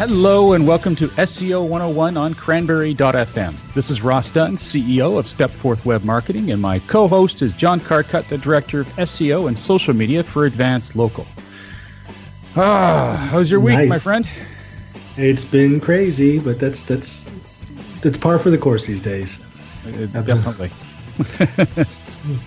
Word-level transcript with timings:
Hello 0.00 0.54
and 0.54 0.66
welcome 0.66 0.96
to 0.96 1.08
SEO 1.08 1.60
101 1.68 2.16
on 2.16 2.32
cranberry.fm. 2.32 3.54
This 3.74 3.90
is 3.90 4.00
Ross 4.00 4.30
Dunn, 4.30 4.56
CEO 4.56 5.18
of 5.18 5.26
Stepforth 5.26 5.84
Web 5.84 6.04
Marketing, 6.04 6.52
and 6.52 6.62
my 6.62 6.78
co 6.78 7.06
host 7.06 7.42
is 7.42 7.52
John 7.52 7.80
Carcutt, 7.80 8.26
the 8.28 8.38
Director 8.38 8.80
of 8.80 8.86
SEO 8.96 9.46
and 9.48 9.58
Social 9.58 9.92
Media 9.92 10.24
for 10.24 10.46
Advance 10.46 10.96
Local. 10.96 11.26
Ah, 12.56 13.28
how's 13.30 13.50
your 13.50 13.60
week, 13.60 13.74
Nice. 13.74 13.90
my 13.90 13.98
friend? 13.98 14.26
It's 15.18 15.44
been 15.44 15.78
crazy, 15.80 16.38
but 16.38 16.58
that's 16.58 16.82
that's 16.82 17.28
that's 18.00 18.16
par 18.16 18.38
for 18.38 18.48
the 18.48 18.56
course 18.56 18.86
these 18.86 19.00
days. 19.00 19.44
Uh, 19.84 20.22
definitely. 20.22 20.70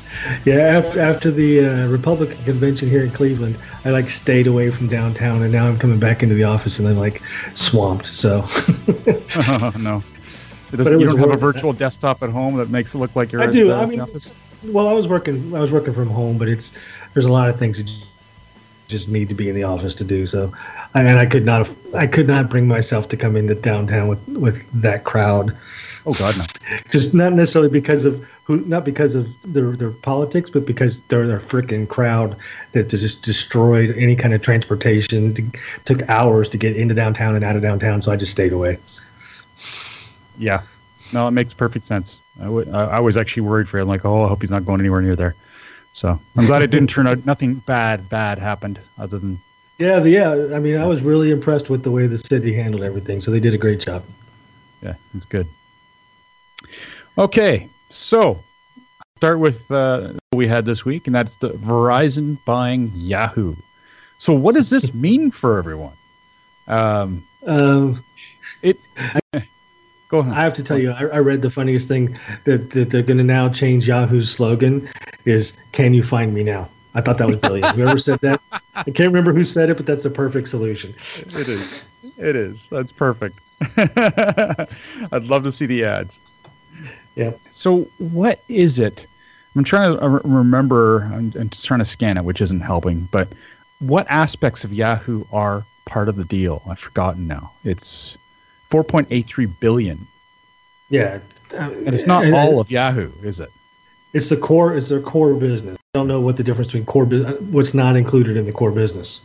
Yeah, 0.46 0.56
after, 0.56 1.00
after 1.02 1.32
the 1.32 1.66
uh, 1.66 1.88
Republican 1.88 2.42
convention 2.46 2.90
here 2.90 3.04
in 3.04 3.12
Cleveland, 3.12 3.58
I 3.84 3.90
like 3.90 4.10
stayed 4.10 4.48
away 4.48 4.72
from 4.72 4.88
downtown, 4.88 5.42
and 5.42 5.52
now 5.52 5.68
I'm 5.68 5.78
coming 5.78 6.00
back 6.00 6.24
into 6.24 6.36
the 6.36 6.44
office 6.46 6.80
and 6.80 6.88
I'm 6.88 6.98
like 6.98 7.22
swamped. 7.56 8.08
So 8.08 8.44
oh, 8.48 9.74
no. 9.80 10.04
It 10.72 10.78
doesn't, 10.78 10.94
it 10.94 11.00
you 11.00 11.06
don't 11.06 11.20
have 11.20 11.32
a 11.32 11.38
virtual 11.38 11.74
desktop 11.74 12.24
at 12.24 12.30
home 12.30 12.56
that 12.58 12.70
makes 12.70 12.96
it 12.96 13.00
look 13.00 13.16
like 13.16 13.32
you're 13.32 13.42
I 13.42 13.46
at 13.46 13.52
do. 13.52 13.68
the, 13.68 13.76
I 13.76 13.86
mean, 13.86 14.00
office? 14.00 14.34
well, 14.64 14.88
I 14.88 14.94
was 14.94 15.08
working. 15.08 15.54
I 15.56 15.60
was 15.60 15.72
working 15.72 15.94
from 15.94 16.10
home, 16.10 16.38
but 16.38 16.48
it's 16.48 16.74
there's 17.14 17.26
a 17.26 17.32
lot 17.32 17.50
of 17.50 17.60
things 17.60 17.78
that 17.78 17.90
you 17.90 18.06
just 18.88 19.10
need 19.10 19.30
to 19.30 19.36
be 19.36 19.50
in 19.50 19.56
the 19.56 19.64
office 19.64 19.96
to 19.96 20.04
do. 20.04 20.26
So, 20.26 20.52
and 20.96 21.20
I 21.20 21.26
could 21.26 21.46
not 21.46 21.72
I 21.94 22.08
could 22.08 22.28
not 22.28 22.50
bring 22.50 22.68
myself 22.68 23.08
to 23.10 23.18
come 23.18 23.36
into 23.36 23.56
downtown 23.56 24.08
with 24.08 24.28
with 24.30 24.82
that 24.82 25.04
crowd. 25.04 25.56
Oh, 26.06 26.14
God, 26.14 26.38
no. 26.38 26.44
just 26.90 27.14
not 27.14 27.32
necessarily 27.34 27.70
because 27.70 28.04
of 28.04 28.28
who, 28.44 28.58
not 28.66 28.84
because 28.84 29.16
of 29.16 29.28
their 29.54 29.72
their 29.76 29.92
politics, 29.92 30.50
but 30.50 30.66
because 30.66 31.02
they're 31.04 31.26
their 31.28 31.40
freaking 31.40 31.88
crowd 31.88 32.36
that 32.74 32.90
just 32.90 33.22
destroyed 33.22 33.96
any 33.98 34.16
kind 34.16 34.34
of 34.34 34.42
transportation. 34.42 35.34
To, 35.34 35.44
took 35.86 36.02
hours 36.10 36.50
to 36.50 36.58
get 36.58 36.76
into 36.76 36.94
downtown 36.94 37.36
and 37.36 37.46
out 37.46 37.56
of 37.56 37.62
downtown, 37.62 38.02
so 38.02 38.12
I 38.12 38.18
just 38.18 38.34
stayed 38.34 38.52
away. 38.52 38.78
Yeah. 40.38 40.62
No, 41.14 41.28
it 41.28 41.32
makes 41.32 41.54
perfect 41.54 41.86
sense. 41.86 42.20
I 42.42 42.48
I- 42.48 42.98
I 42.98 43.00
was 43.00 43.16
actually 43.18 43.44
worried 43.44 43.70
for 43.70 43.80
him, 43.80 43.88
like, 43.88 44.04
oh, 44.04 44.24
I 44.24 44.28
hope 44.28 44.42
he's 44.42 44.52
not 44.52 44.66
going 44.66 44.80
anywhere 44.82 45.02
near 45.02 45.16
there. 45.16 45.36
So 45.94 46.20
I'm 46.36 46.46
glad 46.48 46.64
it 46.64 46.72
didn't 46.72 46.90
turn 46.90 47.08
out. 47.08 47.24
Nothing 47.26 47.56
bad, 47.68 48.10
bad 48.10 48.40
happened 48.40 48.80
other 48.98 49.20
than 49.20 49.40
Yeah, 49.78 50.00
the, 50.00 50.10
yeah. 50.10 50.56
I 50.56 50.60
mean, 50.60 50.78
I 50.78 50.86
was 50.86 51.04
really 51.04 51.30
impressed 51.32 51.70
with 51.70 51.84
the 51.84 51.92
way 51.92 52.08
the 52.08 52.18
city 52.18 52.54
handled 52.54 52.84
everything. 52.84 53.22
So 53.22 53.30
they 53.32 53.40
did 53.40 53.54
a 53.54 53.58
great 53.60 53.80
job. 53.80 54.04
Yeah, 54.82 54.96
it's 55.16 55.26
good. 55.26 55.48
Okay, 57.18 57.70
so 57.90 58.40
start 59.18 59.40
with 59.40 59.72
uh, 59.72 60.14
what 60.32 60.38
we 60.38 60.48
had 60.48 60.66
this 60.66 60.84
week, 60.84 61.08
and 61.08 61.16
that's 61.16 61.38
the 61.38 61.50
Verizon 61.50 62.38
buying 62.46 62.92
Yahoo. 62.96 63.56
So, 64.18 64.34
what 64.34 64.56
does 64.56 64.70
this 64.70 64.94
mean 65.06 65.32
for 65.32 65.58
everyone? 65.58 65.94
Um, 66.68 67.24
Um, 67.46 68.04
it. 68.62 68.78
Go 70.10 70.20
ahead. 70.20 70.34
I 70.34 70.42
have 70.42 70.54
to 70.56 70.64
tell 70.64 70.78
you, 70.78 70.92
I, 70.92 71.06
I 71.06 71.20
read 71.20 71.42
the 71.42 71.50
funniest 71.50 71.88
thing 71.88 72.18
that, 72.44 72.70
that 72.72 72.92
they're 72.92 73.02
going 73.02 73.18
to 73.18 73.24
now 73.24 73.50
change 73.50 73.88
Yahoo's 73.88 74.32
slogan 74.32 74.88
is 75.26 75.58
"Can 75.72 75.94
you 75.94 76.04
find 76.04 76.34
me 76.34 76.44
now?" 76.44 76.70
I 76.96 77.02
thought 77.02 77.18
that 77.18 77.28
was 77.28 77.40
brilliant. 77.40 77.76
Whoever 77.76 77.98
said 77.98 78.20
that, 78.20 78.40
I 78.76 78.84
can't 78.84 79.08
remember 79.08 79.34
who 79.34 79.44
said 79.44 79.70
it, 79.70 79.78
but 79.78 79.86
that's 79.88 80.04
the 80.04 80.12
perfect 80.12 80.48
solution. 80.48 80.94
It 81.18 81.48
is. 81.48 81.86
It 82.18 82.36
is. 82.36 82.68
That's 82.68 82.92
perfect. 82.92 83.40
I'd 85.12 85.24
love 85.24 85.44
to 85.46 85.52
see 85.52 85.66
the 85.66 85.84
ads. 85.84 86.22
Yeah. 87.16 87.32
So, 87.50 87.88
what 87.98 88.44
is 88.48 88.80
it? 88.80 89.08
I'm 89.56 89.64
trying 89.64 89.96
to 89.96 90.04
uh, 90.04 90.20
remember. 90.24 91.04
I'm, 91.14 91.32
I'm 91.40 91.50
just 91.50 91.66
trying 91.66 91.80
to 91.80 91.86
scan 91.86 92.18
it, 92.18 92.24
which 92.24 92.42
isn't 92.42 92.62
helping. 92.62 93.08
But 93.12 93.28
what 93.80 94.08
aspects 94.10 94.64
of 94.64 94.74
Yahoo 94.74 95.26
are 95.32 95.66
part 95.86 96.10
of 96.10 96.16
the 96.16 96.24
deal? 96.24 96.62
I've 96.68 96.80
forgotten 96.80 97.28
now. 97.28 97.52
It's 97.64 98.18
4.83 98.72 99.60
billion, 99.60 100.08
Yeah, 100.90 101.20
and 101.54 101.94
it's 101.94 102.08
not 102.08 102.26
all 102.34 102.60
of 102.60 102.72
Yahoo, 102.72 103.12
is 103.22 103.40
it? 103.40 103.52
It's 104.14 104.30
the 104.30 104.38
core. 104.38 104.76
It's 104.76 104.90
their 104.90 105.02
core 105.02 105.36
business. 105.36 105.78
I 105.94 106.00
don't 106.00 106.08
know 106.08 106.22
what 106.22 106.38
the 106.38 106.44
difference 106.44 106.68
between 106.68 106.86
core 106.86 107.06
business, 107.06 107.40
what's 107.42 107.74
not 107.74 107.96
included 107.96 108.38
in 108.38 108.46
the 108.46 108.52
core 108.52 108.72
business, 108.72 109.22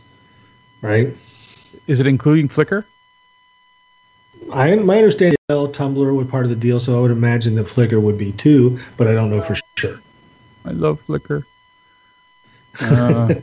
right? 0.81 1.07
Is 1.87 1.99
it 1.99 2.05
including 2.05 2.47
Flickr? 2.47 2.83
I 4.51 4.75
my 4.75 4.97
understanding, 4.97 5.37
is 5.49 5.55
Tumblr 5.55 6.15
would 6.15 6.29
part 6.29 6.43
of 6.43 6.49
the 6.49 6.55
deal, 6.55 6.79
so 6.79 6.97
I 6.97 7.01
would 7.01 7.11
imagine 7.11 7.55
that 7.55 7.67
Flickr 7.67 8.01
would 8.01 8.17
be 8.17 8.31
too, 8.33 8.77
but 8.97 9.07
I 9.07 9.13
don't 9.13 9.29
know 9.29 9.41
for 9.41 9.55
sure. 9.77 9.99
I 10.65 10.71
love 10.71 11.01
Flickr. 11.01 11.43
Uh, 12.81 13.33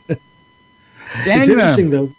it's 1.25 1.49
interesting 1.49 1.89
though 1.89 2.11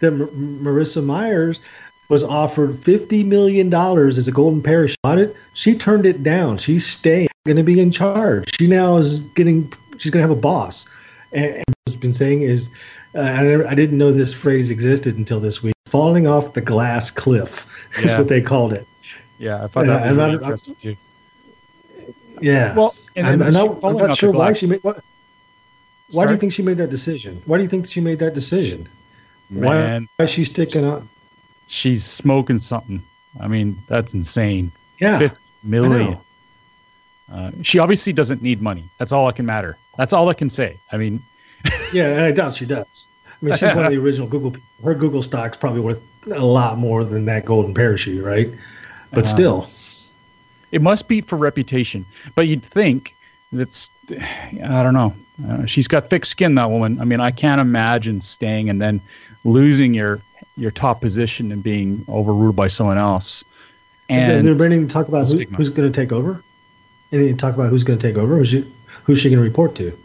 that 0.00 0.10
Mar- 0.10 0.28
Marissa 0.28 1.04
Myers 1.04 1.60
was 2.08 2.24
offered 2.24 2.74
fifty 2.74 3.22
million 3.22 3.70
dollars 3.70 4.18
as 4.18 4.26
a 4.26 4.32
golden 4.32 4.62
parachute 4.62 4.98
audit. 5.04 5.36
She 5.52 5.76
turned 5.76 6.06
it 6.06 6.22
down. 6.22 6.58
She's 6.58 6.86
staying, 6.86 7.28
going 7.46 7.56
to 7.56 7.62
be 7.62 7.78
in 7.78 7.90
charge. 7.90 8.50
She 8.58 8.66
now 8.66 8.96
is 8.96 9.20
getting. 9.20 9.72
She's 9.98 10.10
going 10.10 10.22
to 10.22 10.28
have 10.28 10.36
a 10.36 10.40
boss. 10.40 10.88
And, 11.32 11.56
and 11.56 11.64
what's 11.84 11.96
been 11.96 12.12
saying 12.12 12.42
is, 12.42 12.70
uh, 13.14 13.20
I, 13.20 13.70
I 13.70 13.74
didn't 13.74 13.98
know 13.98 14.12
this 14.12 14.34
phrase 14.34 14.70
existed 14.70 15.16
until 15.16 15.38
this 15.38 15.62
week. 15.62 15.74
Falling 15.90 16.26
off 16.28 16.52
the 16.52 16.60
glass 16.60 17.10
cliff 17.10 17.66
is 17.98 18.10
Yeah. 18.12 18.18
what 18.18 18.28
they 18.28 18.40
called 18.40 18.72
it. 18.72 18.86
Yeah, 19.38 19.56
I 19.56 19.60
Yeah, 19.62 19.66
that 19.66 20.02
I'm 20.06 20.16
really 20.16 20.32
not- 20.32 20.42
interesting 20.42 20.74
too. 20.76 20.96
Yeah. 22.40 22.74
Well, 22.74 22.94
and, 23.16 23.26
I'm, 23.26 23.32
and 23.34 23.42
I'm 23.44 23.52
not, 23.52 23.84
I'm 23.84 23.96
not 23.96 24.16
sure 24.16 24.32
why 24.32 24.52
she 24.52 24.66
made. 24.66 24.82
What, 24.84 25.02
why 26.10 26.26
do 26.26 26.32
you 26.32 26.38
think 26.38 26.52
she 26.52 26.62
made 26.62 26.78
that 26.78 26.90
decision? 26.90 27.42
Why 27.44 27.56
do 27.58 27.62
you 27.64 27.68
think 27.68 27.86
she 27.86 28.00
made 28.00 28.18
that 28.20 28.34
decision? 28.34 28.88
Why, 29.48 29.74
Man, 29.74 30.08
why 30.16 30.24
is 30.24 30.30
she 30.30 30.44
sticking 30.44 30.84
up? 30.84 31.02
she's 31.66 32.04
smoking 32.04 32.58
something. 32.58 33.02
I 33.40 33.46
mean, 33.48 33.76
that's 33.88 34.14
insane. 34.14 34.72
Yeah, 35.00 35.18
Fifty 35.18 35.38
million. 35.62 36.18
Uh, 37.32 37.50
she 37.62 37.78
obviously 37.78 38.12
doesn't 38.12 38.42
need 38.42 38.60
money. 38.60 38.84
That's 38.98 39.12
all 39.12 39.26
I 39.28 39.32
can 39.32 39.46
matter. 39.46 39.76
That's 39.96 40.12
all 40.12 40.28
I 40.28 40.34
can 40.34 40.50
say. 40.50 40.78
I 40.92 40.96
mean, 40.96 41.22
Yeah, 41.92 42.10
and 42.10 42.20
I 42.22 42.32
doubt 42.32 42.54
she 42.54 42.66
does. 42.66 43.08
I 43.42 43.44
mean, 43.44 43.54
she's 43.54 43.74
one 43.74 43.84
of 43.86 43.90
the 43.90 43.98
original 43.98 44.28
Google. 44.28 44.50
people. 44.50 44.66
Her 44.84 44.94
Google 44.94 45.22
stock's 45.22 45.56
probably 45.56 45.80
worth 45.80 46.00
a 46.30 46.38
lot 46.44 46.78
more 46.78 47.04
than 47.04 47.24
that 47.26 47.44
golden 47.46 47.72
parachute, 47.74 48.22
right? 48.24 48.50
But 49.12 49.24
Uh-huh. 49.24 49.34
still, 49.34 49.68
It 50.72 50.82
must 50.82 51.08
be 51.08 51.20
for 51.20 51.36
reputation. 51.36 52.04
But 52.36 52.46
you'd 52.46 52.62
think 52.62 53.16
that's, 53.52 53.90
I 54.12 54.82
don't 54.82 54.94
know. 54.94 55.12
Uh, 55.48 55.66
she's 55.66 55.88
got 55.88 56.08
thick 56.10 56.24
skin, 56.24 56.54
that 56.56 56.70
woman. 56.70 57.00
I 57.00 57.04
mean, 57.04 57.18
I 57.18 57.30
can't 57.32 57.60
imagine 57.60 58.20
staying 58.20 58.70
and 58.70 58.80
then 58.80 59.00
losing 59.44 59.94
your 59.94 60.20
your 60.56 60.70
top 60.70 61.00
position 61.00 61.50
and 61.52 61.62
being 61.62 62.04
overruled 62.08 62.54
by 62.54 62.68
someone 62.68 62.98
else. 62.98 63.42
And 64.10 64.46
they're 64.46 64.54
beginning 64.54 64.86
to 64.86 64.92
talk 64.92 65.08
about 65.08 65.26
who, 65.28 65.38
who's 65.56 65.70
going 65.70 65.90
to 65.90 66.00
take 66.00 66.12
over. 66.12 66.42
Any 67.12 67.32
talk 67.34 67.54
about 67.54 67.70
who's 67.70 67.82
going 67.82 67.98
to 67.98 68.06
take 68.08 68.18
over? 68.18 68.36
Who's 68.36 68.48
she, 68.48 68.72
who's 69.04 69.20
she 69.20 69.30
going 69.30 69.38
to 69.38 69.44
report 69.48 69.74
to? 69.76 69.96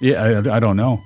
Yeah, 0.00 0.22
I, 0.22 0.56
I 0.56 0.60
don't 0.60 0.76
know. 0.76 1.04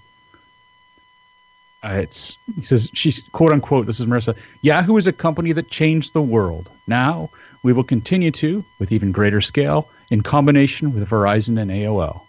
Uh, 1.85 1.99
it's 1.99 2.39
he 2.57 2.63
says 2.63 2.91
she's 2.95 3.29
quote 3.33 3.53
unquote. 3.53 3.87
This 3.87 4.01
is 4.01 4.07
Marissa. 4.07 4.37
Yahoo 4.63 4.97
is 4.97 5.07
a 5.07 5.13
company 5.13 5.53
that 5.53 5.69
changed 5.69 6.15
the 6.15 6.23
world. 6.23 6.71
Now 6.87 7.29
we 7.63 7.73
will 7.73 7.85
continue 7.85 8.31
to, 8.31 8.65
with 8.79 8.91
even 8.91 9.13
greater 9.13 9.41
scale, 9.41 9.89
in 10.11 10.23
combination 10.23 10.95
with 10.95 11.09
Verizon 11.09 11.61
and 11.61 11.71
AOL. 11.71 12.23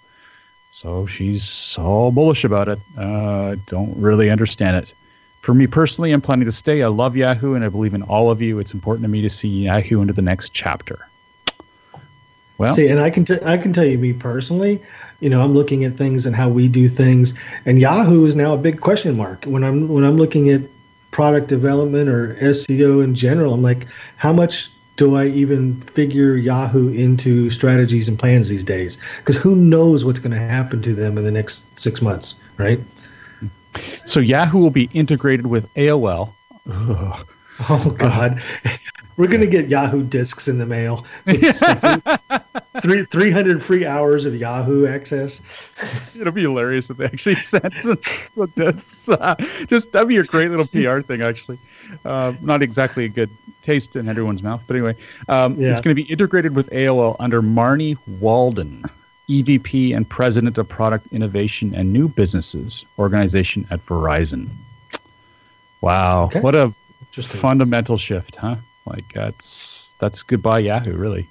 So 0.71 1.05
she's 1.05 1.77
all 1.77 2.11
bullish 2.11 2.43
about 2.43 2.67
it. 2.67 2.79
Uh, 2.97 3.55
don't 3.67 3.95
really 3.97 4.29
understand 4.29 4.77
it. 4.77 4.93
For 5.39 5.53
me 5.53 5.67
personally, 5.67 6.11
I'm 6.11 6.21
planning 6.21 6.45
to 6.45 6.51
stay. 6.51 6.83
I 6.83 6.87
love 6.87 7.15
Yahoo 7.15 7.53
and 7.53 7.63
I 7.63 7.69
believe 7.69 7.93
in 7.93 8.01
all 8.03 8.31
of 8.31 8.41
you. 8.41 8.59
It's 8.59 8.73
important 8.73 9.03
to 9.03 9.07
me 9.07 9.21
to 9.21 9.29
see 9.29 9.47
Yahoo 9.47 10.01
into 10.01 10.11
the 10.11 10.21
next 10.21 10.53
chapter. 10.53 11.07
Well, 12.57 12.73
see, 12.73 12.87
and 12.87 12.99
I 12.99 13.09
can 13.09 13.25
t- 13.25 13.39
I 13.43 13.57
can 13.57 13.73
tell 13.73 13.85
you 13.85 13.97
me 13.97 14.13
personally, 14.13 14.81
you 15.19 15.29
know, 15.29 15.41
I'm 15.41 15.53
looking 15.53 15.85
at 15.85 15.95
things 15.95 16.25
and 16.25 16.35
how 16.35 16.49
we 16.49 16.67
do 16.67 16.87
things, 16.87 17.33
and 17.65 17.79
Yahoo 17.79 18.25
is 18.25 18.35
now 18.35 18.53
a 18.53 18.57
big 18.57 18.81
question 18.81 19.15
mark. 19.15 19.45
When 19.45 19.63
I'm 19.63 19.87
when 19.89 20.03
I'm 20.03 20.17
looking 20.17 20.49
at 20.49 20.61
product 21.11 21.47
development 21.47 22.09
or 22.09 22.35
SEO 22.35 23.03
in 23.03 23.15
general, 23.15 23.53
I'm 23.53 23.61
like, 23.61 23.87
how 24.17 24.33
much 24.33 24.69
do 24.97 25.15
I 25.15 25.27
even 25.27 25.79
figure 25.81 26.35
Yahoo 26.35 26.89
into 26.93 27.49
strategies 27.49 28.07
and 28.07 28.17
plans 28.17 28.47
these 28.49 28.63
days? 28.63 28.97
Because 29.17 29.35
who 29.35 29.55
knows 29.55 30.05
what's 30.05 30.19
going 30.19 30.31
to 30.31 30.39
happen 30.39 30.81
to 30.81 30.93
them 30.93 31.17
in 31.17 31.23
the 31.23 31.31
next 31.31 31.77
six 31.77 32.01
months, 32.01 32.35
right? 32.57 32.79
So 34.05 34.19
Yahoo 34.19 34.59
will 34.59 34.69
be 34.69 34.89
integrated 34.93 35.47
with 35.47 35.73
AOL. 35.75 36.31
Ugh. 36.69 37.27
Oh 37.69 37.95
God, 37.97 38.41
uh, 38.65 38.69
we're 39.17 39.27
gonna 39.27 39.47
get 39.47 39.69
Yahoo 39.69 40.03
discs 40.03 40.47
in 40.47 40.57
the 40.57 40.65
mail. 40.65 41.05
Three 42.81 43.05
three 43.05 43.31
hundred 43.31 43.61
free 43.61 43.85
hours 43.85 44.25
of 44.25 44.35
Yahoo 44.35 44.85
access. 44.85 45.41
It'll 46.19 46.33
be 46.33 46.41
hilarious 46.41 46.89
if 46.89 46.97
they 46.97 47.05
actually 47.05 47.35
send 47.35 47.73
discs. 48.55 49.09
Uh, 49.09 49.35
just 49.67 49.91
that'd 49.91 50.07
be 50.07 50.17
a 50.17 50.23
great 50.23 50.49
little 50.51 50.67
PR 50.67 51.01
thing, 51.01 51.21
actually. 51.21 51.57
Uh, 52.03 52.33
not 52.41 52.61
exactly 52.61 53.05
a 53.05 53.09
good 53.09 53.29
taste 53.61 53.95
in 53.95 54.09
everyone's 54.09 54.43
mouth, 54.43 54.63
but 54.67 54.75
anyway, 54.75 54.95
um, 55.29 55.59
yeah. 55.59 55.71
it's 55.71 55.81
going 55.81 55.95
to 55.95 56.01
be 56.01 56.09
integrated 56.09 56.55
with 56.55 56.69
AOL 56.71 57.15
under 57.19 57.41
Marni 57.41 57.97
Walden. 58.19 58.83
EVP 59.29 59.95
and 59.95 60.07
President 60.07 60.55
of 60.59 60.69
Product 60.69 61.07
Innovation 61.11 61.73
and 61.73 61.91
New 61.91 62.07
Businesses 62.07 62.85
Organization 62.99 63.65
at 63.71 63.83
Verizon. 63.87 64.49
Wow, 65.81 66.25
okay. 66.25 66.41
what 66.41 66.55
a 66.55 66.71
just 67.11 67.29
fundamental 67.33 67.97
shift, 67.97 68.35
huh? 68.35 68.57
Like 68.85 69.11
that's 69.13 69.93
that's 69.99 70.21
goodbye 70.21 70.59
Yahoo, 70.59 70.95
really. 70.95 71.27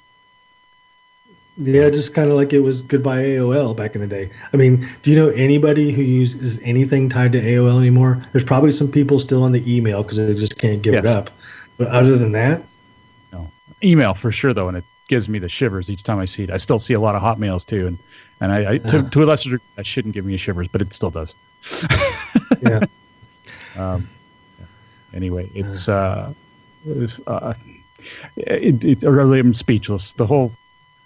Yeah, 1.56 1.88
just 1.88 2.14
kind 2.14 2.30
of 2.30 2.36
like 2.36 2.52
it 2.52 2.60
was 2.60 2.82
goodbye 2.82 3.22
AOL 3.22 3.76
back 3.76 3.94
in 3.94 4.00
the 4.00 4.06
day. 4.08 4.30
I 4.52 4.56
mean, 4.56 4.88
do 5.02 5.10
you 5.12 5.16
know 5.16 5.28
anybody 5.30 5.92
who 5.92 6.02
uses 6.02 6.60
anything 6.62 7.08
tied 7.08 7.30
to 7.32 7.40
AOL 7.40 7.78
anymore? 7.78 8.20
There's 8.32 8.44
probably 8.44 8.72
some 8.72 8.90
people 8.90 9.20
still 9.20 9.44
on 9.44 9.52
the 9.52 9.62
email 9.72 10.02
because 10.02 10.16
they 10.16 10.34
just 10.34 10.58
can't 10.58 10.82
give 10.82 10.94
yes. 10.94 11.04
it 11.04 11.08
up. 11.08 11.30
But 11.76 11.88
other 11.88 12.16
than 12.16 12.32
that, 12.32 12.62
no 13.32 13.50
email 13.82 14.14
for 14.14 14.32
sure 14.32 14.52
though, 14.52 14.68
and 14.68 14.76
it 14.76 14.84
gives 15.06 15.28
me 15.28 15.38
the 15.38 15.48
shivers 15.48 15.90
each 15.90 16.02
time 16.02 16.18
I 16.18 16.24
see 16.24 16.42
it. 16.42 16.50
I 16.50 16.56
still 16.56 16.78
see 16.78 16.94
a 16.94 17.00
lot 17.00 17.14
of 17.14 17.22
hotmails 17.22 17.64
too, 17.64 17.86
and 17.86 17.98
and 18.40 18.50
I, 18.52 18.72
I 18.72 18.78
to, 18.78 19.08
to 19.10 19.22
a 19.22 19.24
lesser 19.24 19.50
degree, 19.50 19.66
that 19.76 19.86
shouldn't 19.86 20.14
give 20.14 20.24
me 20.24 20.36
shivers, 20.36 20.66
but 20.66 20.80
it 20.80 20.92
still 20.92 21.10
does. 21.10 21.34
yeah. 22.62 22.84
Um, 23.76 24.08
anyway, 25.12 25.50
it's 25.52 25.88
uh, 25.88 26.32
uh, 27.26 27.54
it, 28.36 28.84
it's 28.84 29.02
really 29.02 29.40
I'm 29.40 29.52
speechless. 29.52 30.12
The 30.12 30.26
whole, 30.26 30.52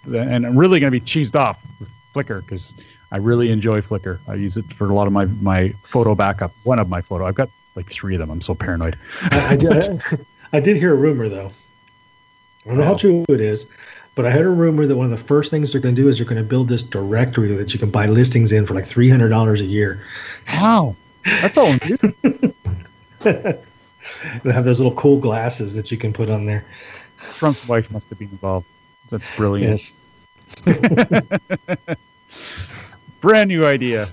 and 0.04 0.46
I'm 0.46 0.56
really 0.56 0.80
going 0.80 0.92
to 0.92 0.98
be 0.98 1.04
cheesed 1.04 1.38
off 1.38 1.64
with 1.78 1.90
Flickr 2.14 2.40
because 2.40 2.74
I 3.10 3.16
really 3.16 3.50
enjoy 3.50 3.80
Flickr. 3.80 4.18
I 4.28 4.34
use 4.34 4.56
it 4.56 4.72
for 4.72 4.90
a 4.90 4.94
lot 4.94 5.06
of 5.06 5.12
my 5.12 5.26
my 5.26 5.70
photo 5.82 6.14
backup. 6.14 6.52
One 6.64 6.78
of 6.78 6.88
my 6.88 7.00
photo, 7.00 7.26
I've 7.26 7.34
got 7.34 7.50
like 7.74 7.90
three 7.90 8.14
of 8.14 8.20
them. 8.20 8.30
I'm 8.30 8.40
so 8.40 8.54
paranoid. 8.54 8.98
I, 9.22 9.48
I, 9.50 9.56
did, 9.56 10.02
I, 10.52 10.60
did 10.60 10.76
hear 10.76 10.92
a 10.92 10.96
rumor 10.96 11.28
though. 11.28 11.50
I 12.64 12.68
don't 12.68 12.78
know 12.78 12.84
oh. 12.84 12.86
how 12.86 12.96
true 12.96 13.24
it 13.28 13.40
is, 13.40 13.66
but 14.14 14.26
I 14.26 14.30
heard 14.30 14.46
a 14.46 14.50
rumor 14.50 14.86
that 14.86 14.96
one 14.96 15.06
of 15.06 15.10
the 15.10 15.16
first 15.16 15.50
things 15.50 15.72
they're 15.72 15.80
going 15.80 15.94
to 15.94 16.02
do 16.02 16.08
is 16.08 16.18
they're 16.18 16.26
going 16.26 16.42
to 16.42 16.48
build 16.48 16.68
this 16.68 16.82
directory 16.82 17.54
that 17.54 17.72
you 17.72 17.78
can 17.78 17.90
buy 17.90 18.06
listings 18.06 18.52
in 18.52 18.66
for 18.66 18.74
like 18.74 18.84
three 18.84 19.08
hundred 19.08 19.28
dollars 19.30 19.60
a 19.60 19.66
year. 19.66 20.04
Wow, 20.54 20.96
that's 21.24 21.56
all. 21.56 21.72
they 23.22 23.58
have 24.44 24.64
those 24.64 24.80
little 24.80 24.94
cool 24.94 25.18
glasses 25.18 25.74
that 25.76 25.90
you 25.90 25.96
can 25.96 26.12
put 26.12 26.28
on 26.30 26.44
there. 26.46 26.64
Trump's 27.34 27.66
wife 27.68 27.90
must 27.90 28.08
have 28.10 28.18
been 28.18 28.28
involved. 28.28 28.66
That's 29.08 29.34
brilliant. 29.36 29.70
Yes. 29.70 30.24
Brand 33.20 33.48
new 33.48 33.64
idea. 33.64 34.10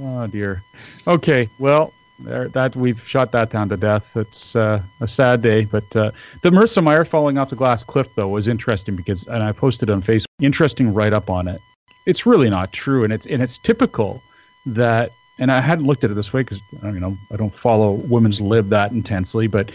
Oh 0.00 0.26
dear. 0.26 0.62
Okay, 1.06 1.48
well, 1.58 1.92
there, 2.18 2.48
that 2.48 2.74
we've 2.74 3.00
shot 3.00 3.32
that 3.32 3.50
down 3.50 3.68
to 3.68 3.76
death. 3.76 4.16
It's 4.16 4.56
uh, 4.56 4.82
a 5.00 5.06
sad 5.06 5.42
day, 5.42 5.64
but 5.64 5.94
uh, 5.96 6.10
the 6.42 6.50
Marissa 6.50 6.82
Mayer 6.82 7.04
falling 7.04 7.38
off 7.38 7.50
the 7.50 7.56
glass 7.56 7.84
cliff 7.84 8.14
though 8.14 8.28
was 8.28 8.48
interesting 8.48 8.96
because, 8.96 9.26
and 9.28 9.42
I 9.42 9.52
posted 9.52 9.90
on 9.90 10.02
Facebook, 10.02 10.26
interesting 10.40 10.92
write 10.92 11.12
up 11.12 11.30
on 11.30 11.48
it. 11.48 11.60
It's 12.06 12.24
really 12.26 12.50
not 12.50 12.72
true, 12.72 13.04
and 13.04 13.12
it's 13.12 13.26
and 13.26 13.42
it's 13.42 13.58
typical 13.58 14.22
that 14.64 15.12
and 15.38 15.50
I 15.50 15.60
hadn't 15.60 15.86
looked 15.86 16.04
at 16.04 16.10
it 16.10 16.14
this 16.14 16.32
way 16.32 16.42
because 16.42 16.60
you 16.82 17.00
know 17.00 17.16
I 17.32 17.36
don't 17.36 17.54
follow 17.54 17.92
women's 17.92 18.40
lib 18.40 18.68
that 18.70 18.92
intensely, 18.92 19.46
but 19.46 19.70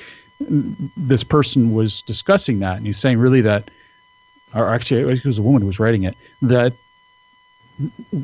this 0.98 1.24
person 1.24 1.74
was 1.74 2.02
discussing 2.02 2.60
that, 2.60 2.78
and 2.78 2.86
he's 2.86 2.98
saying 2.98 3.20
really 3.20 3.42
that, 3.42 3.70
or 4.54 4.70
actually 4.70 5.02
it 5.02 5.26
was 5.26 5.38
a 5.38 5.42
woman 5.42 5.62
who 5.62 5.68
was 5.68 5.80
writing 5.80 6.04
it, 6.04 6.16
that 6.42 6.74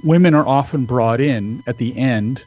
women 0.03 0.33
are 0.33 0.47
often 0.47 0.85
brought 0.85 1.19
in 1.19 1.63
at 1.67 1.77
the 1.77 1.97
end 1.97 2.43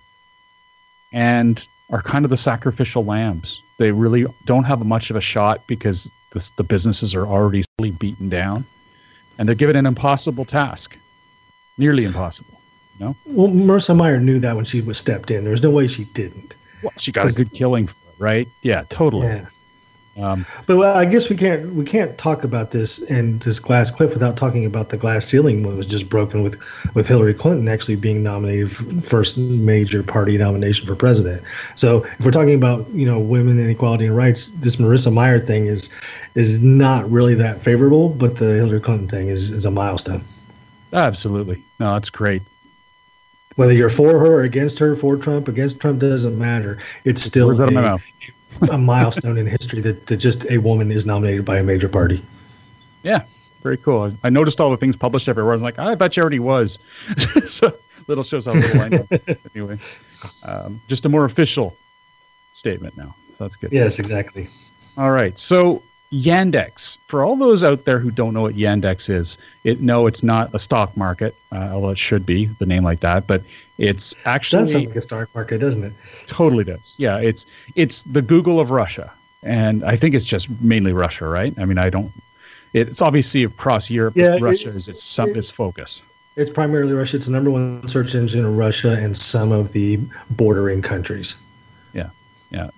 and 1.12 1.66
are 1.90 2.02
kind 2.02 2.24
of 2.24 2.30
the 2.30 2.36
sacrificial 2.36 3.04
lambs. 3.04 3.62
They 3.78 3.90
really 3.90 4.26
don't 4.44 4.64
have 4.64 4.84
much 4.84 5.10
of 5.10 5.16
a 5.16 5.20
shot 5.20 5.66
because 5.66 6.10
this, 6.32 6.50
the 6.50 6.62
businesses 6.62 7.14
are 7.14 7.26
already 7.26 7.64
beaten 7.98 8.28
down, 8.28 8.64
and 9.38 9.48
they're 9.48 9.56
given 9.56 9.76
an 9.76 9.86
impossible 9.86 10.44
task, 10.44 10.96
nearly 11.78 12.04
impossible. 12.04 12.60
No. 13.00 13.16
Well, 13.24 13.48
Marissa 13.48 13.96
Mayer 13.96 14.20
knew 14.20 14.38
that 14.38 14.54
when 14.54 14.64
she 14.64 14.82
was 14.82 14.98
stepped 14.98 15.30
in. 15.30 15.44
There's 15.44 15.62
no 15.62 15.70
way 15.70 15.86
she 15.86 16.04
didn't. 16.04 16.54
Well, 16.82 16.92
she 16.98 17.10
got 17.10 17.30
a 17.30 17.32
good 17.32 17.52
killing, 17.52 17.84
it, 17.84 17.94
right? 18.18 18.46
Yeah, 18.62 18.84
totally. 18.90 19.26
Yeah. 19.26 19.46
Um, 20.20 20.44
but 20.66 20.76
well, 20.76 20.96
I 20.96 21.04
guess 21.04 21.30
we 21.30 21.36
can't 21.36 21.74
we 21.74 21.84
can't 21.84 22.16
talk 22.18 22.44
about 22.44 22.72
this 22.72 23.00
and 23.02 23.40
this 23.40 23.58
glass 23.58 23.90
cliff 23.90 24.12
without 24.12 24.36
talking 24.36 24.66
about 24.66 24.90
the 24.90 24.96
glass 24.96 25.26
ceiling 25.26 25.62
that 25.62 25.74
was 25.74 25.86
just 25.86 26.08
broken 26.08 26.42
with 26.42 26.60
with 26.94 27.08
Hillary 27.08 27.34
Clinton 27.34 27.68
actually 27.68 27.96
being 27.96 28.22
nominated 28.22 28.70
first 29.02 29.38
major 29.38 30.02
party 30.02 30.36
nomination 30.36 30.86
for 30.86 30.94
president. 30.94 31.42
So 31.74 32.04
if 32.04 32.24
we're 32.24 32.30
talking 32.30 32.54
about 32.54 32.88
you 32.90 33.06
know 33.06 33.18
women 33.18 33.58
and 33.58 33.70
equality 33.70 34.06
and 34.06 34.16
rights, 34.16 34.50
this 34.50 34.76
Marissa 34.76 35.12
Mayer 35.12 35.38
thing 35.38 35.66
is 35.66 35.88
is 36.34 36.60
not 36.60 37.10
really 37.10 37.34
that 37.36 37.60
favorable, 37.60 38.10
but 38.10 38.36
the 38.36 38.54
Hillary 38.56 38.80
Clinton 38.80 39.08
thing 39.08 39.28
is 39.28 39.50
is 39.50 39.64
a 39.64 39.70
milestone. 39.70 40.24
Absolutely, 40.92 41.62
no, 41.78 41.94
that's 41.94 42.10
great 42.10 42.42
whether 43.56 43.74
you're 43.74 43.90
for 43.90 44.18
her 44.18 44.26
or 44.26 44.42
against 44.42 44.78
her, 44.78 44.94
for 44.94 45.16
Trump, 45.16 45.46
against 45.46 45.80
Trump, 45.80 45.98
doesn't 45.98 46.38
matter. 46.38 46.78
It's 47.04 47.22
still 47.22 47.50
a, 47.60 47.98
a 48.70 48.78
milestone 48.78 49.38
in 49.38 49.46
history 49.46 49.80
that, 49.80 50.06
that 50.06 50.16
just 50.18 50.50
a 50.50 50.58
woman 50.58 50.90
is 50.90 51.06
nominated 51.06 51.44
by 51.44 51.58
a 51.58 51.62
major 51.62 51.88
party. 51.88 52.22
Yeah, 53.02 53.24
very 53.62 53.76
cool. 53.76 54.12
I 54.22 54.30
noticed 54.30 54.60
all 54.60 54.70
the 54.70 54.76
things 54.76 54.96
published 54.96 55.28
everywhere. 55.28 55.52
I 55.52 55.56
was 55.56 55.62
like, 55.62 55.78
I 55.78 55.94
thought 55.96 56.16
you 56.16 56.22
already 56.22 56.38
was. 56.38 56.78
so 57.46 57.74
little 58.06 58.24
shows 58.24 58.46
how 58.46 58.52
little 58.52 58.80
I 58.80 58.88
know. 58.88 59.08
anyway, 59.54 59.78
um, 60.44 60.80
just 60.88 61.04
a 61.04 61.08
more 61.08 61.24
official 61.24 61.76
statement 62.54 62.96
now. 62.96 63.14
So 63.38 63.44
that's 63.44 63.56
good. 63.56 63.72
Yes, 63.72 63.98
exactly. 63.98 64.48
All 64.98 65.10
right. 65.10 65.38
So 65.38 65.82
Yandex. 66.12 66.98
For 67.06 67.24
all 67.24 67.36
those 67.36 67.62
out 67.62 67.84
there 67.84 67.98
who 67.98 68.10
don't 68.10 68.34
know 68.34 68.42
what 68.42 68.56
Yandex 68.56 69.08
is, 69.08 69.38
it 69.62 69.80
no, 69.80 70.06
it's 70.06 70.22
not 70.22 70.52
a 70.54 70.58
stock 70.58 70.96
market, 70.96 71.34
uh, 71.52 71.70
although 71.72 71.90
it 71.90 71.98
should 71.98 72.26
be 72.26 72.46
the 72.58 72.66
name 72.66 72.82
like 72.82 73.00
that. 73.00 73.26
But 73.26 73.42
it's 73.78 74.14
actually 74.26 74.64
that 74.64 74.70
sounds 74.70 74.86
like 74.86 74.96
a 74.96 75.00
stock 75.00 75.28
market, 75.34 75.58
doesn't 75.58 75.84
it? 75.84 75.92
Totally 76.26 76.64
does. 76.64 76.94
Yeah, 76.98 77.18
it's 77.18 77.46
it's 77.76 78.02
the 78.02 78.22
Google 78.22 78.58
of 78.58 78.70
Russia, 78.70 79.12
and 79.42 79.84
I 79.84 79.96
think 79.96 80.14
it's 80.14 80.26
just 80.26 80.50
mainly 80.60 80.92
Russia, 80.92 81.28
right? 81.28 81.56
I 81.58 81.64
mean, 81.64 81.78
I 81.78 81.90
don't. 81.90 82.12
It's 82.72 83.00
obviously 83.00 83.44
across 83.44 83.88
Europe. 83.88 84.16
Yeah, 84.16 84.38
Russia 84.40 84.70
it, 84.70 84.76
is 84.76 84.88
its 84.88 85.02
some 85.02 85.30
its 85.30 85.50
focus. 85.50 86.02
It's 86.36 86.50
primarily 86.50 86.92
Russia. 86.92 87.18
It's 87.18 87.26
the 87.26 87.32
number 87.32 87.50
one 87.50 87.86
search 87.86 88.14
engine 88.16 88.40
in 88.40 88.56
Russia 88.56 88.98
and 89.00 89.16
some 89.16 89.52
of 89.52 89.72
the 89.72 90.00
bordering 90.30 90.82
countries. 90.82 91.36
Yeah, 91.92 92.10
yeah. 92.50 92.70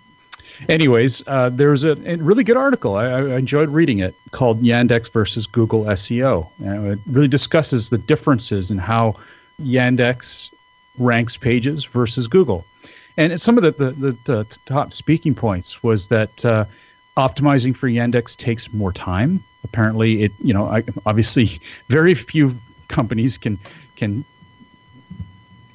Anyways, 0.69 1.27
uh, 1.27 1.51
there's 1.51 1.85
a, 1.85 1.93
a, 2.07 2.17
really 2.17 2.45
good 2.45 2.57
article. 2.57 2.97
I, 2.97 3.07
I, 3.07 3.37
enjoyed 3.37 3.69
reading 3.69 4.01
it 4.01 4.15
called 4.31 4.63
Yandex 4.63 5.11
versus 5.11 5.47
Google 5.47 5.85
SEO. 5.85 6.49
And 6.65 6.87
it 6.93 6.99
really 7.07 7.29
discusses 7.29 7.89
the 7.89 7.99
differences 7.99 8.71
in 8.71 8.79
how 8.79 9.17
Yandex 9.61 10.53
ranks 10.99 11.37
pages 11.37 11.85
versus 11.85 12.27
Google. 12.27 12.65
And 13.17 13.41
some 13.41 13.59
of 13.59 13.63
the, 13.63 13.73
the, 13.73 13.91
the, 13.93 14.17
the 14.25 14.59
top 14.65 14.93
speaking 14.93 15.35
points 15.35 15.83
was 15.83 16.09
that 16.09 16.45
uh, 16.45 16.65
optimizing 17.17 17.77
for 17.77 17.89
Yandex 17.89 18.37
takes 18.37 18.73
more 18.73 18.93
time. 18.93 19.43
Apparently, 19.65 20.23
it 20.23 20.33
you 20.43 20.53
know 20.55 20.67
I, 20.67 20.83
obviously 21.07 21.61
very 21.89 22.15
few 22.15 22.57
companies 22.89 23.39
can 23.39 23.59
can 23.97 24.25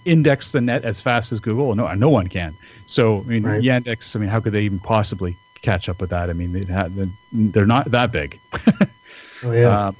index 0.07 0.51
the 0.53 0.61
net 0.61 0.85
as 0.85 1.01
fast 1.01 1.31
as 1.31 1.39
Google. 1.39 1.75
No, 1.75 1.93
no 1.93 2.09
one 2.09 2.27
can. 2.27 2.55
So 2.85 3.19
I 3.19 3.23
mean, 3.23 3.43
right. 3.43 3.61
Yandex. 3.61 4.15
I 4.15 4.19
mean, 4.19 4.29
how 4.29 4.39
could 4.39 4.53
they 4.53 4.63
even 4.63 4.79
possibly 4.79 5.35
catch 5.61 5.89
up 5.89 6.01
with 6.01 6.09
that? 6.09 6.29
I 6.29 6.33
mean, 6.33 6.53
they 6.53 7.07
they're 7.31 7.65
not 7.65 7.91
that 7.91 8.11
big. 8.11 8.39
oh 9.43 9.51
yeah. 9.51 9.67
Uh, 9.69 9.91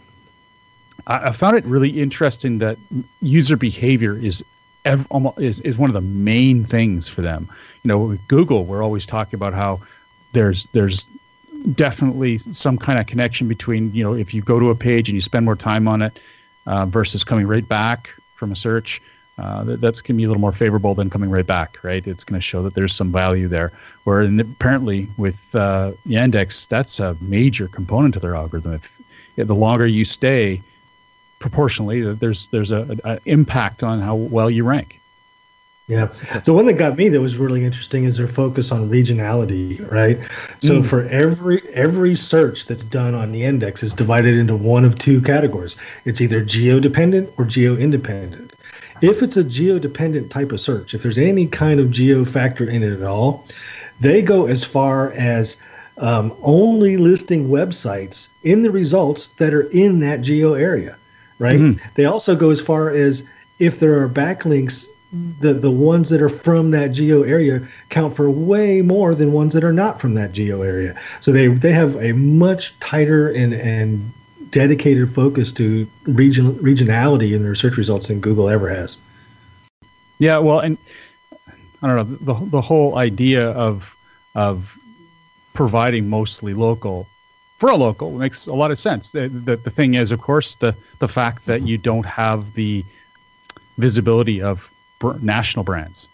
I, 1.08 1.18
I, 1.28 1.32
found 1.32 1.58
it 1.58 1.66
really 1.66 1.90
interesting 1.90 2.60
that 2.60 2.78
user 3.22 3.58
behavior 3.58 4.18
is 4.18 4.44
ev- 4.86 5.08
almost 5.10 5.40
is, 5.40 5.60
is 5.62 5.78
one 5.78 5.90
of 5.90 5.94
the 5.94 6.02
main 6.02 6.64
things 6.64 7.08
for 7.08 7.22
them. 7.22 7.48
You 7.84 7.90
know, 7.90 8.00
with 8.00 8.28
Google, 8.28 8.66
we're 8.66 8.84
always 8.84 9.06
talking 9.06 9.36
about 9.36 9.54
how 9.54 9.80
there's 10.32 10.66
there's 10.68 11.08
definitely 11.74 12.38
some 12.38 12.78
kind 12.78 13.00
of 13.00 13.08
connection 13.08 13.48
between 13.48 13.94
you 13.94 14.04
know 14.04 14.14
if 14.14 14.34
you 14.34 14.42
go 14.42 14.60
to 14.60 14.70
a 14.70 14.76
page 14.76 15.10
and 15.10 15.16
you 15.16 15.22
spend 15.22 15.46
more 15.46 15.56
time 15.56 15.88
on 15.88 16.02
it 16.02 16.20
uh, 16.66 16.86
versus 16.86 17.24
coming 17.24 17.48
right 17.48 17.68
back 17.68 18.10
from 18.36 18.52
a 18.52 18.56
search. 18.56 19.02
Uh, 19.38 19.64
that, 19.64 19.82
that's 19.82 20.02
going 20.02 20.16
to 20.16 20.18
be 20.18 20.24
a 20.24 20.28
little 20.28 20.42
more 20.42 20.52
favorable 20.52 20.96
than 20.96 21.10
coming 21.10 21.30
right 21.30 21.46
back, 21.46 21.78
right? 21.84 22.08
It's 22.08 22.24
going 22.24 22.40
to 22.40 22.44
show 22.44 22.64
that 22.64 22.74
there's 22.74 22.96
some 22.96 23.12
value 23.12 23.48
there. 23.48 23.72
Where 24.04 24.22
apparently 24.22 25.08
with 25.18 25.56
uh, 25.56 25.92
Yandex, 26.08 26.68
that's 26.68 27.00
a 27.00 27.16
major 27.22 27.68
component 27.68 28.16
of 28.16 28.24
their 28.24 28.36
algorithm. 28.36 28.74
If, 28.74 29.00
if 29.36 29.48
the 29.48 29.56
longer 29.56 29.86
you 29.86 30.06
stay, 30.06 30.62
proportionally, 31.40 32.02
there's 32.14 32.48
there's 32.48 32.72
a, 32.72 32.98
a, 33.04 33.20
impact 33.26 33.84
on 33.84 34.02
how 34.02 34.16
well 34.16 34.50
you 34.50 34.64
rank. 34.64 35.00
Yeah. 35.88 36.08
The 36.44 36.52
one 36.52 36.66
that 36.66 36.74
got 36.74 36.98
me 36.98 37.08
that 37.08 37.22
was 37.22 37.38
really 37.38 37.64
interesting 37.64 38.04
is 38.04 38.18
their 38.18 38.28
focus 38.28 38.74
on 38.74 38.90
regionality, 38.90 39.90
right? 39.90 40.18
So 40.60 40.82
mm. 40.82 40.86
for 40.86 41.08
every 41.08 41.62
every 41.70 42.14
search 42.14 42.66
that's 42.66 42.84
done 42.84 43.16
on 43.16 43.32
Yandex 43.32 43.84
is 43.84 43.94
divided 43.94 44.36
into 44.36 44.56
one 44.56 44.84
of 44.84 44.98
two 44.98 45.22
categories. 45.22 45.78
It's 46.04 46.20
either 46.20 46.44
geo 46.44 46.82
dependent 46.82 47.32
or 47.38 47.46
geo 47.46 47.78
independent. 47.78 48.47
If 49.02 49.22
it's 49.22 49.38
a 49.38 49.44
geo 49.44 49.80
dependent 49.80 50.32
type 50.32 50.52
of 50.52 50.60
search, 50.60 50.94
if 50.94 51.04
there's 51.04 51.18
any 51.18 51.48
kind 51.48 51.80
of 51.80 51.92
geo 51.92 52.26
factor 52.26 52.70
in 52.70 52.84
it 52.84 52.94
at 52.94 53.04
all, 53.04 53.46
they 54.00 54.22
go 54.22 54.48
as 54.48 54.64
far 54.64 55.12
as 55.14 55.58
um, 55.98 56.36
only 56.44 56.98
listing 56.98 57.50
websites 57.50 58.30
in 58.44 58.62
the 58.62 58.72
results 58.72 59.28
that 59.28 59.54
are 59.54 59.70
in 59.72 60.00
that 60.02 60.22
geo 60.22 60.54
area, 60.54 60.98
right? 61.40 61.60
Mm-hmm. 61.60 61.86
They 61.96 62.06
also 62.06 62.36
go 62.36 62.50
as 62.50 62.62
far 62.62 62.92
as 62.92 63.28
if 63.60 63.80
there 63.80 64.02
are 64.02 64.10
backlinks 64.10 64.88
the 65.40 65.54
the 65.54 65.72
ones 65.72 66.10
that 66.10 66.22
are 66.22 66.30
from 66.30 66.72
that 66.72 66.90
geo 66.90 67.24
area 67.24 67.66
count 67.90 68.14
for 68.14 68.30
way 68.30 68.82
more 68.82 69.16
than 69.16 69.32
ones 69.32 69.54
that 69.54 69.64
are 69.64 69.74
not 69.74 70.02
from 70.02 70.16
that 70.16 70.34
geo 70.34 70.62
area. 70.62 71.00
So 71.22 71.32
they 71.32 71.48
they 71.48 71.72
have 71.72 71.96
a 71.96 72.12
much 72.12 72.78
tighter 72.80 73.30
and 73.30 73.54
and 73.54 74.12
dedicated 74.52 75.14
focus 75.14 75.52
to 75.54 75.88
region 76.06 76.54
regionality 76.56 77.36
in 77.36 77.44
their 77.44 77.56
search 77.56 77.78
results 77.78 78.08
than 78.08 78.20
Google 78.20 78.50
ever 78.50 78.70
has. 78.70 78.98
Yeah, 80.20 80.40
well, 80.40 80.60
and 80.60 80.78
I 81.82 81.88
don't 81.88 81.96
know 81.96 82.34
the 82.34 82.50
the 82.50 82.62
whole 82.62 82.98
idea 82.98 83.52
of 83.52 83.96
of 84.36 84.78
providing 85.54 86.10
mostly 86.10 86.54
local 86.54 87.08
for 87.58 87.72
a 87.72 87.76
local 87.76 88.12
makes 88.12 88.46
a 88.48 88.54
lot 88.54 88.70
of 88.70 88.78
sense. 88.78 89.12
The, 89.12 89.28
the, 89.28 89.56
the 89.56 89.72
thing 89.72 89.96
is, 89.96 90.12
of 90.12 90.22
course, 90.22 90.56
the 90.56 90.76
the 91.00 91.08
fact 91.08 91.46
that 91.46 91.64
you 91.64 91.78
don't 91.78 92.06
have 92.06 92.54
the 92.54 92.84
visibility 93.78 94.42
of 94.42 94.72
national 95.22 95.64
brands 95.64 96.08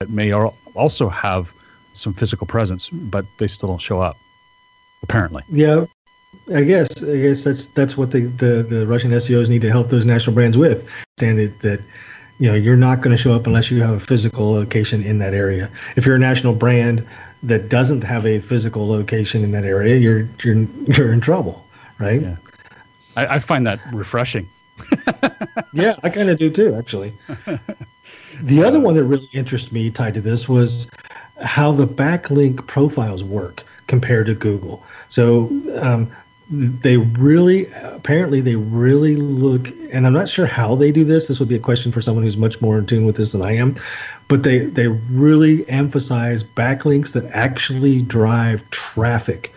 that 0.00 0.10
may 0.10 0.32
also 0.32 1.08
have 1.08 1.52
some 1.92 2.12
physical 2.12 2.46
presence, 2.46 2.88
but 2.90 3.24
they 3.38 3.46
still 3.46 3.68
don't 3.68 3.80
show 3.80 4.00
up. 4.00 4.16
Apparently. 5.02 5.42
Yeah, 5.48 5.86
I 6.54 6.62
guess 6.62 7.02
I 7.02 7.16
guess 7.18 7.44
that's 7.44 7.66
that's 7.66 7.96
what 7.96 8.10
the, 8.12 8.26
the, 8.26 8.62
the 8.62 8.86
Russian 8.86 9.10
SEOs 9.10 9.48
need 9.48 9.62
to 9.62 9.70
help 9.70 9.88
those 9.88 10.06
national 10.06 10.34
brands 10.34 10.56
with. 10.56 10.88
Understand 11.18 11.38
that, 11.38 11.60
that 11.60 11.80
you 12.38 12.48
know 12.48 12.54
you're 12.54 12.76
not 12.76 13.00
going 13.00 13.16
to 13.16 13.20
show 13.20 13.34
up 13.34 13.46
unless 13.46 13.70
you 13.70 13.82
have 13.82 13.94
a 13.94 14.00
physical 14.00 14.50
location 14.50 15.02
in 15.02 15.18
that 15.18 15.34
area. 15.34 15.70
If 15.96 16.06
you're 16.06 16.16
a 16.16 16.20
national 16.20 16.54
brand 16.54 17.06
that 17.42 17.68
doesn't 17.68 18.02
have 18.04 18.26
a 18.26 18.38
physical 18.38 18.88
location 18.88 19.42
in 19.42 19.50
that 19.52 19.64
area, 19.64 19.96
you're 19.96 20.28
you're 20.44 20.66
you're 20.96 21.12
in 21.12 21.20
trouble, 21.20 21.66
right? 21.98 22.22
Yeah. 22.22 22.36
I, 23.16 23.26
I 23.26 23.38
find 23.38 23.66
that 23.66 23.80
refreshing. 23.92 24.48
yeah, 25.72 25.96
I 26.02 26.10
kind 26.10 26.28
of 26.28 26.38
do 26.38 26.50
too, 26.50 26.74
actually. 26.74 27.12
The 28.42 28.62
other 28.62 28.80
one 28.80 28.94
that 28.94 29.04
really 29.04 29.28
interested 29.32 29.72
me 29.72 29.90
tied 29.90 30.14
to 30.14 30.20
this 30.20 30.48
was 30.48 30.88
how 31.42 31.72
the 31.72 31.86
backlink 31.86 32.66
profiles 32.66 33.24
work 33.24 33.64
compared 33.86 34.26
to 34.26 34.34
Google. 34.34 34.84
So 35.08 35.46
um, 35.80 36.10
they 36.48 36.96
really, 36.96 37.66
apparently, 37.72 38.40
they 38.40 38.54
really 38.54 39.16
look, 39.16 39.68
and 39.90 40.06
I'm 40.06 40.12
not 40.12 40.28
sure 40.28 40.46
how 40.46 40.76
they 40.76 40.92
do 40.92 41.02
this. 41.02 41.26
This 41.26 41.40
would 41.40 41.48
be 41.48 41.56
a 41.56 41.60
question 41.60 41.90
for 41.90 42.00
someone 42.00 42.22
who's 42.22 42.36
much 42.36 42.60
more 42.60 42.78
in 42.78 42.86
tune 42.86 43.04
with 43.04 43.16
this 43.16 43.32
than 43.32 43.42
I 43.42 43.56
am. 43.56 43.74
But 44.28 44.44
they 44.44 44.60
they 44.60 44.86
really 44.88 45.68
emphasize 45.68 46.44
backlinks 46.44 47.12
that 47.12 47.24
actually 47.32 48.02
drive 48.02 48.68
traffic 48.70 49.52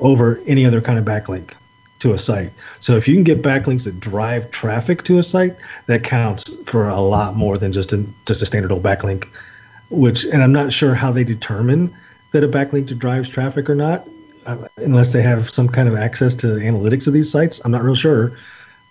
over 0.00 0.38
any 0.46 0.66
other 0.66 0.82
kind 0.82 0.98
of 0.98 1.06
backlink 1.06 1.52
to 2.00 2.12
a 2.12 2.18
site. 2.18 2.50
So 2.80 2.96
if 2.96 3.08
you 3.08 3.14
can 3.14 3.24
get 3.24 3.40
backlinks 3.40 3.84
that 3.84 3.98
drive 3.98 4.50
traffic 4.50 5.04
to 5.04 5.18
a 5.18 5.22
site, 5.22 5.56
that 5.86 6.02
counts 6.02 6.50
for 6.66 6.88
a 6.88 7.00
lot 7.00 7.34
more 7.34 7.56
than 7.56 7.72
just 7.72 7.94
a 7.94 8.04
just 8.26 8.42
a 8.42 8.46
standard 8.46 8.72
old 8.72 8.82
backlink. 8.82 9.26
Which, 9.88 10.24
and 10.26 10.42
I'm 10.42 10.52
not 10.52 10.72
sure 10.72 10.94
how 10.94 11.12
they 11.12 11.24
determine 11.24 11.96
that 12.32 12.44
a 12.44 12.48
backlink 12.48 12.98
drives 12.98 13.30
traffic 13.30 13.70
or 13.70 13.74
not, 13.74 14.06
unless 14.76 15.12
they 15.12 15.22
have 15.22 15.50
some 15.50 15.68
kind 15.68 15.88
of 15.88 15.96
access 15.96 16.34
to 16.34 16.46
analytics 16.46 17.06
of 17.06 17.12
these 17.12 17.30
sites. 17.30 17.60
I'm 17.64 17.70
not 17.70 17.82
real 17.82 17.94
sure, 17.94 18.36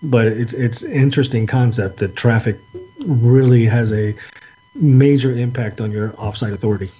but 0.03 0.27
it's 0.27 0.53
it's 0.53 0.83
interesting 0.83 1.47
concept 1.47 1.97
that 1.97 2.15
traffic 2.15 2.59
really 3.05 3.65
has 3.65 3.91
a 3.91 4.15
major 4.73 5.31
impact 5.31 5.81
on 5.81 5.91
your 5.91 6.09
offsite 6.11 6.53
authority. 6.53 6.91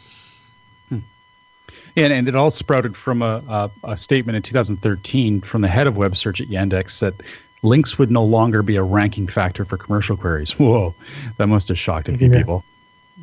And, 1.98 2.12
and 2.12 2.28
it 2.28 2.36
all 2.36 2.52
sprouted 2.52 2.96
from 2.96 3.22
a, 3.22 3.42
a, 3.48 3.92
a 3.92 3.98
statement 3.98 4.36
in 4.36 4.42
2013 4.42 5.40
from 5.42 5.62
the 5.62 5.68
head 5.70 5.88
of 5.88 5.96
web 5.96 6.18
search 6.18 6.42
at 6.42 6.50
Yandex 6.50 7.00
that 7.00 7.14
links 7.64 7.98
would 7.98 8.12
no 8.12 8.24
longer 8.24 8.62
be 8.62 8.76
a 8.76 8.84
ranking 8.84 9.28
factor 9.28 9.64
for 9.64 9.78
commercial 9.78 10.18
queries. 10.18 10.52
Whoa, 10.60 10.94
that 11.38 11.48
must 11.48 11.70
have 11.70 11.78
shocked 11.78 12.10
a 12.10 12.18
few 12.18 12.30
yeah. 12.30 12.40
people. 12.40 12.66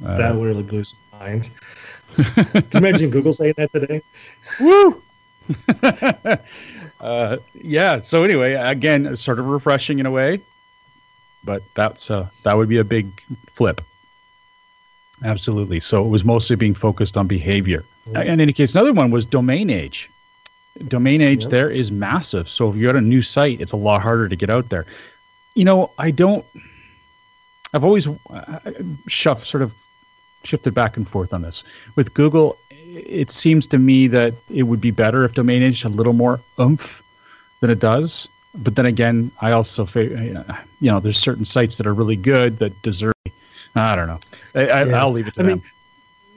Uh, 0.05 0.17
that 0.17 0.35
really 0.37 0.63
blew 0.63 0.85
some 0.85 0.99
minds. 1.13 1.51
Can 2.17 2.55
you 2.55 2.79
imagine 2.79 3.11
Google 3.11 3.33
saying 3.33 3.55
that 3.59 3.73
today? 3.73 4.01
Woo! 4.61 5.03
uh, 7.01 7.37
yeah. 7.55 7.99
So 7.99 8.25
anyway, 8.25 8.55
again, 8.55 9.17
sort 9.17 9.39
of 9.39 9.47
refreshing 9.47 9.99
in 9.99 10.07
a 10.07 10.11
way, 10.11 10.41
but 11.45 11.63
that's 11.75 12.11
uh, 12.11 12.29
that 12.43 12.57
would 12.57 12.69
be 12.69 12.79
a 12.79 12.85
big 12.85 13.23
flip. 13.51 13.81
Absolutely. 15.25 15.81
So 15.81 16.05
it 16.05 16.09
was 16.09 16.25
mostly 16.25 16.57
being 16.57 16.75
focused 16.75 17.17
on 17.17 17.27
behavior. 17.27 17.85
Mm-hmm. 18.09 18.29
In 18.29 18.41
any 18.41 18.53
case, 18.53 18.75
another 18.75 18.93
one 18.93 19.11
was 19.11 19.25
domain 19.25 19.71
age. 19.71 20.11
Domain 20.89 21.21
age 21.21 21.47
there 21.47 21.71
is 21.71 21.93
massive. 21.93 22.49
So 22.49 22.71
if 22.71 22.77
you're 22.77 22.91
at 22.91 22.97
a 22.97 23.01
new 23.01 23.23
site, 23.23 23.61
it's 23.61 23.73
a 23.73 23.77
lot 23.77 24.03
harder 24.03 24.29
to 24.29 24.37
get 24.37 24.51
out 24.51 24.69
there. 24.71 24.87
You 25.55 25.65
know, 25.65 25.91
I 25.99 26.11
don't. 26.11 26.45
I've 27.75 27.85
always 27.85 28.07
uh, 28.07 28.59
shuff, 29.07 29.47
sort 29.47 29.63
of 29.63 29.75
shifted 30.45 30.75
back 30.75 30.97
and 30.97 31.07
forth 31.07 31.33
on 31.33 31.43
this. 31.43 31.63
With 31.95 32.15
Google, 32.15 32.59
it 32.95 33.31
seems 33.31 33.67
to 33.69 33.79
me 33.79 34.07
that 34.09 34.35
it 34.51 34.65
would 34.65 34.81
be 34.81 34.91
better 34.91 35.25
if 35.25 35.35
domain 35.35 35.63
age 35.63 35.83
had 35.83 35.93
a 35.93 35.95
little 35.95 36.13
more 36.13 36.41
oomph 36.61 37.03
than 37.61 37.71
it 37.71 37.79
does. 37.79 38.29
But 38.55 38.77
then 38.77 38.87
again, 38.87 39.31
I 39.41 39.53
also, 39.53 39.85
uh, 39.85 39.99
you 40.81 40.91
know, 40.91 41.01
there's 41.01 41.19
certain 41.19 41.45
sites 41.45 41.79
that 41.79 41.87
are 41.87 41.95
really 41.95 42.17
good 42.17 42.59
that 42.59 42.73
deserve 42.83 43.15
I 43.75 43.97
don't 43.97 44.07
know. 44.07 44.21
I, 44.55 44.85
will 44.85 45.13
leave 45.13 45.27
it 45.27 45.35
to 45.35 45.41
I 45.41 45.47
them. 45.47 45.63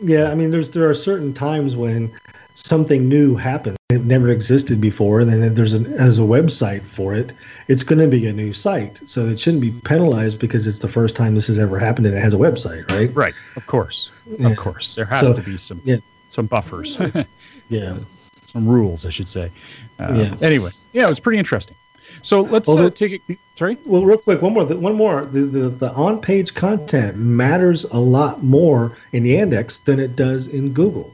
Mean, 0.01 0.09
yeah, 0.09 0.31
I 0.31 0.35
mean, 0.35 0.51
there's 0.51 0.69
there 0.69 0.89
are 0.89 0.93
certain 0.93 1.33
times 1.33 1.75
when 1.75 2.11
something 2.53 3.09
new 3.09 3.35
happens. 3.35 3.77
It 3.89 4.05
never 4.05 4.29
existed 4.29 4.79
before, 4.81 5.19
and 5.19 5.29
then 5.29 5.53
there's 5.53 5.73
an 5.73 5.93
as 5.93 6.17
a 6.19 6.23
website 6.23 6.83
for 6.83 7.13
it. 7.13 7.33
It's 7.67 7.83
going 7.83 7.99
to 7.99 8.07
be 8.07 8.25
a 8.25 8.33
new 8.33 8.53
site, 8.53 9.01
so 9.05 9.25
it 9.25 9.39
shouldn't 9.39 9.61
be 9.61 9.71
penalized 9.71 10.39
because 10.39 10.65
it's 10.65 10.79
the 10.79 10.87
first 10.87 11.15
time 11.15 11.35
this 11.35 11.47
has 11.47 11.59
ever 11.59 11.77
happened 11.77 12.07
and 12.07 12.15
it 12.15 12.21
has 12.21 12.33
a 12.33 12.37
website, 12.37 12.89
right? 12.89 13.13
Right. 13.13 13.33
Of 13.57 13.65
course. 13.65 14.11
Yeah. 14.39 14.49
Of 14.49 14.57
course. 14.57 14.95
There 14.95 15.05
has 15.05 15.27
so, 15.27 15.33
to 15.33 15.41
be 15.41 15.57
some 15.57 15.81
yeah. 15.83 15.97
Some 16.29 16.45
buffers. 16.45 16.97
yeah. 17.69 17.97
Some 18.45 18.67
rules, 18.67 19.05
I 19.05 19.09
should 19.09 19.27
say. 19.27 19.51
Uh, 19.99 20.13
yeah. 20.13 20.35
Anyway, 20.41 20.71
yeah, 20.93 21.05
it 21.05 21.09
was 21.09 21.19
pretty 21.19 21.39
interesting. 21.39 21.75
So 22.21 22.41
let's 22.41 22.67
well, 22.67 22.87
uh, 22.87 22.89
take 22.89 23.21
it. 23.27 23.37
Sorry. 23.55 23.77
Well, 23.85 24.03
real 24.03 24.17
quick, 24.17 24.41
one 24.41 24.53
more. 24.53 24.65
One 24.65 24.95
more. 24.95 25.25
The, 25.25 25.41
the 25.41 25.69
the 25.69 25.91
on 25.91 26.21
page 26.21 26.53
content 26.53 27.17
matters 27.17 27.83
a 27.85 27.99
lot 27.99 28.43
more 28.43 28.97
in 29.11 29.23
Yandex 29.23 29.83
than 29.83 29.99
it 29.99 30.15
does 30.15 30.47
in 30.47 30.73
Google. 30.73 31.13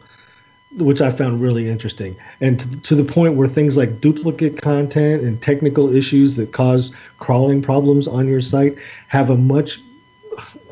which 0.78 1.02
I 1.02 1.12
found 1.12 1.42
really 1.42 1.68
interesting, 1.68 2.16
and 2.40 2.60
to, 2.60 2.82
to, 2.82 2.96
the 2.96 3.04
point 3.04 3.34
where 3.34 3.48
things 3.48 3.76
like 3.76 4.00
duplicate 4.00 4.62
content 4.62 5.24
and 5.24 5.42
technical 5.42 5.94
issues 5.94 6.38
that 6.38 6.54
cause 6.54 6.92
crawling 7.20 7.62
problems 7.62 8.08
on 8.08 8.26
your 8.28 8.40
site 8.40 8.78
have 9.10 9.30
a 9.30 9.36
much 9.36 9.82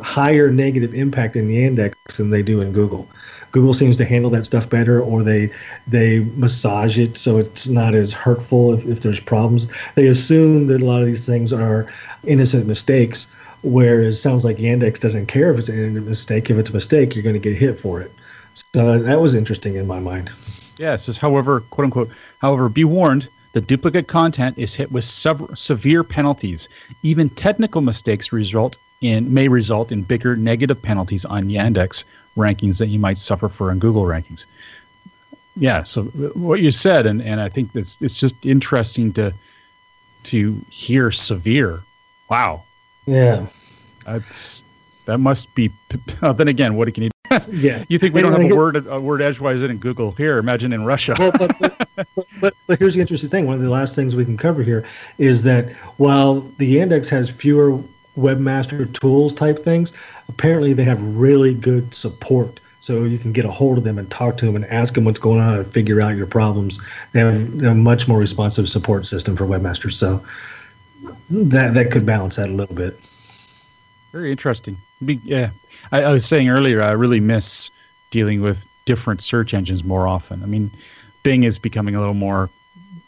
higher 0.02 0.50
negative 0.52 0.94
impact 0.94 1.36
in 1.36 1.50
Yandex 1.50 1.96
than 2.16 2.30
they 2.30 2.42
do 2.42 2.62
in 2.62 2.72
Google. 2.72 3.10
Google 3.52 3.74
seems 3.74 3.98
to 3.98 4.06
handle 4.06 4.30
that 4.32 4.46
stuff 4.46 4.70
better, 4.70 5.02
or 5.02 5.24
they 5.24 5.52
they 5.88 6.20
massage 6.36 7.00
it 7.00 7.18
so 7.18 7.38
it's 7.38 7.68
not 7.68 7.96
as 7.96 8.12
hurtful 8.12 8.74
if, 8.74 8.86
if 8.86 9.02
there's 9.02 9.20
problems. 9.20 9.72
They 9.96 10.08
assume 10.08 10.68
that 10.68 10.82
a 10.82 10.86
lot 10.86 11.02
of 11.02 11.08
these 11.08 11.26
things 11.26 11.52
are 11.52 11.92
innocent 12.26 12.68
mistakes, 12.68 13.28
whereas 13.64 14.16
it 14.16 14.18
sounds 14.18 14.46
like 14.46 14.58
Yandex 14.58 15.00
doesn't 15.00 15.28
care 15.28 15.52
if 15.52 15.60
it's 15.60 15.70
a 15.70 15.74
mistake. 15.74 16.50
If 16.50 16.58
it's 16.58 16.70
a 16.70 16.74
mistake, 16.74 17.16
you're 17.16 17.24
going 17.24 17.34
to 17.34 17.40
get 17.40 17.58
hit 17.58 17.80
for 17.80 18.02
it. 18.02 18.12
So 18.74 19.00
that 19.00 19.22
was 19.22 19.34
interesting 19.34 19.76
in 19.76 19.88
my 19.88 20.00
mind. 20.00 20.32
Yeah, 20.78 20.94
it 20.94 21.00
says, 21.00 21.18
however, 21.18 21.62
quote 21.62 21.86
unquote, 21.86 22.10
however, 22.40 22.70
be 22.70 22.84
warned, 22.84 23.28
the 23.52 23.62
duplicate 23.62 24.08
content 24.08 24.58
is 24.58 24.76
hit 24.76 24.92
with 24.92 25.04
sev- 25.04 25.50
severe 25.56 26.04
penalties. 26.04 26.70
Even 27.04 27.30
technical 27.32 27.82
mistakes 27.82 28.32
result 28.32 28.78
in 29.02 29.34
may 29.34 29.48
result 29.48 29.92
in 29.92 30.04
bigger 30.04 30.36
negative 30.36 30.82
penalties 30.82 31.26
on 31.26 31.48
Yandex 31.48 32.04
rankings 32.40 32.80
that 32.80 32.88
you 32.88 33.00
might 33.00 33.18
suffer 33.18 33.50
for 33.50 33.70
on 33.70 33.80
Google 33.80 34.04
rankings. 34.04 34.46
Yeah, 35.56 35.84
so 35.84 36.04
uh, 36.04 36.30
what 36.40 36.62
you 36.62 36.72
said, 36.72 37.06
and, 37.06 37.22
and 37.22 37.42
I 37.42 37.50
think 37.50 37.76
it's 37.76 38.02
it's 38.02 38.16
just 38.16 38.46
interesting 38.46 39.14
to 39.14 39.34
to 40.24 40.54
hear 40.70 41.12
severe. 41.12 41.82
Wow. 42.30 42.64
Yeah. 43.06 43.48
That's 44.06 44.64
that 45.06 45.18
must 45.18 45.54
be. 45.56 45.72
then 46.36 46.48
again, 46.48 46.76
what 46.76 46.94
can 46.94 47.04
you 47.04 47.10
yeah. 47.52 47.84
You 47.90 48.00
think 48.00 48.14
we 48.14 48.22
don't 48.22 48.32
have 48.32 48.52
a 48.52 48.56
word 48.56 48.88
a 48.88 49.00
word 49.00 49.22
edgewise 49.22 49.62
in 49.62 49.78
Google 49.78 50.12
here? 50.12 50.38
Imagine 50.38 50.74
in 50.74 50.86
Russia. 50.86 51.16
well, 51.20 51.32
but, 51.38 51.58
but, 51.96 52.08
but, 52.40 52.54
but, 52.68 52.80
here's 52.80 52.96
the 52.96 53.02
interesting 53.02 53.30
thing. 53.30 53.46
One 53.46 53.56
of 53.56 53.62
the 53.62 53.70
last 53.70 53.96
things 53.96 54.16
we 54.16 54.26
can 54.26 54.38
cover 54.38 54.64
here 54.64 54.86
is 55.18 55.44
that 55.44 55.72
while 55.98 56.42
Yandex 56.60 57.10
has 57.10 57.30
fewer 57.30 57.82
webmaster 58.20 58.92
tools 59.00 59.34
type 59.34 59.60
things, 59.60 59.94
apparently 60.28 60.74
they 60.74 60.84
have 60.84 61.02
really 61.02 61.54
good 61.54 61.94
support. 61.94 62.60
So 62.82 63.04
you 63.04 63.18
can 63.18 63.34
get 63.34 63.44
a 63.44 63.52
hold 63.52 63.78
of 63.78 63.84
them 63.84 63.98
and 63.98 64.10
talk 64.10 64.38
to 64.38 64.46
them 64.46 64.56
and 64.56 64.66
ask 64.68 64.94
them 64.94 65.04
what's 65.04 65.20
going 65.20 65.42
on 65.42 65.56
and 65.56 65.68
figure 65.68 66.00
out 66.00 66.16
your 66.16 66.28
problems. 66.28 66.80
They 67.12 67.20
have, 67.20 67.58
they 67.58 67.68
have 67.68 67.76
a 67.76 67.80
much 67.80 68.08
more 68.08 68.18
responsive 68.18 68.70
support 68.70 69.06
system 69.06 69.36
for 69.36 69.46
webmasters. 69.46 69.94
So 69.94 70.24
that 71.30 71.74
that 71.74 71.92
could 71.92 72.06
balance 72.06 72.38
that 72.38 72.48
a 72.48 72.54
little 72.54 72.76
bit. 72.76 73.00
Very 74.12 74.32
interesting. 74.32 74.78
Be, 75.04 75.20
yeah, 75.24 75.52
I, 75.92 76.04
I 76.04 76.14
was 76.14 76.26
saying 76.26 76.50
earlier, 76.50 76.82
I 76.82 76.92
really 76.92 77.20
miss 77.20 77.70
dealing 78.12 78.42
with 78.42 78.66
different 78.86 79.24
search 79.24 79.54
engines 79.54 79.84
more 79.84 80.08
often. 80.08 80.42
I 80.42 80.46
mean, 80.46 80.72
Bing 81.24 81.44
is 81.44 81.60
becoming 81.60 81.96
a 81.96 82.00
little 82.00 82.16
more 82.16 82.50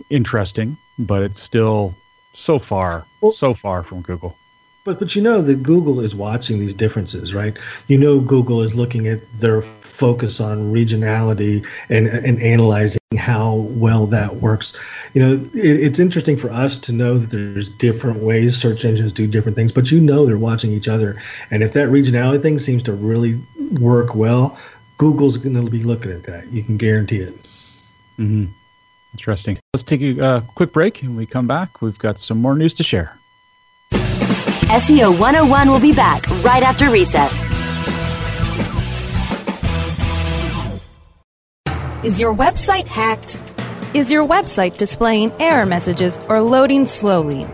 interesting, 0.10 0.78
but 1.00 1.24
it's 1.24 1.42
still 1.42 1.96
so 2.34 2.60
far, 2.60 3.06
well, 3.22 3.32
so 3.32 3.54
far 3.54 3.84
from 3.84 4.02
Google. 4.02 4.38
But 4.84 5.00
but 5.00 5.16
you 5.16 5.22
know 5.22 5.42
that 5.42 5.62
Google 5.62 6.00
is 6.00 6.16
watching 6.16 6.60
these 6.60 6.74
differences, 6.74 7.36
right? 7.36 7.58
You 7.88 7.98
know 7.98 8.20
Google 8.20 8.62
is 8.62 8.74
looking 8.74 9.08
at 9.08 9.20
their 9.40 9.62
focus 9.62 10.40
on 10.40 10.74
regionality 10.74 11.66
and 11.90 12.08
and 12.08 12.42
analyzing 12.42 13.00
how 13.18 13.56
well 13.56 14.08
that 14.08 14.38
works. 14.38 14.74
You 15.14 15.22
know, 15.22 15.34
it, 15.54 15.80
it's 15.84 16.00
interesting 16.00 16.38
for 16.38 16.50
us 16.50 16.78
to 16.80 16.94
know 16.94 17.18
that 17.18 17.30
there's 17.30 17.70
different 17.70 18.20
ways 18.20 18.58
search 18.58 18.86
engines 18.86 19.14
do 19.14 19.28
different 19.28 19.56
things, 19.56 19.72
but 19.72 19.92
you 19.92 20.00
know 20.00 20.26
they're 20.26 20.38
watching 20.38 20.72
each 20.72 20.88
other. 20.88 21.22
And 21.52 21.62
if 21.62 21.74
that 21.74 21.90
regionality 21.90 22.42
thing 22.42 22.58
seems 22.58 22.82
to 22.84 22.94
really 22.94 23.40
work 23.80 24.16
well, 24.16 24.58
Google's 24.98 25.38
going 25.38 25.56
to 25.64 25.70
be 25.70 25.84
looking 25.84 26.12
at 26.12 26.24
that. 26.24 26.48
You 26.52 26.64
can 26.64 26.78
guarantee 26.78 27.20
it. 27.20 27.36
Mm-hmm. 28.18 28.46
Interesting. 29.14 29.60
Let's 29.74 29.84
take 29.84 30.02
a 30.02 30.24
uh, 30.24 30.40
quick 30.56 30.72
break 30.72 31.04
and 31.04 31.18
we 31.18 31.26
come 31.26 31.48
back. 31.48 31.82
We've 31.82 32.00
got 32.00 32.18
some 32.18 32.38
more 32.38 32.56
news 32.56 32.74
to 32.76 32.84
share. 32.84 33.18
SEO 34.72 35.20
101 35.20 35.70
will 35.70 35.82
be 35.82 35.92
back 35.92 36.26
right 36.46 36.64
after 36.64 36.90
recess. 36.90 37.34
Is 42.06 42.18
your 42.18 42.34
website 42.34 42.88
hacked? 42.88 43.38
Is 43.94 44.10
your 44.10 44.26
website 44.26 44.78
displaying 44.78 45.34
error 45.42 45.66
messages 45.66 46.18
or 46.30 46.40
loading 46.40 46.86
slowly? 46.86 47.46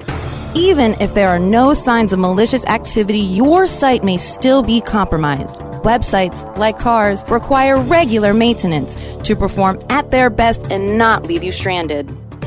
Even 0.53 0.93
if 1.01 1.15
there 1.15 1.27
are 1.27 1.39
no 1.39 1.73
signs 1.73 2.13
of 2.13 2.19
malicious 2.19 2.63
activity, 2.65 3.17
your 3.17 3.65
site 3.65 4.03
may 4.03 4.17
still 4.17 4.62
be 4.62 4.80
compromised. 4.80 5.58
Websites, 5.82 6.56
like 6.56 6.77
cars, 6.77 7.23
require 7.30 7.82
regular 7.82 8.36
maintenance 8.36 8.95
to 9.23 9.36
perform 9.36 9.84
at 9.89 10.12
their 10.12 10.30
best 10.30 10.71
and 10.71 10.99
not 10.99 11.23
leave 11.23 11.41
you 11.41 11.51
stranded. 11.51 12.15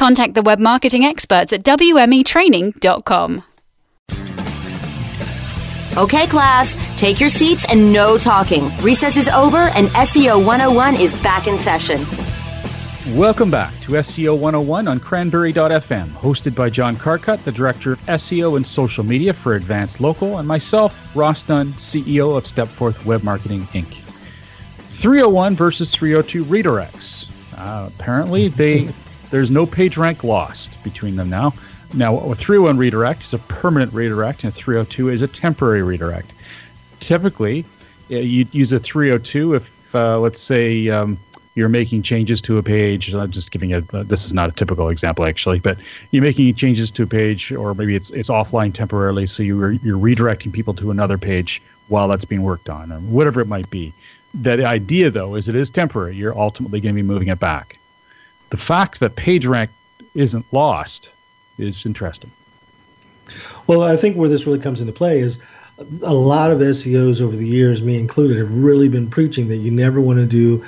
Contact 0.00 0.32
the 0.32 0.40
web 0.40 0.58
marketing 0.58 1.04
experts 1.04 1.52
at 1.52 1.62
WMEtraining.com. 1.62 3.42
Okay, 5.98 6.26
class, 6.26 6.98
take 6.98 7.20
your 7.20 7.28
seats 7.28 7.66
and 7.70 7.92
no 7.92 8.16
talking. 8.16 8.70
Recess 8.80 9.18
is 9.18 9.28
over 9.28 9.58
and 9.58 9.88
SEO 9.88 10.38
101 10.38 10.96
is 10.96 11.14
back 11.22 11.46
in 11.46 11.58
session. 11.58 12.06
Welcome 13.14 13.50
back 13.50 13.78
to 13.80 13.92
SEO 13.92 14.38
101 14.38 14.88
on 14.88 15.00
cranberry.fm, 15.00 16.08
hosted 16.12 16.54
by 16.54 16.70
John 16.70 16.96
Carcutt, 16.96 17.44
the 17.44 17.52
Director 17.52 17.92
of 17.92 18.00
SEO 18.06 18.56
and 18.56 18.66
Social 18.66 19.04
Media 19.04 19.34
for 19.34 19.56
Advance 19.56 20.00
Local, 20.00 20.38
and 20.38 20.48
myself, 20.48 21.14
Ross 21.14 21.42
Dunn, 21.42 21.74
CEO 21.74 22.38
of 22.38 22.44
Stepforth 22.44 23.04
Web 23.04 23.22
Marketing 23.22 23.66
Inc. 23.74 24.00
301 24.78 25.54
versus 25.54 25.94
302 25.94 26.46
redirects. 26.46 27.28
Uh, 27.54 27.90
apparently, 27.94 28.48
they 28.48 28.88
there's 29.30 29.50
no 29.50 29.66
page 29.66 29.96
rank 29.96 30.24
lost 30.24 30.82
between 30.82 31.16
them 31.16 31.30
now. 31.30 31.54
Now, 31.92 32.18
a 32.18 32.34
301 32.34 32.76
redirect 32.76 33.24
is 33.24 33.34
a 33.34 33.38
permanent 33.38 33.92
redirect, 33.92 34.44
and 34.44 34.52
a 34.52 34.54
302 34.54 35.08
is 35.08 35.22
a 35.22 35.28
temporary 35.28 35.82
redirect. 35.82 36.32
Typically, 37.00 37.64
you'd 38.08 38.54
use 38.54 38.72
a 38.72 38.78
302 38.78 39.54
if, 39.54 39.94
uh, 39.94 40.18
let's 40.20 40.40
say, 40.40 40.88
um, 40.88 41.18
you're 41.56 41.68
making 41.68 42.02
changes 42.02 42.40
to 42.42 42.58
a 42.58 42.62
page. 42.62 43.12
I'm 43.12 43.32
just 43.32 43.50
giving 43.50 43.74
a. 43.74 43.78
Uh, 43.92 44.04
this 44.04 44.24
is 44.24 44.32
not 44.32 44.48
a 44.48 44.52
typical 44.52 44.88
example 44.88 45.26
actually, 45.26 45.58
but 45.58 45.78
you're 46.12 46.22
making 46.22 46.54
changes 46.54 46.92
to 46.92 47.02
a 47.02 47.06
page, 47.08 47.50
or 47.50 47.74
maybe 47.74 47.96
it's 47.96 48.10
it's 48.10 48.28
offline 48.28 48.72
temporarily, 48.72 49.26
so 49.26 49.42
you're 49.42 49.72
you're 49.72 49.98
redirecting 49.98 50.52
people 50.52 50.74
to 50.74 50.92
another 50.92 51.18
page 51.18 51.60
while 51.88 52.06
that's 52.06 52.24
being 52.24 52.42
worked 52.42 52.70
on, 52.70 52.92
or 52.92 53.00
whatever 53.00 53.40
it 53.40 53.48
might 53.48 53.68
be. 53.68 53.92
The 54.32 54.64
idea, 54.64 55.10
though, 55.10 55.34
is 55.34 55.48
it 55.48 55.56
is 55.56 55.70
temporary. 55.70 56.14
You're 56.14 56.38
ultimately 56.38 56.80
going 56.80 56.94
to 56.94 57.02
be 57.02 57.06
moving 57.06 57.28
it 57.28 57.40
back 57.40 57.79
the 58.50 58.56
fact 58.56 59.00
that 59.00 59.16
PageRank 59.16 59.68
isn't 60.14 60.44
lost 60.52 61.12
is 61.58 61.86
interesting. 61.86 62.30
Well, 63.66 63.82
I 63.82 63.96
think 63.96 64.16
where 64.16 64.28
this 64.28 64.46
really 64.46 64.58
comes 64.58 64.80
into 64.80 64.92
play 64.92 65.20
is 65.20 65.38
a 66.02 66.12
lot 66.12 66.50
of 66.50 66.58
SEOs 66.58 67.22
over 67.22 67.36
the 67.36 67.46
years, 67.46 67.82
me 67.82 67.96
included, 67.98 68.36
have 68.38 68.52
really 68.52 68.88
been 68.88 69.08
preaching 69.08 69.48
that 69.48 69.56
you 69.56 69.70
never 69.70 70.00
want 70.00 70.18
to 70.18 70.26
do 70.26 70.64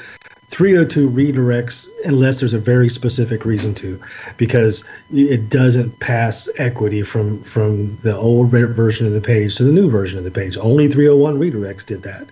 302 0.48 1.08
redirects 1.10 1.88
unless 2.04 2.40
there's 2.40 2.54
a 2.54 2.58
very 2.58 2.88
specific 2.88 3.44
reason 3.44 3.74
to, 3.74 4.00
because 4.36 4.84
it 5.12 5.48
doesn't 5.48 5.98
pass 6.00 6.48
equity 6.58 7.02
from 7.02 7.42
from 7.42 7.96
the 7.98 8.16
old 8.16 8.50
version 8.50 9.06
of 9.06 9.12
the 9.12 9.20
page 9.20 9.56
to 9.56 9.64
the 9.64 9.72
new 9.72 9.90
version 9.90 10.18
of 10.18 10.24
the 10.24 10.30
page. 10.30 10.56
Only 10.56 10.88
301 10.88 11.38
redirects 11.38 11.86
did 11.86 12.02
that. 12.02 12.28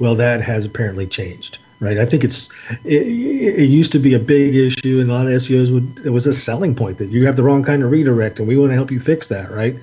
Well, 0.00 0.14
that 0.16 0.40
has 0.40 0.66
apparently 0.66 1.06
changed, 1.06 1.58
right? 1.80 1.98
I 1.98 2.06
think 2.06 2.22
it's 2.22 2.48
it, 2.84 3.02
it 3.02 3.70
used 3.70 3.92
to 3.92 3.98
be 3.98 4.14
a 4.14 4.18
big 4.18 4.54
issue, 4.54 5.00
and 5.00 5.10
a 5.10 5.14
lot 5.14 5.26
of 5.26 5.32
SEOs 5.32 5.72
would 5.72 6.06
it 6.06 6.10
was 6.10 6.26
a 6.26 6.32
selling 6.32 6.74
point 6.74 6.98
that 6.98 7.08
you 7.08 7.26
have 7.26 7.36
the 7.36 7.42
wrong 7.42 7.64
kind 7.64 7.82
of 7.82 7.90
redirect, 7.90 8.38
and 8.38 8.46
we 8.46 8.56
want 8.56 8.70
to 8.70 8.74
help 8.74 8.90
you 8.90 9.00
fix 9.00 9.28
that, 9.28 9.50
right? 9.50 9.76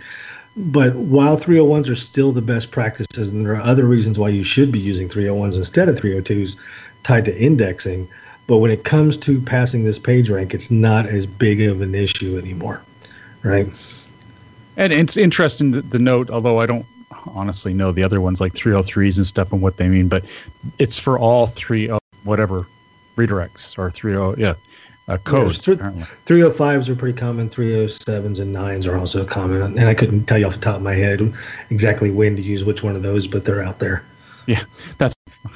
But 0.55 0.95
while 0.95 1.38
301s 1.38 1.89
are 1.89 1.95
still 1.95 2.31
the 2.31 2.41
best 2.41 2.71
practices, 2.71 3.29
and 3.29 3.45
there 3.45 3.53
are 3.53 3.62
other 3.62 3.86
reasons 3.86 4.17
why 4.17 4.29
you 4.29 4.43
should 4.43 4.71
be 4.71 4.79
using 4.79 5.07
301s 5.07 5.55
instead 5.55 5.88
of 5.88 5.95
302s 5.95 6.55
tied 7.03 7.25
to 7.25 7.38
indexing. 7.38 8.07
But 8.47 8.57
when 8.57 8.71
it 8.71 8.83
comes 8.83 9.17
to 9.17 9.39
passing 9.41 9.83
this 9.83 9.99
page 9.99 10.29
rank, 10.29 10.53
it's 10.53 10.71
not 10.71 11.05
as 11.05 11.27
big 11.27 11.62
of 11.62 11.81
an 11.81 11.93
issue 11.93 12.38
anymore, 12.38 12.81
right? 13.43 13.67
And 14.77 14.93
it's 14.93 15.17
interesting 15.17 15.71
the 15.71 15.99
note, 15.99 16.29
although 16.29 16.60
I 16.60 16.65
don't 16.65 16.86
honestly 17.29 17.73
know 17.73 17.91
the 17.91 18.03
other 18.03 18.21
ones 18.21 18.41
like 18.41 18.53
303s 18.53 19.17
and 19.17 19.27
stuff 19.27 19.51
and 19.51 19.61
what 19.61 19.77
they 19.77 19.87
mean, 19.87 20.07
but 20.07 20.23
it's 20.79 20.97
for 20.99 21.17
all 21.19 21.45
three 21.45 21.89
whatever 22.23 22.67
redirects 23.15 23.77
or 23.77 23.89
30 23.89 24.41
yeah 24.41 24.53
uh, 25.07 25.17
codes. 25.17 25.57
Three, 25.59 25.75
305s 25.77 26.89
are 26.89 26.95
pretty 26.95 27.17
common. 27.17 27.49
307s 27.49 28.39
and 28.39 28.55
9s 28.55 28.91
are 28.91 28.97
also 28.97 29.25
common. 29.25 29.61
And 29.61 29.87
I 29.87 29.93
couldn't 29.93 30.25
tell 30.25 30.37
you 30.37 30.45
off 30.45 30.53
the 30.53 30.59
top 30.59 30.77
of 30.77 30.81
my 30.81 30.93
head 30.93 31.33
exactly 31.69 32.11
when 32.11 32.35
to 32.35 32.41
use 32.41 32.65
which 32.65 32.83
one 32.83 32.95
of 32.95 33.03
those, 33.03 33.27
but 33.27 33.45
they're 33.45 33.63
out 33.63 33.79
there. 33.79 34.03
Yeah, 34.47 34.63
that's 34.97 35.13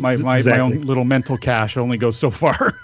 my, 0.00 0.16
my, 0.16 0.34
exactly. 0.34 0.52
my 0.52 0.58
own 0.58 0.82
little 0.82 1.04
mental 1.04 1.36
cache 1.36 1.76
only 1.76 1.96
goes 1.96 2.16
so 2.16 2.30
far. 2.30 2.74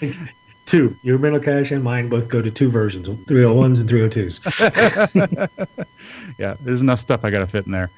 two. 0.74 0.96
Your 1.02 1.18
mental 1.18 1.40
cache 1.40 1.70
and 1.70 1.84
mine 1.84 2.08
both 2.08 2.28
go 2.28 2.42
to 2.42 2.50
two 2.50 2.68
versions 2.68 3.08
301s 3.08 3.80
and 3.80 3.88
302s. 3.88 5.78
yeah, 6.38 6.56
there's 6.60 6.82
enough 6.82 6.98
stuff 6.98 7.24
I 7.24 7.30
got 7.30 7.38
to 7.38 7.46
fit 7.46 7.66
in 7.66 7.72
there. 7.72 7.90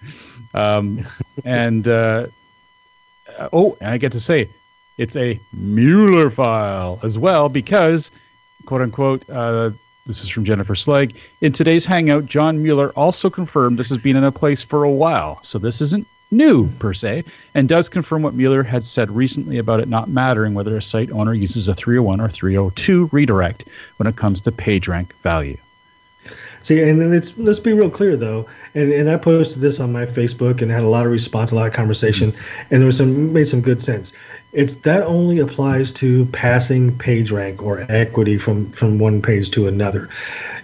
Um, 0.54 1.02
and 1.46 1.88
uh, 1.88 2.26
oh, 3.50 3.78
and 3.80 3.90
I 3.90 3.96
get 3.96 4.12
to 4.12 4.20
say, 4.20 4.50
it's 4.98 5.16
a 5.16 5.40
Mueller 5.54 6.28
file 6.28 7.00
as 7.02 7.18
well 7.18 7.48
because, 7.48 8.10
quote 8.66 8.82
unquote, 8.82 9.28
uh, 9.30 9.70
this 10.04 10.22
is 10.22 10.28
from 10.28 10.44
Jennifer 10.44 10.74
Slegg. 10.74 11.16
In 11.40 11.52
today's 11.52 11.86
Hangout, 11.86 12.26
John 12.26 12.62
Mueller 12.62 12.90
also 12.90 13.30
confirmed 13.30 13.78
this 13.78 13.88
has 13.88 14.02
been 14.02 14.16
in 14.16 14.24
a 14.24 14.32
place 14.32 14.62
for 14.62 14.84
a 14.84 14.90
while. 14.90 15.38
So 15.42 15.58
this 15.58 15.80
isn't 15.80 16.06
new 16.30 16.68
per 16.78 16.92
se, 16.92 17.24
and 17.54 17.68
does 17.68 17.88
confirm 17.88 18.22
what 18.22 18.34
Mueller 18.34 18.62
had 18.62 18.84
said 18.84 19.10
recently 19.10 19.58
about 19.58 19.80
it 19.80 19.88
not 19.88 20.08
mattering 20.08 20.54
whether 20.54 20.76
a 20.76 20.82
site 20.82 21.10
owner 21.10 21.34
uses 21.34 21.68
a 21.68 21.74
301 21.74 22.20
or 22.20 22.28
302 22.28 23.08
redirect 23.12 23.64
when 23.96 24.06
it 24.06 24.16
comes 24.16 24.40
to 24.42 24.52
PageRank 24.52 25.12
value. 25.22 25.56
See, 26.66 26.82
and 26.82 27.00
it's 27.14 27.38
let's 27.38 27.60
be 27.60 27.72
real 27.72 27.90
clear 27.90 28.16
though, 28.16 28.44
and 28.74 28.92
and 28.92 29.08
I 29.08 29.16
posted 29.16 29.60
this 29.60 29.78
on 29.78 29.92
my 29.92 30.04
Facebook 30.04 30.62
and 30.62 30.68
had 30.68 30.82
a 30.82 30.88
lot 30.88 31.06
of 31.06 31.12
response, 31.12 31.52
a 31.52 31.54
lot 31.54 31.68
of 31.68 31.72
conversation, 31.72 32.32
mm-hmm. 32.32 32.74
and 32.74 32.80
there 32.80 32.86
was 32.86 32.96
some 32.96 33.32
made 33.32 33.46
some 33.46 33.60
good 33.60 33.80
sense. 33.80 34.12
It's 34.52 34.74
that 34.76 35.04
only 35.04 35.38
applies 35.38 35.92
to 35.92 36.26
passing 36.26 36.98
page 36.98 37.30
rank 37.30 37.62
or 37.62 37.86
equity 37.88 38.36
from 38.36 38.68
from 38.72 38.98
one 38.98 39.22
page 39.22 39.52
to 39.52 39.68
another. 39.68 40.08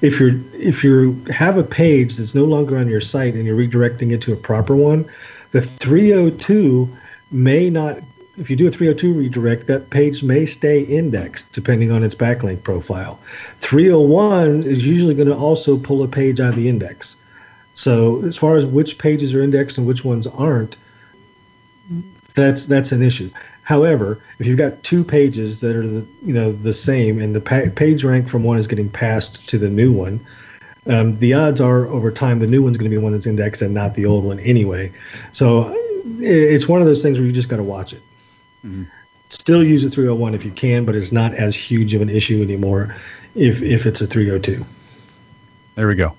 If 0.01 0.19
you're 0.19 0.41
if 0.55 0.83
you 0.83 1.23
have 1.31 1.57
a 1.57 1.63
page 1.63 2.17
that's 2.17 2.35
no 2.35 2.47
longer 2.47 2.79
on 2.79 2.89
your 2.89 3.01
site 3.01 3.35
and 3.35 3.47
you're 3.47 3.57
redirecting 3.57 4.11
it 4.11 4.21
to 4.23 4.33
a 4.33 4.37
proper 4.37 4.75
one, 4.75 5.09
the 5.53 5.61
302 5.61 6.89
may 7.31 7.71
not 7.71 7.99
if 8.39 8.49
you 8.49 8.57
do 8.57 8.67
a 8.67 8.71
302 8.71 9.13
redirect, 9.13 9.67
that 9.67 9.91
page 9.91 10.23
may 10.23 10.47
stay 10.47 10.81
indexed 10.81 11.53
depending 11.53 11.91
on 11.91 12.03
its 12.03 12.15
backlink 12.15 12.63
profile. 12.63 13.21
301 13.61 14.65
is 14.65 14.87
usually 14.87 15.15
going 15.15 15.29
to 15.29 15.37
also 15.37 15.77
pull 15.77 16.03
a 16.03 16.09
page 16.09 16.41
out 16.41 16.51
of 16.51 16.57
the 16.57 16.69
index. 16.69 17.17
So 17.75 18.25
as 18.25 18.37
far 18.37 18.57
as 18.57 18.65
which 18.65 18.99
pages 18.99 19.35
are 19.35 19.43
indexed 19.43 19.79
and 19.79 19.87
which 19.87 20.05
ones 20.05 20.27
aren't, 20.27 20.77
that's 22.35 22.67
that's 22.67 22.93
an 22.93 23.03
issue. 23.03 23.31
However, 23.65 24.19
if 24.39 24.47
you've 24.47 24.59
got 24.59 24.83
two 24.83 25.05
pages 25.05 25.61
that 25.61 25.77
are 25.77 25.87
the 25.87 26.07
you 26.25 26.33
know 26.33 26.53
the 26.53 26.73
same 26.73 27.21
and 27.21 27.35
the 27.35 27.41
pa- 27.41 27.71
page 27.75 28.05
rank 28.05 28.29
from 28.29 28.45
one 28.45 28.59
is 28.59 28.67
getting 28.67 28.89
passed 28.89 29.49
to 29.51 29.59
the 29.59 29.69
new 29.69 29.93
one, 29.93 30.21
um, 30.87 31.17
the 31.19 31.35
odds 31.35 31.61
are 31.61 31.87
over 31.87 32.11
time 32.11 32.39
the 32.39 32.47
new 32.47 32.63
one's 32.63 32.77
going 32.77 32.85
to 32.85 32.91
be 32.91 32.97
the 32.97 33.03
one 33.03 33.13
that's 33.13 33.27
indexed 33.27 33.63
and 33.63 33.73
not 33.73 33.95
the 33.95 34.07
old 34.07 34.25
one 34.25 34.41
anyway. 34.41 34.93
So 35.33 35.73
it's 36.19 36.69
one 36.69 36.81
of 36.81 36.87
those 36.87 37.03
things 37.03 37.19
where 37.19 37.27
you 37.27 37.33
just 37.33 37.49
got 37.49 37.59
to 37.59 37.63
watch 37.63 37.93
it. 37.93 38.03
Mm-hmm. 38.65 38.85
Still 39.29 39.63
use 39.63 39.85
a 39.85 39.91
301 39.91 40.35
if 40.35 40.45
you 40.45 40.51
can, 40.51 40.85
but 40.85 40.95
it's 40.95 41.13
not 41.13 41.35
as 41.35 41.55
huge 41.55 41.95
of 41.95 42.03
an 42.03 42.11
issue 42.11 42.43
anymore 42.43 42.95
if 43.35 43.63
if 43.63 43.87
it's 43.87 44.01
a 44.01 44.07
302. 44.07 44.65
There 45.75 45.89
we 45.89 45.95
go. 45.95 46.15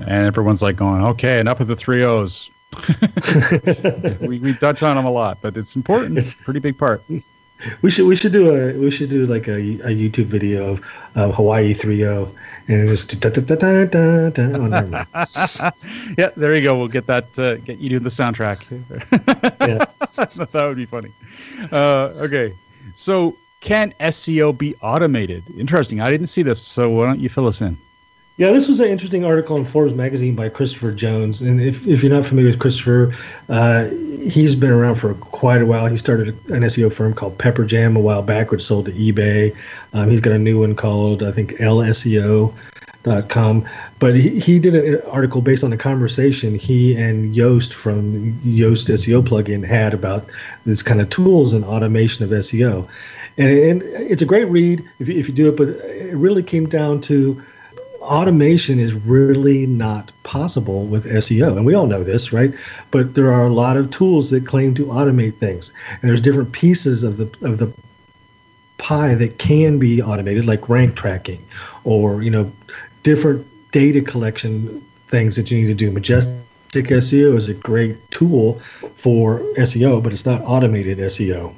And 0.00 0.26
everyone's 0.26 0.62
like 0.62 0.76
going, 0.76 1.02
okay, 1.02 1.38
enough 1.38 1.60
of 1.60 1.66
the 1.66 1.76
three 1.76 2.04
O's. 2.04 2.50
we, 4.20 4.38
we 4.38 4.54
touch 4.54 4.82
on 4.82 4.96
them 4.96 5.06
a 5.06 5.10
lot, 5.10 5.38
but 5.40 5.56
it's 5.56 5.74
important. 5.74 6.18
It's 6.18 6.32
a 6.32 6.36
pretty 6.36 6.60
big 6.60 6.78
part. 6.78 7.02
We 7.82 7.90
should 7.90 8.06
we 8.06 8.16
should 8.16 8.32
do 8.32 8.54
a 8.54 8.72
we 8.78 8.90
should 8.90 9.10
do 9.10 9.26
like 9.26 9.48
a, 9.48 9.56
a 9.56 9.90
YouTube 9.90 10.26
video 10.26 10.70
of 10.70 10.80
uh, 11.16 11.32
Hawaii 11.32 11.74
30 11.74 12.02
and 12.68 12.82
it 12.82 12.88
was 12.88 13.04
da, 13.04 13.30
da, 13.30 13.40
da, 13.40 13.84
da, 13.84 14.30
da, 14.30 14.42
oh, 14.42 15.70
yeah, 16.18 16.28
there 16.36 16.54
you 16.54 16.62
go. 16.62 16.78
We'll 16.78 16.88
get 16.88 17.06
that 17.06 17.38
uh, 17.38 17.56
get 17.56 17.78
you 17.78 17.88
doing 17.88 18.02
the 18.02 18.10
soundtrack. 18.10 18.60
yeah. 19.66 19.84
that 20.52 20.64
would 20.64 20.76
be 20.76 20.86
funny. 20.86 21.10
Uh, 21.72 22.12
okay, 22.16 22.52
so 22.94 23.36
can 23.60 23.92
SEO 24.00 24.56
be 24.56 24.74
automated? 24.82 25.42
Interesting. 25.58 26.00
I 26.00 26.10
didn't 26.10 26.28
see 26.28 26.42
this, 26.42 26.60
so 26.60 26.90
why 26.90 27.06
don't 27.06 27.20
you 27.20 27.28
fill 27.28 27.46
us 27.46 27.62
in? 27.62 27.76
Yeah, 28.38 28.52
this 28.52 28.68
was 28.68 28.78
an 28.78 28.88
interesting 28.88 29.24
article 29.24 29.56
in 29.56 29.64
Forbes 29.64 29.94
magazine 29.94 30.36
by 30.36 30.48
Christopher 30.48 30.92
Jones. 30.92 31.42
And 31.42 31.60
if, 31.60 31.84
if 31.88 32.04
you're 32.04 32.14
not 32.14 32.24
familiar 32.24 32.50
with 32.50 32.60
Christopher, 32.60 33.12
uh, 33.48 33.88
he's 33.88 34.54
been 34.54 34.70
around 34.70 34.94
for 34.94 35.14
quite 35.14 35.60
a 35.60 35.66
while. 35.66 35.88
He 35.88 35.96
started 35.96 36.28
an 36.28 36.62
SEO 36.62 36.92
firm 36.92 37.14
called 37.14 37.36
Pepperjam 37.38 37.96
a 37.96 38.00
while 38.00 38.22
back, 38.22 38.52
which 38.52 38.62
sold 38.62 38.86
to 38.86 38.92
eBay. 38.92 39.56
Um, 39.92 40.08
he's 40.08 40.20
got 40.20 40.34
a 40.34 40.38
new 40.38 40.60
one 40.60 40.76
called, 40.76 41.24
I 41.24 41.32
think, 41.32 41.54
LSEO.com. 41.54 42.54
But 43.98 44.14
he, 44.14 44.38
he 44.38 44.60
did 44.60 44.76
an 44.76 45.02
article 45.10 45.40
based 45.40 45.64
on 45.64 45.72
a 45.72 45.76
conversation 45.76 46.54
he 46.54 46.94
and 46.94 47.34
Yoast 47.34 47.72
from 47.72 48.34
Yoast 48.42 48.88
SEO 48.88 49.20
plugin 49.20 49.66
had 49.66 49.92
about 49.92 50.30
this 50.62 50.80
kind 50.80 51.00
of 51.00 51.10
tools 51.10 51.54
and 51.54 51.64
automation 51.64 52.24
of 52.24 52.30
SEO. 52.30 52.86
And, 53.36 53.48
and 53.48 53.82
it's 53.82 54.22
a 54.22 54.26
great 54.26 54.44
read 54.44 54.88
if 55.00 55.08
you, 55.08 55.18
if 55.18 55.26
you 55.26 55.34
do 55.34 55.48
it, 55.48 55.56
but 55.56 55.70
it 55.70 56.14
really 56.14 56.44
came 56.44 56.68
down 56.68 57.00
to 57.00 57.42
automation 58.08 58.78
is 58.78 58.94
really 58.94 59.66
not 59.66 60.10
possible 60.22 60.84
with 60.86 61.04
SEO. 61.04 61.56
And 61.56 61.64
we 61.64 61.74
all 61.74 61.86
know 61.86 62.02
this, 62.02 62.32
right? 62.32 62.52
But 62.90 63.14
there 63.14 63.30
are 63.30 63.46
a 63.46 63.52
lot 63.52 63.76
of 63.76 63.90
tools 63.90 64.30
that 64.30 64.46
claim 64.46 64.74
to 64.74 64.86
automate 64.86 65.38
things. 65.38 65.72
And 66.00 66.08
there's 66.08 66.20
different 66.20 66.52
pieces 66.52 67.04
of 67.04 67.18
the 67.18 67.26
of 67.46 67.58
the 67.58 67.72
pie 68.78 69.14
that 69.14 69.38
can 69.38 69.78
be 69.78 70.00
automated 70.00 70.46
like 70.46 70.68
rank 70.68 70.94
tracking 70.94 71.44
or, 71.84 72.22
you 72.22 72.30
know, 72.30 72.50
different 73.02 73.46
data 73.72 74.00
collection 74.00 74.82
things 75.08 75.36
that 75.36 75.50
you 75.50 75.58
need 75.58 75.66
to 75.66 75.74
do. 75.74 75.90
Majestic 75.90 76.34
SEO 76.72 77.36
is 77.36 77.48
a 77.48 77.54
great 77.54 77.96
tool 78.10 78.58
for 78.94 79.40
SEO, 79.56 80.02
but 80.02 80.12
it's 80.12 80.26
not 80.26 80.40
automated 80.44 80.98
SEO. 80.98 81.54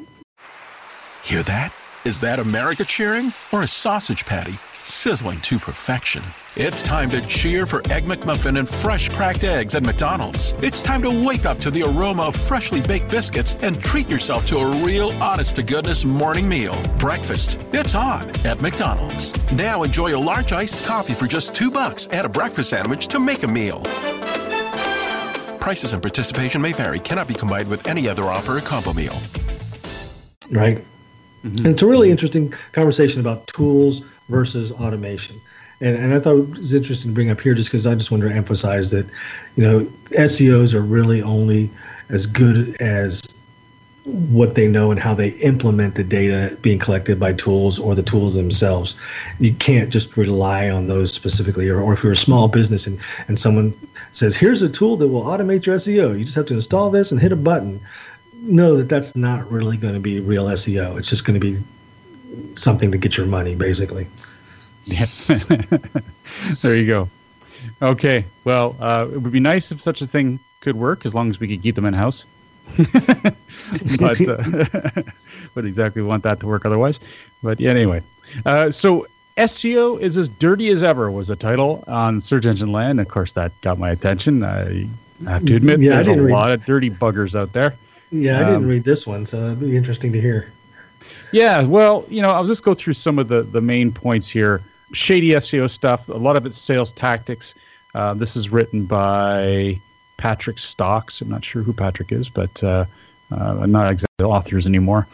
Hear 1.22 1.42
that? 1.44 1.72
Is 2.04 2.20
that 2.20 2.38
America 2.38 2.84
cheering 2.84 3.32
or 3.52 3.62
a 3.62 3.68
sausage 3.68 4.24
patty 4.24 4.58
sizzling 4.82 5.40
to 5.42 5.58
perfection? 5.58 6.22
It's 6.56 6.82
time 6.82 7.10
to 7.10 7.24
cheer 7.28 7.64
for 7.64 7.78
Egg 7.92 8.06
McMuffin 8.06 8.58
and 8.58 8.68
fresh 8.68 9.08
cracked 9.08 9.44
eggs 9.44 9.76
at 9.76 9.84
McDonald's. 9.84 10.52
It's 10.58 10.82
time 10.82 11.00
to 11.02 11.24
wake 11.24 11.46
up 11.46 11.60
to 11.60 11.70
the 11.70 11.84
aroma 11.84 12.24
of 12.24 12.34
freshly 12.34 12.80
baked 12.80 13.08
biscuits 13.08 13.54
and 13.60 13.80
treat 13.80 14.08
yourself 14.08 14.46
to 14.48 14.58
a 14.58 14.84
real 14.84 15.10
honest 15.22 15.54
to 15.56 15.62
goodness 15.62 16.04
morning 16.04 16.48
meal. 16.48 16.82
Breakfast. 16.98 17.64
It's 17.72 17.94
on 17.94 18.30
at 18.44 18.60
McDonald's. 18.60 19.32
Now 19.52 19.84
enjoy 19.84 20.16
a 20.16 20.18
large 20.18 20.50
iced 20.50 20.84
coffee 20.84 21.14
for 21.14 21.28
just 21.28 21.54
two 21.54 21.70
bucks 21.70 22.08
and 22.08 22.26
a 22.26 22.28
breakfast 22.28 22.70
sandwich 22.70 23.06
to 23.08 23.20
make 23.20 23.44
a 23.44 23.48
meal. 23.48 23.84
Prices 25.60 25.92
and 25.92 26.02
participation 26.02 26.60
may 26.60 26.72
vary, 26.72 26.98
cannot 26.98 27.28
be 27.28 27.34
combined 27.34 27.68
with 27.68 27.86
any 27.86 28.08
other 28.08 28.24
offer 28.24 28.56
or 28.56 28.60
combo 28.60 28.92
meal. 28.92 29.16
Right. 30.50 30.84
Mm-hmm. 31.44 31.58
And 31.58 31.66
it's 31.68 31.82
a 31.82 31.86
really 31.86 32.10
interesting 32.10 32.52
conversation 32.72 33.20
about 33.20 33.46
tools 33.46 34.02
versus 34.28 34.72
automation 34.72 35.40
and, 35.80 35.96
and 35.96 36.14
I 36.14 36.20
thought 36.20 36.36
it 36.36 36.58
was 36.58 36.74
interesting 36.74 37.10
to 37.10 37.14
bring 37.14 37.30
up 37.30 37.40
here 37.40 37.54
just 37.54 37.70
because 37.70 37.86
I 37.86 37.94
just 37.94 38.10
wanted 38.10 38.28
to 38.28 38.34
emphasize 38.34 38.90
that, 38.90 39.06
you 39.56 39.62
know, 39.62 39.80
SEOs 40.10 40.74
are 40.74 40.82
really 40.82 41.22
only 41.22 41.70
as 42.10 42.26
good 42.26 42.76
as 42.80 43.22
what 44.04 44.54
they 44.54 44.66
know 44.66 44.90
and 44.90 44.98
how 44.98 45.14
they 45.14 45.28
implement 45.40 45.94
the 45.94 46.04
data 46.04 46.56
being 46.62 46.78
collected 46.78 47.20
by 47.20 47.32
tools 47.32 47.78
or 47.78 47.94
the 47.94 48.02
tools 48.02 48.34
themselves. 48.34 48.96
You 49.38 49.54
can't 49.54 49.90
just 49.90 50.16
rely 50.16 50.68
on 50.68 50.88
those 50.88 51.12
specifically. 51.12 51.68
Or, 51.68 51.80
or 51.80 51.92
if 51.92 52.02
you're 52.02 52.12
a 52.12 52.16
small 52.16 52.48
business 52.48 52.86
and, 52.86 52.98
and 53.28 53.38
someone 53.38 53.74
says, 54.12 54.36
here's 54.36 54.62
a 54.62 54.68
tool 54.68 54.96
that 54.96 55.08
will 55.08 55.24
automate 55.24 55.66
your 55.66 55.76
SEO, 55.76 56.18
you 56.18 56.24
just 56.24 56.34
have 56.34 56.46
to 56.46 56.54
install 56.54 56.90
this 56.90 57.12
and 57.12 57.20
hit 57.20 57.32
a 57.32 57.36
button. 57.36 57.80
Know 58.42 58.76
that 58.76 58.88
that's 58.88 59.14
not 59.16 59.50
really 59.50 59.76
going 59.76 59.94
to 59.94 60.00
be 60.00 60.20
real 60.20 60.46
SEO. 60.46 60.98
It's 60.98 61.10
just 61.10 61.24
going 61.24 61.38
to 61.38 61.40
be 61.40 61.62
something 62.54 62.90
to 62.90 62.98
get 62.98 63.16
your 63.16 63.26
money, 63.26 63.54
basically. 63.54 64.06
Yeah. 64.84 65.06
there 66.62 66.76
you 66.76 66.86
go. 66.86 67.08
Okay. 67.82 68.24
Well, 68.44 68.76
uh, 68.80 69.06
it 69.12 69.18
would 69.18 69.32
be 69.32 69.40
nice 69.40 69.72
if 69.72 69.80
such 69.80 70.02
a 70.02 70.06
thing 70.06 70.40
could 70.60 70.76
work 70.76 71.06
as 71.06 71.14
long 71.14 71.30
as 71.30 71.40
we 71.40 71.48
could 71.48 71.62
keep 71.62 71.74
them 71.74 71.84
in 71.84 71.94
house. 71.94 72.26
but 72.76 74.28
uh, 74.28 75.02
would 75.54 75.64
exactly 75.64 76.02
want 76.02 76.22
that 76.22 76.40
to 76.40 76.46
work 76.46 76.64
otherwise. 76.64 77.00
But 77.42 77.58
yeah, 77.58 77.70
anyway, 77.70 78.02
uh, 78.46 78.70
so 78.70 79.06
SEO 79.36 80.00
is 80.00 80.16
as 80.16 80.28
dirty 80.28 80.68
as 80.68 80.82
ever 80.82 81.10
was 81.10 81.30
a 81.30 81.36
title 81.36 81.82
on 81.86 82.20
Search 82.20 82.46
Engine 82.46 82.72
Land. 82.72 83.00
Of 83.00 83.08
course, 83.08 83.32
that 83.32 83.52
got 83.60 83.78
my 83.78 83.90
attention. 83.90 84.44
I 84.44 84.86
have 85.24 85.44
to 85.46 85.56
admit, 85.56 85.80
yeah, 85.80 86.02
there's 86.02 86.08
a 86.08 86.22
read... 86.22 86.32
lot 86.32 86.50
of 86.50 86.64
dirty 86.64 86.90
buggers 86.90 87.38
out 87.38 87.52
there. 87.52 87.74
Yeah, 88.12 88.36
I 88.36 88.40
didn't 88.40 88.56
um, 88.56 88.66
read 88.66 88.84
this 88.84 89.06
one, 89.06 89.24
so 89.24 89.38
it'd 89.38 89.60
be 89.60 89.76
interesting 89.76 90.12
to 90.12 90.20
hear. 90.20 90.52
Yeah, 91.32 91.62
well, 91.62 92.04
you 92.08 92.22
know, 92.22 92.30
I'll 92.30 92.46
just 92.46 92.62
go 92.62 92.74
through 92.74 92.94
some 92.94 93.18
of 93.18 93.28
the 93.28 93.42
the 93.42 93.60
main 93.60 93.92
points 93.92 94.28
here. 94.28 94.62
Shady 94.92 95.30
SEO 95.32 95.70
stuff. 95.70 96.08
A 96.08 96.12
lot 96.12 96.36
of 96.36 96.46
it's 96.46 96.58
sales 96.58 96.92
tactics. 96.92 97.54
Uh, 97.94 98.14
this 98.14 98.36
is 98.36 98.50
written 98.50 98.86
by 98.86 99.80
Patrick 100.16 100.56
Stox. 100.56 101.20
I'm 101.20 101.28
not 101.28 101.44
sure 101.44 101.62
who 101.62 101.72
Patrick 101.72 102.12
is, 102.12 102.28
but 102.28 102.62
uh, 102.62 102.84
uh, 103.32 103.58
I'm 103.60 103.70
not 103.70 103.90
exactly 103.90 104.24
authors 104.24 104.66
anymore. 104.66 105.06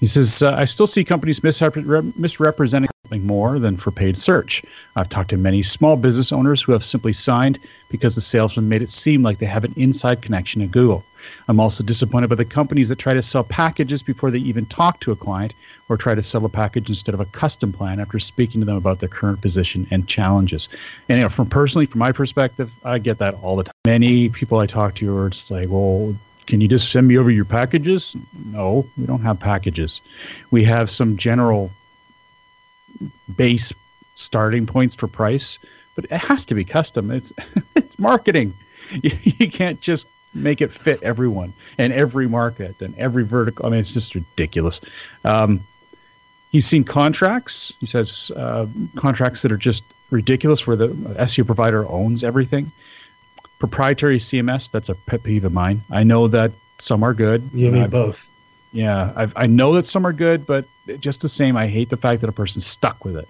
He 0.00 0.06
says, 0.06 0.42
uh, 0.42 0.54
I 0.54 0.64
still 0.64 0.86
see 0.86 1.04
companies 1.04 1.40
misrep- 1.40 2.16
misrepresenting 2.16 2.90
something 3.04 3.26
more 3.26 3.58
than 3.58 3.76
for 3.76 3.90
paid 3.90 4.16
search. 4.16 4.62
I've 4.96 5.08
talked 5.08 5.30
to 5.30 5.36
many 5.36 5.62
small 5.62 5.96
business 5.96 6.32
owners 6.32 6.62
who 6.62 6.72
have 6.72 6.84
simply 6.84 7.12
signed 7.12 7.58
because 7.90 8.14
the 8.14 8.20
salesman 8.20 8.68
made 8.68 8.82
it 8.82 8.90
seem 8.90 9.22
like 9.22 9.38
they 9.38 9.46
have 9.46 9.64
an 9.64 9.74
inside 9.76 10.22
connection 10.22 10.60
to 10.62 10.66
Google. 10.66 11.04
I'm 11.48 11.60
also 11.60 11.84
disappointed 11.84 12.28
by 12.28 12.36
the 12.36 12.44
companies 12.44 12.88
that 12.88 12.98
try 12.98 13.14
to 13.14 13.22
sell 13.22 13.44
packages 13.44 14.02
before 14.02 14.30
they 14.30 14.38
even 14.38 14.66
talk 14.66 15.00
to 15.00 15.12
a 15.12 15.16
client 15.16 15.54
or 15.88 15.96
try 15.96 16.14
to 16.14 16.22
sell 16.22 16.44
a 16.44 16.48
package 16.48 16.88
instead 16.88 17.14
of 17.14 17.20
a 17.20 17.26
custom 17.26 17.72
plan 17.72 18.00
after 18.00 18.18
speaking 18.18 18.60
to 18.60 18.64
them 18.64 18.76
about 18.76 19.00
their 19.00 19.08
current 19.08 19.40
position 19.40 19.86
and 19.90 20.08
challenges. 20.08 20.68
And 21.08 21.18
you 21.18 21.24
know, 21.24 21.28
from 21.28 21.48
personally, 21.48 21.86
from 21.86 21.98
my 21.98 22.12
perspective, 22.12 22.78
I 22.84 22.98
get 22.98 23.18
that 23.18 23.34
all 23.42 23.56
the 23.56 23.64
time. 23.64 23.74
Many 23.86 24.28
people 24.28 24.58
I 24.58 24.66
talk 24.66 24.94
to 24.96 25.16
are 25.16 25.30
just 25.30 25.50
like, 25.50 25.68
well, 25.68 26.16
can 26.46 26.60
you 26.60 26.68
just 26.68 26.90
send 26.90 27.08
me 27.08 27.18
over 27.18 27.30
your 27.30 27.44
packages? 27.44 28.16
No, 28.46 28.86
we 28.96 29.06
don't 29.06 29.22
have 29.22 29.40
packages. 29.40 30.00
We 30.50 30.64
have 30.64 30.90
some 30.90 31.16
general 31.16 31.70
base 33.36 33.72
starting 34.14 34.66
points 34.66 34.94
for 34.94 35.08
price, 35.08 35.58
but 35.94 36.04
it 36.04 36.12
has 36.12 36.46
to 36.46 36.54
be 36.54 36.64
custom. 36.64 37.10
It's 37.10 37.32
it's 37.76 37.98
marketing. 37.98 38.54
You, 38.90 39.10
you 39.22 39.50
can't 39.50 39.80
just 39.80 40.06
make 40.34 40.60
it 40.60 40.72
fit 40.72 41.02
everyone 41.02 41.52
and 41.78 41.92
every 41.92 42.28
market 42.28 42.80
and 42.82 42.96
every 42.98 43.24
vertical. 43.24 43.66
I 43.66 43.70
mean, 43.70 43.80
it's 43.80 43.94
just 43.94 44.14
ridiculous. 44.14 44.80
Um, 45.24 45.60
he's 46.50 46.66
seen 46.66 46.84
contracts. 46.84 47.72
He 47.80 47.86
says 47.86 48.30
uh, 48.36 48.66
contracts 48.96 49.42
that 49.42 49.52
are 49.52 49.56
just 49.56 49.84
ridiculous, 50.10 50.66
where 50.66 50.76
the 50.76 50.88
SEO 50.88 51.46
provider 51.46 51.88
owns 51.88 52.22
everything. 52.24 52.70
Proprietary 53.58 54.18
CMS, 54.18 54.70
that's 54.70 54.88
a 54.88 54.94
pet 54.94 55.22
peeve 55.22 55.44
of 55.44 55.52
mine. 55.52 55.82
I 55.90 56.04
know 56.04 56.28
that 56.28 56.52
some 56.78 57.02
are 57.02 57.14
good. 57.14 57.48
You 57.52 57.70
need 57.70 57.90
both. 57.90 58.28
Yeah, 58.72 59.12
I've, 59.14 59.32
I 59.36 59.46
know 59.46 59.72
that 59.74 59.86
some 59.86 60.04
are 60.04 60.12
good, 60.12 60.46
but 60.46 60.66
just 60.98 61.20
the 61.22 61.28
same, 61.28 61.56
I 61.56 61.68
hate 61.68 61.90
the 61.90 61.96
fact 61.96 62.20
that 62.20 62.28
a 62.28 62.32
person's 62.32 62.66
stuck 62.66 63.04
with 63.04 63.16
it. 63.16 63.28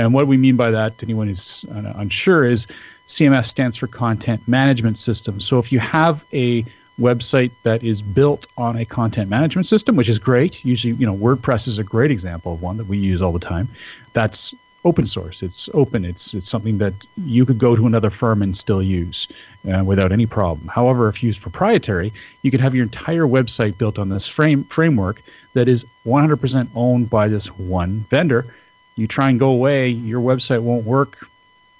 And 0.00 0.14
what 0.14 0.26
we 0.26 0.38
mean 0.38 0.56
by 0.56 0.70
that, 0.70 0.96
to 0.98 1.06
anyone 1.06 1.28
who's 1.28 1.64
unsure, 1.68 2.46
is 2.46 2.66
CMS 3.06 3.46
stands 3.46 3.76
for 3.76 3.86
Content 3.86 4.46
Management 4.48 4.96
System. 4.96 5.40
So 5.40 5.58
if 5.58 5.70
you 5.70 5.78
have 5.78 6.24
a 6.32 6.64
website 6.98 7.50
that 7.64 7.82
is 7.82 8.00
built 8.00 8.46
on 8.56 8.78
a 8.78 8.84
content 8.84 9.28
management 9.28 9.66
system, 9.66 9.96
which 9.96 10.08
is 10.08 10.18
great, 10.18 10.64
usually, 10.64 10.94
you 10.94 11.06
know, 11.06 11.14
WordPress 11.14 11.68
is 11.68 11.78
a 11.78 11.84
great 11.84 12.10
example 12.10 12.54
of 12.54 12.62
one 12.62 12.78
that 12.78 12.86
we 12.86 12.96
use 12.96 13.20
all 13.20 13.32
the 13.32 13.38
time. 13.38 13.68
That's 14.14 14.54
open 14.86 15.06
source. 15.06 15.42
It's 15.42 15.68
open. 15.74 16.06
It's 16.06 16.32
it's 16.32 16.48
something 16.48 16.78
that 16.78 16.94
you 17.18 17.44
could 17.44 17.58
go 17.58 17.76
to 17.76 17.86
another 17.86 18.08
firm 18.08 18.40
and 18.40 18.56
still 18.56 18.82
use 18.82 19.28
uh, 19.70 19.84
without 19.84 20.12
any 20.12 20.24
problem. 20.24 20.66
However, 20.68 21.08
if 21.08 21.22
you 21.22 21.26
use 21.26 21.38
proprietary, 21.38 22.10
you 22.40 22.50
could 22.50 22.60
have 22.60 22.74
your 22.74 22.84
entire 22.84 23.26
website 23.26 23.76
built 23.76 23.98
on 23.98 24.08
this 24.08 24.26
frame 24.26 24.64
framework 24.64 25.22
that 25.52 25.68
is 25.68 25.84
100% 26.06 26.68
owned 26.74 27.10
by 27.10 27.28
this 27.28 27.48
one 27.58 28.06
vendor. 28.08 28.46
You 29.00 29.06
try 29.06 29.30
and 29.30 29.38
go 29.38 29.48
away, 29.48 29.88
your 29.88 30.20
website 30.20 30.60
won't 30.60 30.84
work 30.84 31.26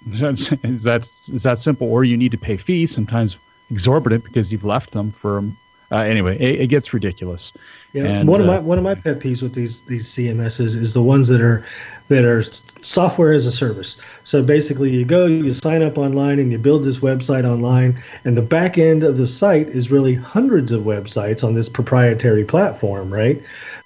is 0.12 0.83
that 0.85 1.02
is 1.02 1.42
that 1.42 1.59
simple? 1.59 1.90
Or 1.90 2.04
you 2.04 2.16
need 2.16 2.33
to 2.33 2.38
pay 2.38 2.56
fees, 2.56 2.94
sometimes 2.94 3.37
exorbitant, 3.70 4.24
because 4.24 4.50
you've 4.50 4.64
left 4.64 4.92
them 4.92 5.12
for. 5.12 5.44
Uh, 5.92 6.02
anyway, 6.02 6.38
it, 6.38 6.61
it, 6.61 6.66
gets 6.68 6.94
ridiculous. 6.94 7.52
Yeah, 7.92 8.04
and, 8.04 8.28
one 8.28 8.40
of 8.40 8.48
uh, 8.48 8.52
my 8.52 8.59
one 8.61 8.78
of 8.78 8.85
my 8.85 8.94
pet 8.94 9.18
peeves 9.18 9.42
with 9.42 9.54
these 9.54 9.83
these 9.83 10.06
CMSs 10.09 10.76
is 10.76 10.94
the 10.94 11.02
ones 11.02 11.28
that 11.28 11.40
are 11.40 11.64
that 12.09 12.24
are 12.24 12.42
software 12.80 13.33
as 13.33 13.44
a 13.44 13.52
service. 13.52 13.98
So 14.22 14.42
basically, 14.42 14.90
you 14.90 15.04
go, 15.04 15.26
you 15.26 15.52
sign 15.52 15.83
up 15.83 15.98
online, 15.98 16.38
and 16.38 16.50
you 16.50 16.59
build 16.59 16.85
this 16.85 17.00
website 17.00 17.44
online, 17.44 18.00
and 18.24 18.38
the 18.38 18.42
back 18.42 18.78
end 18.78 19.02
of 19.02 19.18
the 19.18 19.26
site 19.26 19.68
is 19.68 19.90
really 19.90 20.14
hundreds 20.14 20.72
of 20.72 20.85
websites 20.85 21.44
on 21.44 21.54
this 21.54 21.68
proprietary 21.68 22.44
platform, 22.44 23.12
right? 23.12 23.42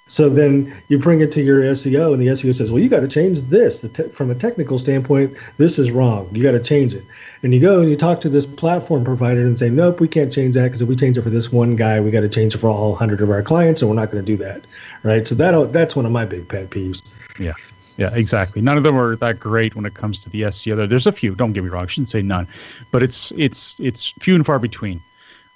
So 0.06 0.28
then 0.28 0.72
you 0.88 0.98
bring 0.98 1.22
it 1.22 1.32
to 1.32 1.42
your 1.42 1.62
SEO, 1.62 2.12
and 2.12 2.20
the 2.20 2.26
SEO 2.26 2.54
says, 2.54 2.70
"Well, 2.70 2.82
you 2.82 2.90
got 2.90 3.00
to 3.00 3.08
change 3.08 3.40
this. 3.42 3.80
Te- 3.80 4.08
from 4.08 4.30
a 4.30 4.34
technical 4.34 4.78
standpoint, 4.78 5.34
this 5.56 5.78
is 5.78 5.92
wrong. 5.92 6.28
You 6.32 6.42
got 6.42 6.52
to 6.52 6.62
change 6.62 6.94
it." 6.94 7.04
And 7.42 7.54
you 7.54 7.60
go 7.60 7.80
and 7.80 7.88
you 7.88 7.96
talk 7.96 8.20
to 8.22 8.28
this 8.28 8.44
platform 8.44 9.02
provider 9.02 9.40
and 9.40 9.58
say, 9.58 9.70
"Nope, 9.70 10.00
we 10.00 10.08
can't 10.08 10.30
change 10.30 10.56
that 10.56 10.64
because 10.64 10.82
if 10.82 10.88
we 10.88 10.96
change 10.96 11.16
it 11.16 11.22
for 11.22 11.30
this 11.30 11.50
one 11.50 11.74
guy, 11.74 12.00
we 12.00 12.10
got 12.10 12.20
to 12.20 12.28
change 12.28 12.54
it 12.54 12.58
for 12.58 12.68
all 12.68 12.94
hundred 12.94 13.22
of 13.22 13.30
our 13.30 13.42
clients, 13.42 13.80
and 13.80 13.90
we're 13.90 13.96
not 13.96 14.10
going 14.10 14.22
to 14.22 14.30
do 14.30 14.36
that." 14.44 14.66
Right? 15.04 15.26
So 15.26 15.34
that 15.36 15.72
that's 15.72 15.96
one 15.96 16.04
of 16.04 16.12
my 16.12 16.26
big 16.26 16.48
pet 16.48 16.68
peeves. 16.68 17.02
Yeah. 17.38 17.54
Yeah, 17.96 18.10
exactly. 18.12 18.60
None 18.60 18.76
of 18.76 18.82
them 18.82 18.98
are 18.98 19.14
that 19.16 19.38
great 19.38 19.76
when 19.76 19.86
it 19.86 19.94
comes 19.94 20.18
to 20.24 20.28
the 20.28 20.42
SEO. 20.42 20.88
There's 20.88 21.06
a 21.06 21.12
few. 21.12 21.36
Don't 21.36 21.52
get 21.52 21.62
me 21.62 21.70
wrong. 21.70 21.84
I 21.84 21.86
shouldn't 21.86 22.10
say 22.10 22.22
none, 22.22 22.48
but 22.90 23.04
it's 23.04 23.30
it's 23.36 23.76
it's 23.78 24.08
few 24.18 24.34
and 24.34 24.44
far 24.44 24.58
between. 24.58 25.00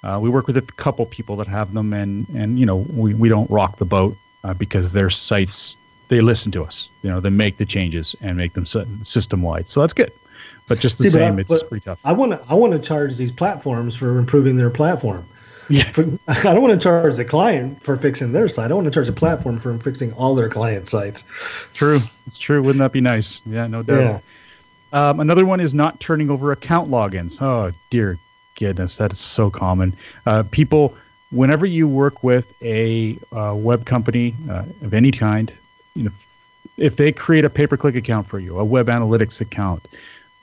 Uh, 0.03 0.17
we 0.21 0.29
work 0.29 0.47
with 0.47 0.55
a 0.55 0.61
couple 0.61 1.05
people 1.05 1.35
that 1.35 1.47
have 1.47 1.73
them, 1.73 1.91
and 1.91 2.27
and 2.29 2.57
you 2.57 2.65
know 2.65 2.77
we, 2.77 3.13
we 3.13 3.27
don't 3.27 3.49
rock 3.51 3.77
the 3.77 3.85
boat 3.85 4.15
uh, 4.43 4.53
because 4.53 4.93
their 4.93 5.09
sites 5.09 5.77
they 6.09 6.21
listen 6.21 6.51
to 6.51 6.63
us. 6.63 6.91
You 7.03 7.09
know, 7.09 7.19
they 7.19 7.29
make 7.29 7.57
the 7.57 7.65
changes 7.65 8.15
and 8.19 8.35
make 8.35 8.53
them 8.53 8.65
system 8.65 9.41
wide. 9.41 9.67
So 9.67 9.81
that's 9.81 9.93
good. 9.93 10.11
But 10.67 10.79
just 10.79 10.97
the 10.97 11.05
See, 11.05 11.09
same, 11.11 11.37
I, 11.37 11.41
it's 11.41 11.63
pretty 11.63 11.83
tough. 11.83 11.99
I 12.03 12.11
want 12.11 12.31
to 12.31 12.41
I 12.49 12.53
want 12.53 12.73
to 12.73 12.79
charge 12.79 13.17
these 13.17 13.31
platforms 13.31 13.95
for 13.95 14.17
improving 14.17 14.55
their 14.55 14.69
platform. 14.69 15.25
Yeah. 15.69 15.89
For, 15.91 16.03
I 16.27 16.41
don't 16.43 16.61
want 16.61 16.79
to 16.79 16.83
charge 16.83 17.15
the 17.15 17.25
client 17.25 17.81
for 17.81 17.95
fixing 17.95 18.31
their 18.31 18.47
site. 18.47 18.71
I 18.71 18.73
want 18.73 18.85
to 18.85 18.91
charge 18.91 19.07
the 19.07 19.13
platform 19.13 19.59
for 19.59 19.77
fixing 19.79 20.13
all 20.13 20.35
their 20.35 20.49
client 20.49 20.87
sites. 20.87 21.23
True. 21.73 21.99
It's 22.27 22.37
true. 22.37 22.61
Wouldn't 22.61 22.79
that 22.79 22.91
be 22.91 23.01
nice? 23.01 23.41
Yeah, 23.45 23.67
no 23.67 23.83
doubt. 23.83 24.21
Yeah. 24.93 25.09
Um, 25.09 25.19
another 25.19 25.45
one 25.45 25.59
is 25.59 25.73
not 25.73 25.99
turning 25.99 26.29
over 26.29 26.51
account 26.51 26.89
logins. 26.89 27.41
Oh 27.41 27.71
dear 27.89 28.17
goodness, 28.55 28.97
that 28.97 29.11
is 29.11 29.19
so 29.19 29.49
common. 29.49 29.95
Uh, 30.25 30.43
people 30.49 30.95
whenever 31.31 31.65
you 31.65 31.87
work 31.87 32.23
with 32.23 32.53
a 32.61 33.17
uh, 33.31 33.53
web 33.55 33.85
company 33.85 34.35
uh, 34.49 34.63
of 34.81 34.93
any 34.93 35.11
kind, 35.11 35.53
you 35.95 36.03
know, 36.03 36.11
if 36.77 36.95
they 36.95 37.11
create 37.11 37.45
a 37.45 37.49
pay-per-click 37.49 37.95
account 37.95 38.27
for 38.27 38.39
you, 38.39 38.57
a 38.57 38.63
web 38.63 38.87
analytics 38.87 39.41
account, 39.41 39.87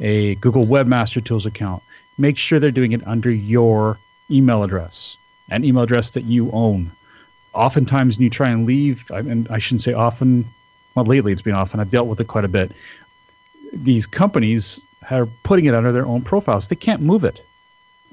a 0.00 0.34
Google 0.36 0.64
Webmaster 0.64 1.24
Tools 1.24 1.46
account, 1.46 1.82
make 2.18 2.36
sure 2.36 2.60
they're 2.60 2.70
doing 2.70 2.92
it 2.92 3.06
under 3.06 3.30
your 3.30 3.98
email 4.30 4.62
address, 4.62 5.16
an 5.50 5.64
email 5.64 5.82
address 5.82 6.10
that 6.10 6.24
you 6.24 6.50
own. 6.52 6.90
Oftentimes, 7.54 8.18
when 8.18 8.24
you 8.24 8.30
try 8.30 8.50
and 8.50 8.66
leave, 8.66 9.10
I, 9.10 9.20
and 9.20 9.48
I 9.48 9.58
shouldn't 9.58 9.80
say 9.80 9.94
often, 9.94 10.44
well, 10.94 11.06
lately 11.06 11.32
it's 11.32 11.42
been 11.42 11.54
often, 11.54 11.80
I've 11.80 11.90
dealt 11.90 12.06
with 12.06 12.20
it 12.20 12.28
quite 12.28 12.44
a 12.44 12.48
bit. 12.48 12.72
These 13.72 14.06
companies 14.06 14.80
are 15.10 15.26
putting 15.42 15.64
it 15.64 15.74
under 15.74 15.90
their 15.92 16.06
own 16.06 16.22
profiles. 16.22 16.68
They 16.68 16.76
can't 16.76 17.00
move 17.00 17.24
it. 17.24 17.44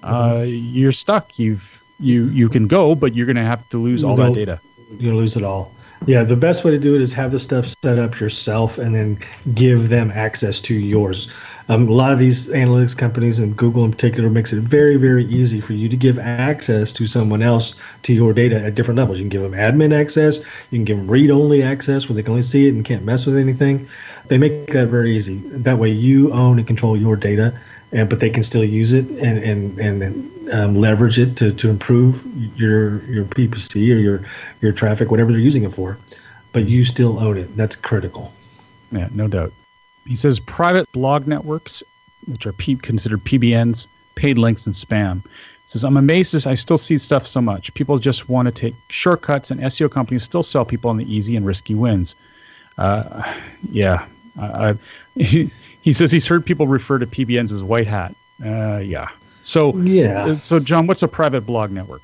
Mm-hmm. 0.01 0.13
Uh, 0.13 0.41
you're 0.43 0.91
stuck. 0.91 1.37
You've 1.37 1.82
you 1.99 2.25
you 2.25 2.49
can 2.49 2.67
go, 2.67 2.95
but 2.95 3.15
you're 3.15 3.25
going 3.25 3.35
to 3.35 3.43
have 3.43 3.67
to 3.69 3.77
lose 3.77 4.03
all 4.03 4.15
that 4.17 4.33
data. 4.33 4.59
You're 4.89 4.99
going 4.99 5.11
to 5.11 5.17
lose 5.17 5.37
it 5.37 5.43
all. 5.43 5.73
Yeah, 6.05 6.23
the 6.23 6.35
best 6.35 6.65
way 6.65 6.71
to 6.71 6.79
do 6.79 6.95
it 6.95 7.01
is 7.01 7.13
have 7.13 7.31
the 7.31 7.39
stuff 7.39 7.73
set 7.81 7.97
up 7.97 8.19
yourself 8.19 8.77
and 8.77 8.93
then 8.93 9.17
give 9.53 9.87
them 9.87 10.11
access 10.13 10.59
to 10.61 10.73
yours. 10.73 11.29
Um, 11.69 11.87
a 11.87 11.93
lot 11.93 12.11
of 12.11 12.19
these 12.19 12.49
analytics 12.49 12.97
companies 12.97 13.39
and 13.39 13.55
Google 13.55 13.85
in 13.85 13.91
particular 13.91 14.29
makes 14.29 14.51
it 14.51 14.59
very, 14.59 14.97
very 14.97 15.25
easy 15.27 15.61
for 15.61 15.71
you 15.71 15.87
to 15.87 15.95
give 15.95 16.19
access 16.19 16.91
to 16.93 17.07
someone 17.07 17.41
else 17.41 17.73
to 18.01 18.13
your 18.13 18.33
data 18.33 18.61
at 18.61 18.75
different 18.75 18.97
levels. 18.97 19.17
You 19.17 19.23
can 19.23 19.29
give 19.29 19.43
them 19.43 19.53
admin 19.53 19.97
access, 19.97 20.39
you 20.71 20.79
can 20.79 20.83
give 20.83 20.97
them 20.97 21.09
read 21.09 21.31
only 21.31 21.63
access 21.63 22.09
where 22.09 22.15
they 22.15 22.23
can 22.23 22.31
only 22.31 22.41
see 22.41 22.67
it 22.67 22.73
and 22.73 22.83
can't 22.83 23.05
mess 23.05 23.25
with 23.25 23.37
anything. 23.37 23.87
They 24.27 24.37
make 24.37 24.67
that 24.73 24.87
very 24.87 25.15
easy. 25.15 25.37
That 25.45 25.77
way 25.77 25.89
you 25.89 26.33
own 26.33 26.57
and 26.57 26.67
control 26.67 26.97
your 26.97 27.15
data 27.15 27.57
and 27.93 28.09
but 28.09 28.19
they 28.19 28.29
can 28.29 28.43
still 28.43 28.63
use 28.63 28.93
it 28.93 29.07
and 29.09 29.37
and 29.37 29.79
and 29.79 30.33
um, 30.51 30.75
leverage 30.75 31.19
it 31.19 31.37
to, 31.37 31.53
to 31.53 31.69
improve 31.69 32.25
your 32.57 33.03
your 33.05 33.25
PPC 33.25 33.95
or 33.95 33.99
your 33.99 34.25
your 34.61 34.71
traffic, 34.71 35.11
whatever 35.11 35.31
they're 35.31 35.39
using 35.39 35.63
it 35.63 35.73
for. 35.73 35.97
But 36.51 36.65
you 36.65 36.83
still 36.83 37.19
own 37.19 37.37
it. 37.37 37.55
That's 37.55 37.75
critical. 37.75 38.33
Yeah, 38.91 39.09
no 39.11 39.27
doubt. 39.27 39.53
He 40.05 40.15
says 40.15 40.39
private 40.39 40.91
blog 40.91 41.27
networks, 41.27 41.81
which 42.27 42.45
are 42.45 42.53
P- 42.53 42.75
considered 42.75 43.23
PBNs, 43.23 43.87
paid 44.15 44.37
links, 44.37 44.65
and 44.65 44.75
spam. 44.75 45.23
He 45.23 45.29
says 45.67 45.83
I'm 45.83 45.97
amazed 45.97 46.45
I 46.45 46.55
still 46.55 46.77
see 46.77 46.97
stuff 46.97 47.25
so 47.25 47.41
much. 47.41 47.73
People 47.73 47.97
just 47.99 48.27
want 48.27 48.47
to 48.47 48.51
take 48.51 48.75
shortcuts, 48.89 49.49
and 49.49 49.61
SEO 49.61 49.89
companies 49.89 50.23
still 50.23 50.43
sell 50.43 50.65
people 50.65 50.89
on 50.89 50.97
the 50.97 51.11
easy 51.11 51.35
and 51.35 51.45
risky 51.45 51.73
wins. 51.73 52.15
Uh, 52.77 53.33
yeah, 53.71 54.05
I, 54.39 54.69
I, 54.69 54.77
he, 55.83 55.93
says 55.93 56.11
he's 56.11 56.25
heard 56.25 56.45
people 56.45 56.67
refer 56.67 56.97
to 56.97 57.05
PBNs 57.05 57.51
as 57.51 57.61
white 57.61 57.87
hat. 57.87 58.15
Uh, 58.43 58.77
yeah. 58.77 59.09
So 59.43 59.75
yeah. 59.77 60.37
So 60.37 60.59
John, 60.59 60.87
what's 60.87 61.03
a 61.03 61.07
private 61.07 61.41
blog 61.41 61.71
network? 61.71 62.03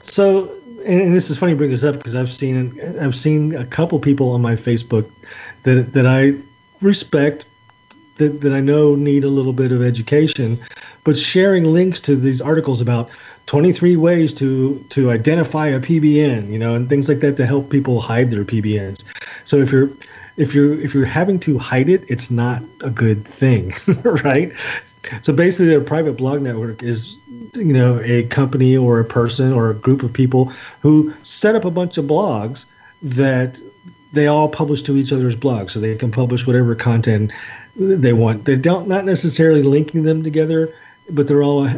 So, 0.00 0.54
and 0.84 1.14
this 1.14 1.30
is 1.30 1.38
funny 1.38 1.52
to 1.52 1.56
bring 1.56 1.70
this 1.70 1.84
up 1.84 1.96
because 1.96 2.14
I've 2.14 2.32
seen 2.32 2.80
I've 3.00 3.16
seen 3.16 3.54
a 3.54 3.66
couple 3.66 3.98
people 3.98 4.30
on 4.30 4.40
my 4.40 4.54
Facebook 4.54 5.10
that 5.64 5.92
that 5.92 6.06
I 6.06 6.34
respect 6.80 7.46
that, 8.16 8.40
that 8.42 8.52
I 8.52 8.60
know 8.60 8.94
need 8.94 9.24
a 9.24 9.28
little 9.28 9.52
bit 9.52 9.72
of 9.72 9.82
education, 9.82 10.58
but 11.04 11.18
sharing 11.18 11.64
links 11.64 12.00
to 12.02 12.14
these 12.14 12.40
articles 12.40 12.80
about 12.80 13.10
23 13.46 13.96
ways 13.96 14.32
to 14.34 14.78
to 14.90 15.10
identify 15.10 15.66
a 15.66 15.80
PBN, 15.80 16.48
you 16.48 16.58
know, 16.58 16.74
and 16.74 16.88
things 16.88 17.08
like 17.08 17.20
that 17.20 17.36
to 17.38 17.46
help 17.46 17.70
people 17.70 18.00
hide 18.00 18.30
their 18.30 18.44
PBNs. 18.44 19.02
So 19.44 19.56
if 19.56 19.72
you're 19.72 19.90
if 20.40 20.54
you're 20.54 20.80
if 20.80 20.94
you're 20.94 21.04
having 21.04 21.38
to 21.40 21.58
hide 21.58 21.88
it, 21.88 22.02
it's 22.08 22.30
not 22.30 22.62
a 22.80 22.90
good 22.90 23.26
thing, 23.26 23.74
right? 24.24 24.52
So 25.22 25.32
basically, 25.32 25.74
a 25.74 25.80
private 25.80 26.14
blog 26.14 26.40
network 26.40 26.82
is 26.82 27.18
you 27.54 27.72
know 27.72 28.00
a 28.02 28.24
company 28.24 28.76
or 28.76 28.98
a 28.98 29.04
person 29.04 29.52
or 29.52 29.70
a 29.70 29.74
group 29.74 30.02
of 30.02 30.12
people 30.12 30.46
who 30.80 31.12
set 31.22 31.54
up 31.54 31.64
a 31.64 31.70
bunch 31.70 31.98
of 31.98 32.06
blogs 32.06 32.64
that 33.02 33.60
they 34.12 34.26
all 34.26 34.48
publish 34.48 34.82
to 34.82 34.96
each 34.96 35.12
other's 35.12 35.36
blogs, 35.36 35.70
so 35.70 35.80
they 35.80 35.94
can 35.94 36.10
publish 36.10 36.46
whatever 36.46 36.74
content 36.74 37.30
they 37.76 38.14
want. 38.14 38.46
They 38.46 38.56
don't 38.56 38.88
not 38.88 39.04
necessarily 39.04 39.62
linking 39.62 40.04
them 40.04 40.22
together, 40.22 40.74
but 41.12 41.26
they're 41.26 41.42
all 41.42 41.68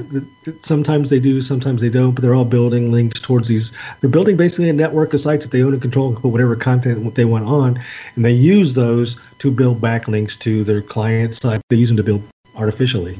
sometimes 0.60 1.10
they 1.10 1.20
do, 1.20 1.40
sometimes 1.40 1.82
they 1.82 1.90
don't. 1.90 2.12
But 2.12 2.22
they're 2.22 2.34
all 2.34 2.44
building 2.44 2.92
links 2.92 3.20
towards 3.20 3.48
these. 3.48 3.72
They're 4.00 4.10
building 4.10 4.36
basically 4.36 4.68
a 4.68 4.72
network 4.72 5.14
of 5.14 5.20
sites 5.20 5.44
that 5.44 5.52
they 5.52 5.62
own 5.62 5.72
and 5.72 5.82
control 5.82 6.08
and 6.08 6.16
put 6.16 6.28
whatever 6.28 6.56
content 6.56 7.14
they 7.14 7.24
want 7.24 7.46
on, 7.46 7.80
and 8.16 8.24
they 8.24 8.32
use 8.32 8.74
those 8.74 9.16
to 9.38 9.50
build 9.50 9.80
backlinks 9.80 10.38
to 10.40 10.64
their 10.64 10.82
client 10.82 11.34
site. 11.34 11.60
They 11.68 11.76
use 11.76 11.88
them 11.88 11.96
to 11.96 12.02
build 12.02 12.22
artificially, 12.56 13.18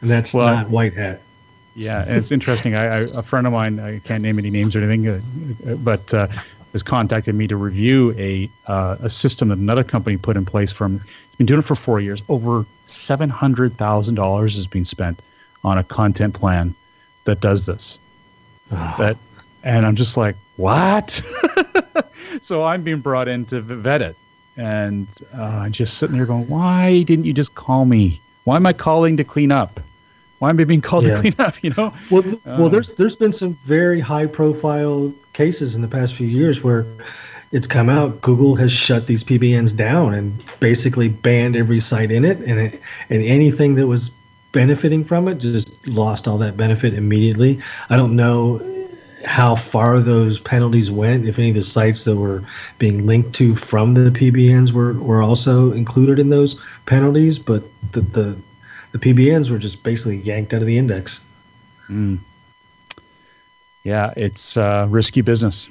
and 0.00 0.10
that's 0.10 0.34
well, 0.34 0.48
not 0.48 0.70
white 0.70 0.94
hat. 0.94 1.20
Yeah, 1.76 2.02
and 2.02 2.16
it's 2.16 2.30
interesting. 2.30 2.76
I, 2.76 2.86
I, 2.86 2.98
a 3.14 3.22
friend 3.22 3.46
of 3.46 3.52
mine, 3.52 3.80
I 3.80 3.98
can't 3.98 4.22
name 4.22 4.38
any 4.38 4.50
names 4.50 4.76
or 4.76 4.82
anything, 4.82 5.08
uh, 5.08 5.74
but 5.76 6.14
uh, 6.14 6.28
has 6.74 6.82
contacted 6.82 7.36
me 7.36 7.46
to 7.46 7.56
review 7.56 8.12
a 8.18 8.50
uh, 8.66 8.96
a 9.00 9.08
system 9.08 9.48
that 9.48 9.58
another 9.58 9.84
company 9.84 10.16
put 10.18 10.36
in 10.36 10.44
place. 10.44 10.72
From 10.72 10.98
he's 10.98 11.36
been 11.38 11.46
doing 11.46 11.60
it 11.60 11.64
for 11.64 11.76
four 11.76 12.00
years. 12.00 12.22
Over 12.28 12.66
seven 12.84 13.30
hundred 13.30 13.78
thousand 13.78 14.16
dollars 14.16 14.56
has 14.56 14.66
been 14.66 14.84
spent 14.84 15.22
on 15.62 15.78
a 15.78 15.84
content 15.84 16.34
plan 16.34 16.74
that 17.24 17.40
does 17.40 17.64
this. 17.64 17.98
that, 18.70 19.16
and 19.62 19.86
I'm 19.86 19.94
just 19.94 20.16
like, 20.16 20.36
what? 20.56 21.22
so 22.42 22.64
I'm 22.64 22.82
being 22.82 23.00
brought 23.00 23.28
in 23.28 23.46
to 23.46 23.60
vet 23.60 24.02
it, 24.02 24.16
and 24.56 25.06
uh, 25.32 25.68
just 25.68 25.96
sitting 25.96 26.16
there 26.16 26.26
going, 26.26 26.48
why 26.48 27.04
didn't 27.04 27.24
you 27.24 27.32
just 27.32 27.54
call 27.54 27.84
me? 27.84 28.20
Why 28.42 28.56
am 28.56 28.66
I 28.66 28.72
calling 28.72 29.16
to 29.16 29.24
clean 29.24 29.52
up? 29.52 29.78
Why 30.40 30.50
am 30.50 30.58
I 30.58 30.64
being 30.64 30.82
called 30.82 31.04
yeah. 31.04 31.14
to 31.14 31.20
clean 31.20 31.34
up? 31.38 31.54
You 31.62 31.72
know. 31.76 31.94
Well, 32.10 32.22
th- 32.22 32.34
uh, 32.34 32.56
well, 32.58 32.68
there's 32.68 32.88
there's 32.94 33.14
been 33.14 33.32
some 33.32 33.54
very 33.54 34.00
high 34.00 34.26
profile 34.26 35.14
cases 35.34 35.76
in 35.76 35.82
the 35.82 35.88
past 35.88 36.14
few 36.14 36.26
years 36.26 36.64
where 36.64 36.86
it's 37.52 37.66
come 37.66 37.88
out 37.88 38.20
Google 38.22 38.56
has 38.56 38.72
shut 38.72 39.06
these 39.06 39.22
PBNs 39.22 39.76
down 39.76 40.14
and 40.14 40.42
basically 40.60 41.08
banned 41.08 41.54
every 41.54 41.80
site 41.80 42.10
in 42.10 42.24
it, 42.24 42.38
and 42.38 42.58
it, 42.58 42.80
and 43.10 43.22
anything 43.22 43.74
that 43.76 43.86
was 43.86 44.10
benefiting 44.52 45.04
from 45.04 45.28
it 45.28 45.36
just 45.36 45.86
lost 45.86 46.26
all 46.26 46.38
that 46.38 46.56
benefit 46.56 46.94
immediately. 46.94 47.60
I 47.90 47.96
don't 47.96 48.16
know 48.16 48.60
how 49.24 49.54
far 49.54 50.00
those 50.00 50.38
penalties 50.38 50.90
went, 50.90 51.26
if 51.26 51.38
any 51.38 51.48
of 51.50 51.54
the 51.54 51.62
sites 51.62 52.04
that 52.04 52.16
were 52.16 52.42
being 52.78 53.06
linked 53.06 53.34
to 53.34 53.54
from 53.54 53.94
the 53.94 54.10
PBNs 54.10 54.72
were, 54.72 54.94
were 54.94 55.22
also 55.22 55.72
included 55.72 56.18
in 56.18 56.30
those 56.30 56.60
penalties, 56.86 57.38
but 57.38 57.62
the, 57.92 58.00
the 58.00 58.36
the 58.92 58.98
PBNs 59.00 59.50
were 59.50 59.58
just 59.58 59.82
basically 59.82 60.18
yanked 60.18 60.54
out 60.54 60.60
of 60.60 60.68
the 60.68 60.78
index. 60.78 61.20
Mm. 61.88 62.20
Yeah, 63.84 64.12
it's 64.16 64.56
uh, 64.56 64.86
risky 64.88 65.20
business. 65.20 65.68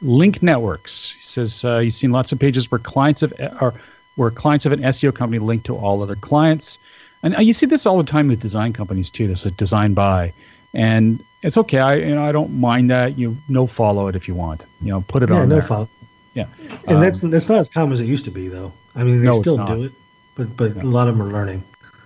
Link 0.00 0.42
networks. 0.42 1.12
He 1.12 1.22
says 1.22 1.64
uh, 1.64 1.80
he's 1.80 1.96
seen 1.96 2.12
lots 2.12 2.32
of 2.32 2.38
pages 2.38 2.70
where 2.70 2.78
clients 2.78 3.22
of 3.22 3.32
are 3.60 3.74
where 4.16 4.30
clients 4.30 4.66
of 4.66 4.72
an 4.72 4.80
SEO 4.80 5.14
company 5.14 5.38
link 5.38 5.64
to 5.64 5.76
all 5.76 6.02
other 6.02 6.16
clients, 6.16 6.78
and 7.22 7.36
uh, 7.36 7.40
you 7.40 7.52
see 7.52 7.66
this 7.66 7.86
all 7.86 7.98
the 7.98 8.04
time 8.04 8.28
with 8.28 8.40
design 8.40 8.72
companies 8.72 9.10
too. 9.10 9.26
There's 9.26 9.46
a 9.46 9.50
design 9.50 9.94
by, 9.94 10.32
and 10.74 11.22
it's 11.42 11.56
okay. 11.56 11.78
I 11.78 11.94
you 11.94 12.14
know 12.14 12.24
I 12.24 12.32
don't 12.32 12.52
mind 12.52 12.88
that. 12.90 13.18
You 13.18 13.36
no 13.48 13.66
follow 13.66 14.06
it 14.08 14.16
if 14.16 14.28
you 14.28 14.34
want. 14.34 14.66
You 14.80 14.92
know, 14.92 15.00
put 15.02 15.22
it 15.22 15.28
yeah, 15.28 15.40
on 15.40 15.48
no 15.48 15.56
there. 15.56 15.62
follow. 15.62 15.88
Yeah, 16.34 16.46
and 16.86 16.96
um, 16.96 17.00
that's 17.00 17.20
that's 17.20 17.48
not 17.48 17.58
as 17.58 17.68
common 17.68 17.92
as 17.92 18.00
it 18.00 18.06
used 18.06 18.24
to 18.26 18.30
be 18.30 18.46
though. 18.48 18.72
I 18.94 19.02
mean, 19.02 19.20
they 19.20 19.26
no, 19.26 19.40
still 19.40 19.64
do 19.64 19.84
it, 19.84 19.92
but 20.36 20.56
but 20.56 20.76
yeah. 20.76 20.82
a 20.82 20.84
lot 20.84 21.08
of 21.08 21.18
them 21.18 21.26
are 21.26 21.32
learning. 21.32 21.64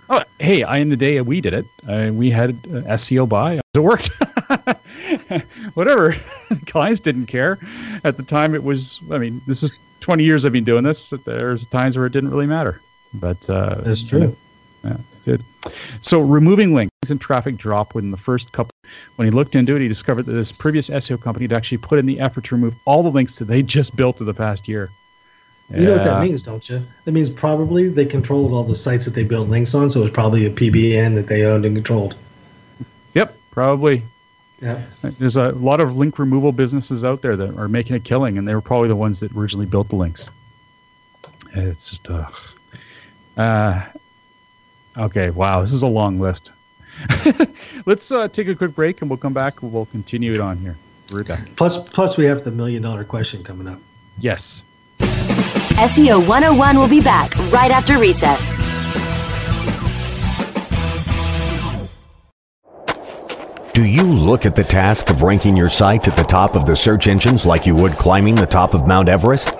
Oh, 0.09 0.21
hey, 0.39 0.63
I, 0.63 0.77
in 0.77 0.89
the 0.89 0.95
day 0.95 1.19
we 1.21 1.41
did 1.41 1.53
it, 1.53 1.65
uh, 1.87 2.11
we 2.13 2.29
had 2.29 2.51
uh, 2.65 2.93
SEO 2.93 3.27
by. 3.27 3.59
It 3.73 3.79
worked. 3.79 4.09
Whatever. 5.73 6.15
Clients 6.65 6.99
didn't 6.99 7.27
care. 7.27 7.57
At 8.03 8.17
the 8.17 8.23
time, 8.23 8.55
it 8.55 8.63
was, 8.63 8.99
I 9.11 9.17
mean, 9.17 9.41
this 9.47 9.63
is 9.63 9.73
20 10.01 10.23
years 10.23 10.45
I've 10.45 10.53
been 10.53 10.63
doing 10.63 10.83
this. 10.83 11.13
There's 11.25 11.65
times 11.67 11.97
where 11.97 12.05
it 12.05 12.13
didn't 12.13 12.29
really 12.29 12.47
matter. 12.47 12.81
But 13.13 13.49
uh, 13.49 13.81
that's 13.81 14.03
true. 14.03 14.35
Yeah, 14.83 14.93
it 14.93 15.25
did. 15.25 15.43
So 16.01 16.19
removing 16.19 16.75
links 16.75 16.91
and 17.09 17.19
traffic 17.19 17.57
drop 17.57 17.95
within 17.95 18.11
the 18.11 18.17
first 18.17 18.51
couple. 18.51 18.71
When 19.15 19.25
he 19.25 19.31
looked 19.31 19.55
into 19.55 19.75
it, 19.75 19.81
he 19.81 19.87
discovered 19.87 20.23
that 20.23 20.33
this 20.33 20.51
previous 20.51 20.89
SEO 20.89 21.21
company 21.21 21.45
had 21.45 21.53
actually 21.53 21.79
put 21.79 21.99
in 21.99 22.05
the 22.05 22.19
effort 22.19 22.43
to 22.45 22.55
remove 22.55 22.75
all 22.85 23.03
the 23.03 23.11
links 23.11 23.39
that 23.39 23.45
they 23.45 23.61
just 23.61 23.95
built 23.95 24.19
in 24.19 24.25
the 24.25 24.33
past 24.33 24.67
year. 24.67 24.89
You 25.69 25.77
yeah. 25.77 25.85
know 25.85 25.93
what 25.93 26.03
that 26.03 26.21
means, 26.21 26.43
don't 26.43 26.69
you? 26.69 26.83
That 27.05 27.11
means 27.11 27.31
probably 27.31 27.89
they 27.89 28.05
controlled 28.05 28.53
all 28.53 28.63
the 28.63 28.75
sites 28.75 29.05
that 29.05 29.15
they 29.15 29.23
built 29.23 29.49
links 29.49 29.73
on, 29.73 29.89
so 29.89 30.01
it 30.01 30.03
was 30.03 30.11
probably 30.11 30.45
a 30.45 30.51
PBN 30.51 31.15
that 31.15 31.25
they 31.25 31.43
owned 31.45 31.65
and 31.65 31.75
controlled. 31.75 32.15
Yep, 33.15 33.35
probably. 33.49 34.03
Yeah. 34.65 34.81
There's 35.19 35.37
a 35.37 35.51
lot 35.51 35.79
of 35.79 35.95
link 35.95 36.17
removal 36.17 36.51
businesses 36.51 37.03
out 37.03 37.21
there 37.21 37.35
that 37.35 37.55
are 37.55 37.67
making 37.67 37.95
a 37.95 37.99
killing, 37.99 38.39
and 38.39 38.47
they 38.47 38.55
were 38.55 38.61
probably 38.61 38.87
the 38.87 38.95
ones 38.95 39.19
that 39.19 39.31
originally 39.33 39.67
built 39.67 39.89
the 39.89 39.95
links. 39.95 40.29
It's 41.53 41.87
just, 41.87 42.09
uh, 42.09 42.27
uh 43.37 43.85
okay, 44.97 45.29
wow, 45.29 45.61
this 45.61 45.71
is 45.71 45.83
a 45.83 45.87
long 45.87 46.17
list. 46.17 46.51
Let's 47.85 48.11
uh, 48.11 48.27
take 48.27 48.47
a 48.47 48.55
quick 48.55 48.73
break, 48.73 49.01
and 49.01 49.09
we'll 49.09 49.17
come 49.17 49.33
back. 49.33 49.61
and 49.61 49.71
We'll 49.71 49.85
continue 49.85 50.33
it 50.33 50.39
on 50.39 50.57
here. 50.57 50.75
Right 51.11 51.27
back. 51.27 51.55
Plus, 51.55 51.77
plus, 51.89 52.17
we 52.17 52.25
have 52.25 52.43
the 52.43 52.51
million 52.51 52.81
dollar 52.81 53.03
question 53.03 53.43
coming 53.43 53.67
up. 53.67 53.79
Yes. 54.17 54.63
SEO 54.99 56.27
101 56.27 56.79
will 56.79 56.87
be 56.87 57.01
back 57.01 57.37
right 57.51 57.69
after 57.69 57.99
recess. 57.99 58.74
Do 63.75 63.83
you 63.83 64.03
look 64.03 64.45
at 64.45 64.55
the 64.55 64.63
task 64.63 65.09
of 65.09 65.21
ranking 65.21 65.57
your 65.57 65.67
site 65.67 66.07
at 66.07 66.15
the 66.15 66.23
top 66.23 66.55
of 66.55 66.65
the 66.65 66.77
search 66.77 67.07
engines 67.07 67.45
like 67.45 67.65
you 67.65 67.75
would 67.75 67.91
climbing 67.97 68.35
the 68.35 68.45
top 68.45 68.73
of 68.73 68.87
Mount 68.87 69.09
Everest? 69.09 69.53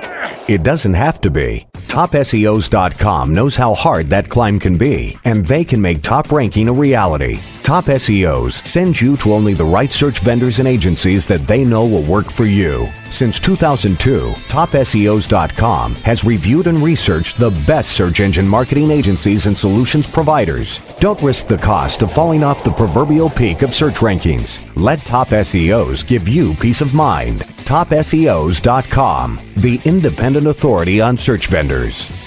It 0.47 0.63
doesn't 0.63 0.93
have 0.93 1.19
to 1.19 1.29
be. 1.29 1.67
TopSEOs.com 1.73 3.33
knows 3.33 3.57
how 3.57 3.73
hard 3.73 4.09
that 4.11 4.29
climb 4.29 4.57
can 4.57 4.77
be, 4.77 5.17
and 5.25 5.45
they 5.45 5.65
can 5.65 5.81
make 5.81 6.01
top 6.01 6.31
ranking 6.31 6.69
a 6.69 6.73
reality. 6.73 7.41
Top 7.61 7.87
SEOs 7.87 8.65
sends 8.65 9.01
you 9.01 9.17
to 9.17 9.33
only 9.33 9.53
the 9.53 9.65
right 9.65 9.91
search 9.91 10.19
vendors 10.19 10.59
and 10.59 10.67
agencies 10.67 11.25
that 11.25 11.45
they 11.45 11.65
know 11.65 11.85
will 11.85 12.03
work 12.03 12.31
for 12.31 12.45
you. 12.45 12.87
Since 13.09 13.39
2002, 13.39 14.31
TopSEOs.com 14.49 15.95
has 15.95 16.23
reviewed 16.23 16.67
and 16.67 16.83
researched 16.83 17.37
the 17.37 17.51
best 17.65 17.91
search 17.91 18.19
engine 18.19 18.47
marketing 18.47 18.91
agencies 18.91 19.45
and 19.45 19.57
solutions 19.57 20.09
providers. 20.09 20.79
Don't 20.99 21.21
risk 21.21 21.47
the 21.47 21.57
cost 21.57 22.01
of 22.01 22.11
falling 22.11 22.43
off 22.43 22.63
the 22.63 22.71
proverbial 22.71 23.29
peak 23.29 23.61
of 23.61 23.73
search 23.73 23.95
rankings. 23.95 24.65
Let 24.75 24.99
Top 25.05 25.29
SEOs 25.29 26.05
give 26.05 26.27
you 26.27 26.55
peace 26.55 26.81
of 26.81 26.93
mind. 26.93 27.41
TopSEOs.com, 27.65 29.39
the 29.57 29.81
independent 29.85 30.47
authority 30.47 30.99
on 31.01 31.17
search 31.17 31.47
vendors. 31.47 32.24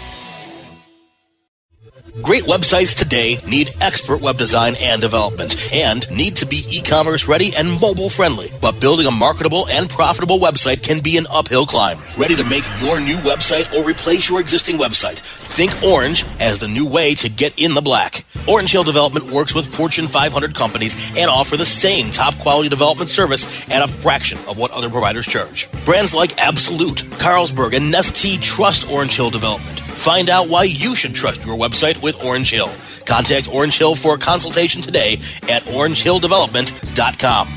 Great 2.22 2.44
websites 2.44 2.96
today 2.96 3.38
need 3.46 3.72
expert 3.80 4.20
web 4.20 4.36
design 4.36 4.74
and 4.80 5.00
development 5.00 5.72
and 5.72 6.10
need 6.10 6.34
to 6.36 6.46
be 6.46 6.64
e-commerce 6.68 7.28
ready 7.28 7.54
and 7.54 7.80
mobile 7.80 8.10
friendly. 8.10 8.50
But 8.60 8.80
building 8.80 9.06
a 9.06 9.10
marketable 9.10 9.68
and 9.68 9.88
profitable 9.88 10.38
website 10.38 10.82
can 10.82 11.00
be 11.00 11.16
an 11.16 11.26
uphill 11.30 11.64
climb. 11.64 11.98
Ready 12.16 12.34
to 12.34 12.44
make 12.44 12.64
your 12.80 12.98
new 13.00 13.16
website 13.18 13.72
or 13.72 13.84
replace 13.84 14.28
your 14.28 14.40
existing 14.40 14.78
website? 14.78 15.22
Think 15.58 15.82
orange 15.82 16.24
as 16.38 16.60
the 16.60 16.68
new 16.68 16.86
way 16.86 17.16
to 17.16 17.28
get 17.28 17.52
in 17.60 17.74
the 17.74 17.82
black. 17.82 18.24
Orange 18.46 18.70
Hill 18.70 18.84
Development 18.84 19.28
works 19.32 19.56
with 19.56 19.66
Fortune 19.66 20.06
500 20.06 20.54
companies 20.54 20.94
and 21.18 21.28
offer 21.28 21.56
the 21.56 21.66
same 21.66 22.12
top 22.12 22.38
quality 22.38 22.68
development 22.68 23.10
service 23.10 23.68
at 23.68 23.82
a 23.82 23.88
fraction 23.88 24.38
of 24.48 24.56
what 24.56 24.70
other 24.70 24.88
providers 24.88 25.26
charge. 25.26 25.68
Brands 25.84 26.14
like 26.14 26.38
Absolute, 26.38 26.98
Carlsberg, 27.18 27.74
and 27.74 27.92
Nestea 27.92 28.40
trust 28.40 28.88
Orange 28.88 29.16
Hill 29.16 29.30
Development. 29.30 29.80
Find 29.80 30.30
out 30.30 30.48
why 30.48 30.62
you 30.62 30.94
should 30.94 31.16
trust 31.16 31.44
your 31.44 31.58
website 31.58 32.00
with 32.04 32.24
Orange 32.24 32.52
Hill. 32.52 32.70
Contact 33.04 33.52
Orange 33.52 33.76
Hill 33.76 33.96
for 33.96 34.14
a 34.14 34.18
consultation 34.18 34.80
today 34.80 35.14
at 35.48 35.64
orangehilldevelopment.com. 35.64 37.48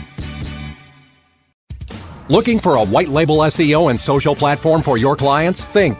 Looking 2.29 2.57
for 2.57 2.77
a 2.77 2.83
white 2.83 3.09
label 3.09 3.37
SEO 3.37 3.91
and 3.91 4.01
social 4.01 4.35
platform 4.35 4.81
for 4.81 4.97
your 4.97 5.15
clients? 5.15 5.65
Think 5.65 5.99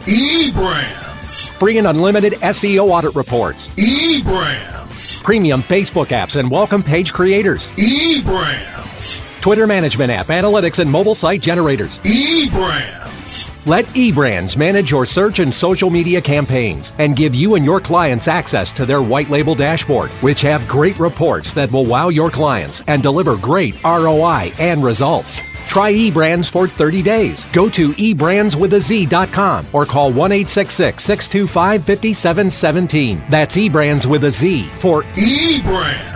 eBrands. 1.22 1.48
Free 1.58 1.78
and 1.78 1.86
unlimited 1.86 2.34
SEO 2.34 2.88
audit 2.88 3.14
reports. 3.14 3.68
eBrands. 3.68 5.22
Premium 5.22 5.62
Facebook 5.62 6.08
apps 6.08 6.38
and 6.38 6.50
welcome 6.50 6.82
page 6.82 7.12
creators. 7.12 7.68
eBrands. 7.70 9.40
Twitter 9.40 9.66
management 9.66 10.10
app, 10.10 10.26
analytics, 10.26 10.78
and 10.78 10.90
mobile 10.90 11.14
site 11.14 11.40
generators. 11.40 11.98
eBrands. 12.00 13.48
Let 13.64 13.86
eBrands 13.86 14.56
manage 14.56 14.90
your 14.90 15.06
search 15.06 15.38
and 15.38 15.54
social 15.54 15.88
media 15.88 16.20
campaigns 16.20 16.92
and 16.98 17.16
give 17.16 17.34
you 17.34 17.54
and 17.54 17.64
your 17.64 17.80
clients 17.80 18.26
access 18.26 18.72
to 18.72 18.84
their 18.84 19.02
white 19.02 19.30
label 19.30 19.54
dashboard, 19.54 20.10
which 20.14 20.40
have 20.40 20.66
great 20.66 20.98
reports 20.98 21.54
that 21.54 21.70
will 21.70 21.86
wow 21.86 22.08
your 22.08 22.30
clients 22.30 22.82
and 22.88 23.02
deliver 23.02 23.36
great 23.36 23.80
ROI 23.84 24.50
and 24.58 24.82
results. 24.82 25.40
Try 25.66 25.92
eBrands 25.92 26.50
for 26.50 26.68
30 26.68 27.02
days. 27.02 27.46
Go 27.46 27.68
to 27.70 27.90
eBrandsWithAZ.com 27.90 29.66
or 29.72 29.86
call 29.86 30.12
1 30.12 30.30
625 30.46 31.84
5717. 31.84 33.22
That's 33.30 33.56
eBrands 33.56 34.06
with 34.06 34.24
a 34.24 34.30
Z 34.30 34.62
for 34.62 35.02
eBrands. 35.02 36.12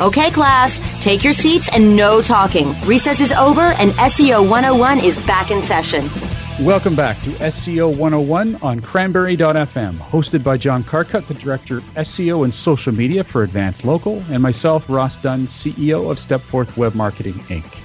Okay, 0.00 0.30
class, 0.32 0.80
take 1.00 1.22
your 1.22 1.32
seats 1.32 1.68
and 1.72 1.96
no 1.96 2.20
talking. 2.20 2.74
Recess 2.84 3.20
is 3.20 3.30
over 3.30 3.60
and 3.60 3.92
SEO 3.92 4.42
101 4.42 4.98
is 4.98 5.16
back 5.24 5.52
in 5.52 5.62
session. 5.62 6.10
Welcome 6.62 6.94
back 6.94 7.20
to 7.22 7.30
SEO 7.30 7.88
101 7.96 8.54
on 8.62 8.78
cranberry.fm, 8.78 9.94
hosted 9.94 10.44
by 10.44 10.56
John 10.56 10.84
Carcutt, 10.84 11.26
the 11.26 11.34
Director 11.34 11.78
of 11.78 11.84
SEO 11.94 12.44
and 12.44 12.54
Social 12.54 12.94
Media 12.94 13.24
for 13.24 13.42
Advance 13.42 13.84
Local, 13.84 14.22
and 14.30 14.40
myself, 14.40 14.88
Ross 14.88 15.16
Dunn, 15.16 15.48
CEO 15.48 16.08
of 16.08 16.18
Stepforth 16.18 16.76
Web 16.76 16.94
Marketing, 16.94 17.34
Inc. 17.48 17.80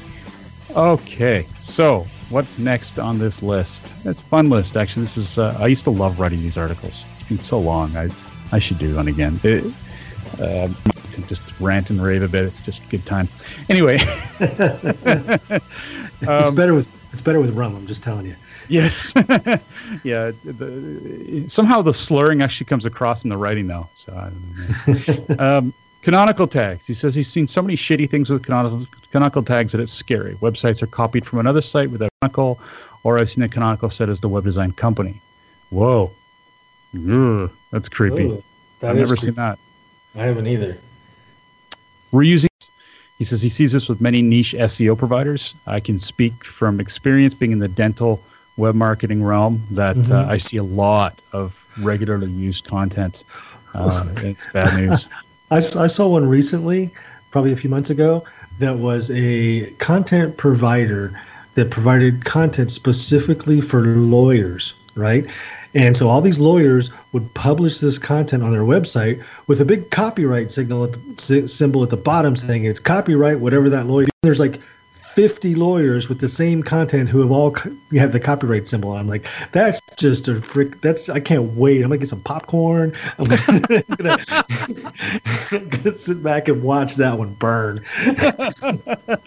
Okay, 0.76 1.48
so 1.60 2.06
what's 2.30 2.60
next 2.60 3.00
on 3.00 3.18
this 3.18 3.42
list? 3.42 3.92
It's 4.06 4.22
fun 4.22 4.52
list, 4.52 4.78
actually. 4.78 5.02
This 5.02 5.18
is 5.18 5.40
uh, 5.40 5.58
I 5.60 5.66
used 5.66 5.86
to 5.86 5.90
love 5.90 6.20
writing 6.20 6.40
these 6.40 6.58
articles. 6.58 7.08
It's 7.16 7.24
been 7.24 7.40
so 7.40 7.60
long. 7.60 7.98
I 7.98 8.10
I 8.52 8.60
should 8.60 8.78
do 8.78 8.98
one 8.98 9.08
again. 9.08 9.40
It, 9.44 9.66
uh, 10.40 10.70
just 11.28 11.60
rant 11.60 11.90
and 11.90 12.02
rave 12.02 12.22
a 12.22 12.28
bit. 12.28 12.46
It's 12.46 12.62
just 12.62 12.88
good 12.90 13.06
time. 13.08 13.30
Anyway, 13.68 13.98
it's 14.40 16.28
um, 16.28 16.54
better 16.54 16.76
with 16.76 16.88
it's 17.12 17.22
better 17.22 17.40
with 17.40 17.50
rum. 17.56 17.76
I'm 17.76 17.88
just 17.88 18.04
telling 18.04 18.28
you. 18.28 18.36
Yes. 18.70 19.14
yeah. 20.04 20.32
The, 20.46 21.46
somehow 21.48 21.82
the 21.82 21.94
slurring 21.94 22.42
actually 22.42 22.66
comes 22.66 22.86
across 22.86 23.24
in 23.24 23.30
the 23.30 23.38
writing 23.38 23.68
now. 23.68 23.90
So 23.96 24.14
I 24.14 24.30
don't 24.88 25.40
know. 25.40 25.58
um, 25.58 25.74
canonical 26.02 26.48
tags. 26.48 26.86
He 26.86 26.94
says 26.94 27.16
he's 27.16 27.28
seen 27.28 27.48
so 27.48 27.62
many 27.62 27.76
shitty 27.76 28.10
things 28.10 28.30
with 28.30 28.44
canonical, 28.44 28.86
canonical 29.12 29.44
tags 29.44 29.72
that 29.74 29.82
it's 29.82 29.92
scary. 29.92 30.36
Websites 30.36 30.82
are 30.82 30.88
copied 30.88 31.26
from 31.26 31.40
another 31.40 31.62
site 31.62 31.90
without 31.90 32.12
canonical, 32.22 32.60
or 33.04 33.20
I've 33.20 33.30
seen 33.30 33.44
a 33.44 33.50
canonical 33.50 33.90
set 33.90 34.08
as 34.08 34.20
the 34.20 34.30
web 34.30 34.44
design 34.44 34.72
company. 34.72 35.20
Whoa. 35.72 36.12
Ugh, 36.96 37.52
that's 37.72 37.90
creepy. 37.90 38.24
Ooh, 38.24 38.44
that 38.80 38.92
I've 38.92 38.98
never 38.98 39.10
creepy. 39.10 39.22
seen 39.22 39.34
that. 39.36 39.60
I 40.16 40.24
haven't 40.24 40.48
either. 40.48 40.78
Reusing. 42.12 42.48
He 43.18 43.24
says 43.26 43.42
he 43.42 43.50
sees 43.50 43.74
this 43.74 43.90
with 43.90 44.00
many 44.00 44.22
niche 44.22 44.56
SEO 44.58 44.98
providers. 44.98 45.54
I 45.68 45.80
can 45.80 45.98
speak 45.98 46.44
from 46.44 46.80
experience 46.80 47.34
being 47.34 47.52
in 47.52 47.60
the 47.60 47.68
dental 47.68 48.24
web 48.60 48.76
marketing 48.76 49.24
realm 49.24 49.66
that 49.72 49.98
uh, 49.98 50.02
Mhm. 50.02 50.28
I 50.28 50.38
see 50.38 50.58
a 50.58 50.64
lot 50.64 51.22
of 51.34 51.66
regularly 51.80 52.30
used 52.30 52.66
content. 52.66 53.24
Uh, 53.74 54.06
it's 54.18 54.48
bad 54.48 54.78
news. 54.78 55.08
I 55.52 55.60
saw 55.60 56.08
one 56.08 56.28
recently, 56.28 56.92
probably 57.32 57.52
a 57.52 57.56
few 57.58 57.70
months 57.72 57.90
ago, 57.90 58.24
that 58.60 58.78
was 58.78 59.10
a 59.12 59.72
content 59.80 60.38
provider 60.38 61.20
that 61.56 61.72
provided 61.72 62.24
content 62.26 62.70
specifically 62.72 63.60
for 63.62 63.82
lawyers, 63.82 64.76
right? 64.96 65.26
And 65.74 65.96
so 65.98 66.08
all 66.08 66.22
these 66.22 66.40
lawyers 66.40 66.92
would 67.14 67.32
publish 67.34 67.80
this 67.80 67.98
content 67.98 68.44
on 68.44 68.52
their 68.52 68.64
website 68.64 69.24
with 69.48 69.62
a 69.62 69.66
big 69.66 69.90
copyright 69.92 70.52
signal 70.52 70.84
at 70.84 70.94
the 71.18 71.48
symbol 71.48 71.84
at 71.84 71.90
the 71.90 71.98
bottom 71.98 72.36
saying 72.36 72.66
it's 72.66 72.80
copyright, 72.80 73.40
whatever 73.40 73.70
that 73.70 73.88
lawyer. 73.88 74.08
There's 74.24 74.40
like 74.40 74.60
50 75.16 75.56
lawyers 75.56 76.08
with 76.08 76.20
the 76.20 76.28
same 76.28 76.64
content 76.64 77.10
who 77.10 77.20
have 77.20 77.32
all 77.32 77.52
co- 77.52 77.76
have 77.94 78.12
the 78.12 78.20
copyright 78.20 78.68
symbol. 78.68 78.94
I'm 78.94 79.08
like, 79.08 79.28
that's 79.52 79.82
just 79.98 80.28
a 80.28 80.42
frick. 80.42 80.82
That's 80.82 81.10
I 81.10 81.20
can't 81.20 81.56
wait. 81.56 81.78
I'm 81.78 81.90
gonna 81.90 81.98
get 81.98 82.10
some 82.10 82.22
popcorn. 82.22 82.94
I'm 83.18 83.28
gonna, 83.28 83.50
gonna 85.70 85.94
sit 85.94 86.24
back 86.24 86.48
and 86.48 86.64
watch 86.64 86.96
that 86.96 87.18
one 87.18 87.34
burn. 87.36 87.84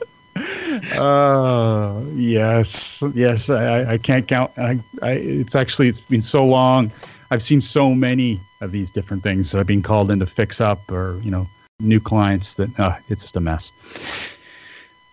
Uh, 0.96 2.02
yes, 2.14 3.04
yes. 3.14 3.50
I, 3.50 3.92
I 3.92 3.98
can't 3.98 4.26
count. 4.26 4.50
I, 4.56 4.80
I, 5.02 5.12
it's 5.12 5.54
actually 5.54 5.88
it's 5.88 6.00
been 6.00 6.22
so 6.22 6.44
long. 6.44 6.90
I've 7.30 7.42
seen 7.42 7.60
so 7.60 7.94
many 7.94 8.40
of 8.62 8.72
these 8.72 8.90
different 8.90 9.22
things 9.22 9.50
that 9.50 9.58
I've 9.58 9.66
been 9.66 9.82
called 9.82 10.10
in 10.10 10.18
to 10.20 10.26
fix 10.26 10.60
up, 10.60 10.90
or 10.90 11.20
you 11.22 11.30
know, 11.30 11.46
new 11.80 12.00
clients 12.00 12.54
that 12.54 12.80
uh, 12.80 12.96
it's 13.08 13.22
just 13.22 13.36
a 13.36 13.40
mess. 13.40 13.72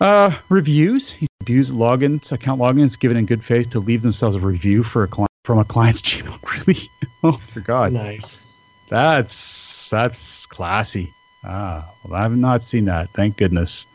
Uh, 0.01 0.33
reviews. 0.49 1.11
He 1.11 1.27
reviews 1.41 1.71
logins, 1.71 2.31
account 2.31 2.61
logins 2.61 2.97
given 2.97 3.17
in 3.17 3.25
good 3.25 3.43
faith 3.43 3.69
to 3.71 3.79
leave 3.79 4.01
themselves 4.01 4.35
a 4.35 4.39
review 4.39 4.83
for 4.83 5.03
a 5.03 5.07
client 5.07 5.29
from 5.43 5.59
a 5.59 5.65
client's 5.65 6.01
Gmail. 6.09 6.65
Really? 6.67 6.79
Oh, 7.21 7.33
for 7.53 7.59
God. 7.59 7.91
Nice. 7.91 8.45
That's 8.89 9.89
that's 9.89 10.45
classy. 10.45 11.11
Ah, 11.43 11.85
well, 12.05 12.17
I 12.17 12.23
have 12.23 12.37
not 12.37 12.61
seen 12.63 12.85
that. 12.85 13.09
Thank 13.09 13.35
goodness. 13.35 13.87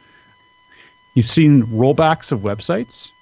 You've 1.14 1.24
seen 1.24 1.62
rollbacks 1.68 2.32
of 2.32 2.40
websites 2.40 3.12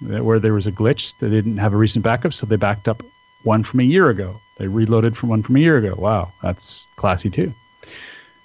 that- 0.00 0.24
where 0.24 0.38
there 0.38 0.54
was 0.54 0.66
a 0.66 0.72
glitch. 0.72 1.18
They 1.18 1.28
didn't 1.28 1.58
have 1.58 1.74
a 1.74 1.76
recent 1.76 2.02
backup, 2.02 2.32
so 2.32 2.46
they 2.46 2.56
backed 2.56 2.88
up 2.88 3.02
one 3.42 3.62
from 3.62 3.80
a 3.80 3.82
year 3.82 4.08
ago. 4.08 4.34
They 4.56 4.66
reloaded 4.66 5.14
from 5.14 5.28
one 5.28 5.42
from 5.42 5.56
a 5.56 5.60
year 5.60 5.76
ago. 5.76 5.94
Wow, 5.98 6.32
that's 6.42 6.88
classy 6.96 7.28
too. 7.28 7.52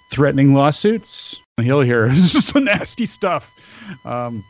Threatening 0.10 0.54
lawsuits. 0.54 1.39
He'll 1.62 1.82
hear 1.82 2.10
this 2.10 2.36
is 2.36 2.47
some 2.47 2.66
nasty 2.66 3.06
stuff. 3.06 3.53
Um, 4.03 4.43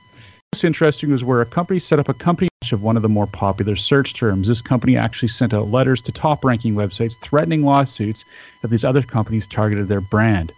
interesting 0.64 1.12
was 1.12 1.24
where 1.24 1.42
a 1.42 1.46
company 1.46 1.80
set 1.80 2.00
up 2.00 2.08
a 2.08 2.14
company 2.14 2.48
of 2.72 2.82
one 2.82 2.96
of 2.96 3.04
the 3.04 3.10
more 3.10 3.28
popular 3.28 3.76
search 3.76 4.14
terms. 4.14 4.48
This 4.48 4.62
company 4.62 4.98
actually 4.98 5.28
sent 5.28 5.54
out 5.54 5.70
letters 5.70 6.02
to 6.04 6.12
top 6.12 6.44
ranking 6.44 6.74
websites 6.74 7.20
threatening 7.20 7.62
lawsuits 7.62 8.26
if 8.64 8.70
these 8.70 8.86
other 8.86 9.04
companies 9.04 9.46
targeted 9.46 9.88
their 9.88 10.02
brand. 10.02 10.52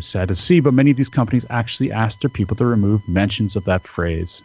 Sad 0.00 0.28
to 0.28 0.34
see, 0.34 0.60
but 0.60 0.74
many 0.74 0.90
of 0.90 0.96
these 0.96 1.08
companies 1.08 1.46
actually 1.50 1.90
asked 1.90 2.20
their 2.20 2.28
people 2.28 2.54
to 2.56 2.66
remove 2.66 3.08
mentions 3.08 3.56
of 3.56 3.64
that 3.64 3.86
phrase. 3.86 4.44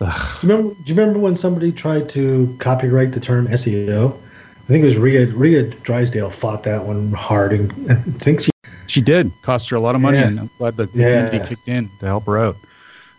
Do 0.00 0.06
you 0.06 0.12
remember? 0.42 0.74
Do 0.74 0.92
you 0.92 0.98
remember 0.98 1.20
when 1.20 1.36
somebody 1.36 1.70
tried 1.70 2.08
to 2.10 2.56
copyright 2.58 3.12
the 3.12 3.20
term 3.20 3.46
SEO? 3.48 4.16
I 4.16 4.66
think 4.66 4.82
it 4.82 4.86
was 4.86 4.96
Rhea, 4.96 5.26
Rhea 5.26 5.64
Drysdale 5.64 6.30
fought 6.30 6.62
that 6.64 6.86
one 6.86 7.12
hard, 7.12 7.52
and 7.52 7.72
I 7.90 7.94
think 8.18 8.40
she 8.40 8.50
She 8.94 9.00
did 9.00 9.32
cost 9.42 9.70
her 9.70 9.76
a 9.76 9.80
lot 9.80 9.96
of 9.96 10.00
money, 10.00 10.18
Yeah. 10.18 10.28
and 10.28 10.38
I'm 10.38 10.50
glad 10.56 10.76
the 10.76 10.88
Yeah. 10.94 11.26
community 11.26 11.48
kicked 11.48 11.66
in 11.68 11.90
to 11.98 12.06
help 12.06 12.26
her 12.26 12.38
out. 12.38 12.56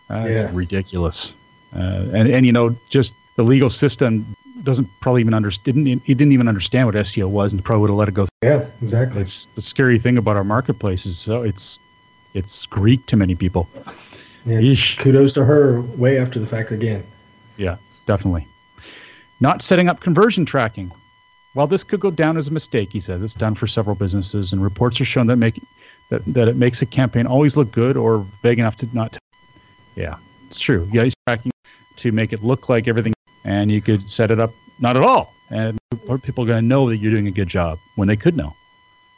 That's 0.08 0.38
Yeah. 0.38 0.50
ridiculous. 0.54 1.34
Uh, 1.74 2.06
and 2.14 2.28
and 2.28 2.46
you 2.46 2.52
know, 2.52 2.74
just 2.88 3.12
the 3.36 3.42
legal 3.42 3.68
system 3.68 4.24
doesn't 4.64 4.88
probably 5.02 5.20
even 5.20 5.34
understand. 5.34 5.84
Didn't 5.84 6.02
he 6.06 6.14
didn't 6.14 6.32
even 6.32 6.48
understand 6.48 6.86
what 6.86 6.94
SEO 6.96 7.28
was, 7.28 7.52
and 7.52 7.62
probably 7.62 7.82
would 7.82 7.90
have 7.90 7.98
let 7.98 8.08
it 8.08 8.14
go. 8.14 8.24
Through. 8.24 8.50
Yeah, 8.50 8.64
exactly. 8.80 9.20
It's 9.20 9.48
the 9.54 9.60
scary 9.60 9.98
thing 9.98 10.16
about 10.16 10.36
our 10.36 10.44
marketplace 10.44 11.04
is 11.04 11.18
so 11.18 11.42
it's 11.42 11.78
it's 12.32 12.64
Greek 12.64 13.04
to 13.06 13.16
many 13.16 13.34
people. 13.34 13.68
Yeah, 14.46 14.74
kudos 14.98 15.34
to 15.34 15.44
her 15.44 15.82
way 15.98 16.18
after 16.18 16.38
the 16.40 16.46
fact 16.46 16.70
again. 16.72 17.02
Yeah, 17.58 17.76
definitely. 18.06 18.46
Not 19.40 19.60
setting 19.60 19.88
up 19.90 20.00
conversion 20.00 20.46
tracking. 20.46 20.90
While 21.56 21.66
this 21.66 21.84
could 21.84 22.00
go 22.00 22.10
down 22.10 22.36
as 22.36 22.48
a 22.48 22.50
mistake, 22.50 22.90
he 22.90 23.00
says 23.00 23.22
it's 23.22 23.34
done 23.34 23.54
for 23.54 23.66
several 23.66 23.96
businesses, 23.96 24.52
and 24.52 24.62
reports 24.62 25.00
are 25.00 25.06
shown 25.06 25.26
that 25.28 25.36
make 25.36 25.58
that, 26.10 26.22
that 26.34 26.48
it 26.48 26.56
makes 26.56 26.82
a 26.82 26.86
campaign 26.86 27.26
always 27.26 27.56
look 27.56 27.72
good 27.72 27.96
or 27.96 28.26
vague 28.42 28.58
enough 28.58 28.76
to 28.76 28.88
not. 28.92 29.16
yeah, 29.94 30.18
it's 30.48 30.58
true. 30.58 30.86
Yeah, 30.92 31.04
he's 31.04 31.14
tracking 31.26 31.50
to 31.96 32.12
make 32.12 32.34
it 32.34 32.42
look 32.42 32.68
like 32.68 32.88
everything, 32.88 33.14
and 33.44 33.72
you 33.72 33.80
could 33.80 34.06
set 34.06 34.30
it 34.30 34.38
up 34.38 34.52
not 34.80 34.98
at 34.98 35.02
all, 35.02 35.32
and 35.48 35.78
people 36.22 36.44
are 36.44 36.46
going 36.46 36.62
to 36.62 36.68
know 36.68 36.90
that 36.90 36.98
you're 36.98 37.10
doing 37.10 37.26
a 37.26 37.30
good 37.30 37.48
job 37.48 37.78
when 37.94 38.06
they 38.06 38.16
could 38.16 38.36
know. 38.36 38.54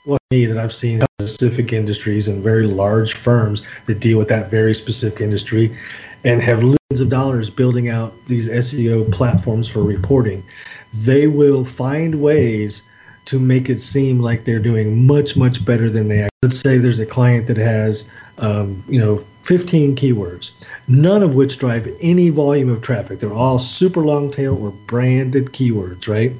Well, 0.06 0.18
me 0.30 0.46
that 0.46 0.58
I've 0.58 0.72
seen 0.72 1.02
specific 1.18 1.72
industries 1.72 2.28
and 2.28 2.40
very 2.40 2.68
large 2.68 3.14
firms 3.14 3.64
that 3.86 3.98
deal 3.98 4.16
with 4.16 4.28
that 4.28 4.48
very 4.48 4.74
specific 4.74 5.20
industry, 5.20 5.76
and 6.22 6.40
have 6.40 6.58
millions 6.58 7.00
of 7.00 7.08
dollars 7.08 7.50
building 7.50 7.88
out 7.88 8.14
these 8.26 8.48
SEO 8.48 9.10
platforms 9.10 9.68
for 9.68 9.82
reporting, 9.82 10.44
they 10.92 11.26
will 11.26 11.64
find 11.64 12.20
ways 12.20 12.82
to 13.26 13.38
make 13.38 13.68
it 13.68 13.78
seem 13.78 14.20
like 14.20 14.44
they're 14.44 14.58
doing 14.58 15.06
much 15.06 15.36
much 15.36 15.64
better 15.64 15.90
than 15.90 16.08
they. 16.08 16.22
Are. 16.22 16.28
Let's 16.42 16.60
say 16.60 16.78
there's 16.78 17.00
a 17.00 17.06
client 17.06 17.46
that 17.48 17.58
has, 17.58 18.08
um, 18.38 18.82
you 18.88 18.98
know, 18.98 19.22
15 19.42 19.96
keywords, 19.96 20.52
none 20.88 21.22
of 21.22 21.34
which 21.34 21.58
drive 21.58 21.88
any 22.00 22.30
volume 22.30 22.68
of 22.68 22.80
traffic. 22.80 23.18
They're 23.18 23.32
all 23.32 23.58
super 23.58 24.00
long 24.00 24.30
tail 24.30 24.56
or 24.62 24.70
branded 24.86 25.46
keywords, 25.46 26.08
right? 26.08 26.32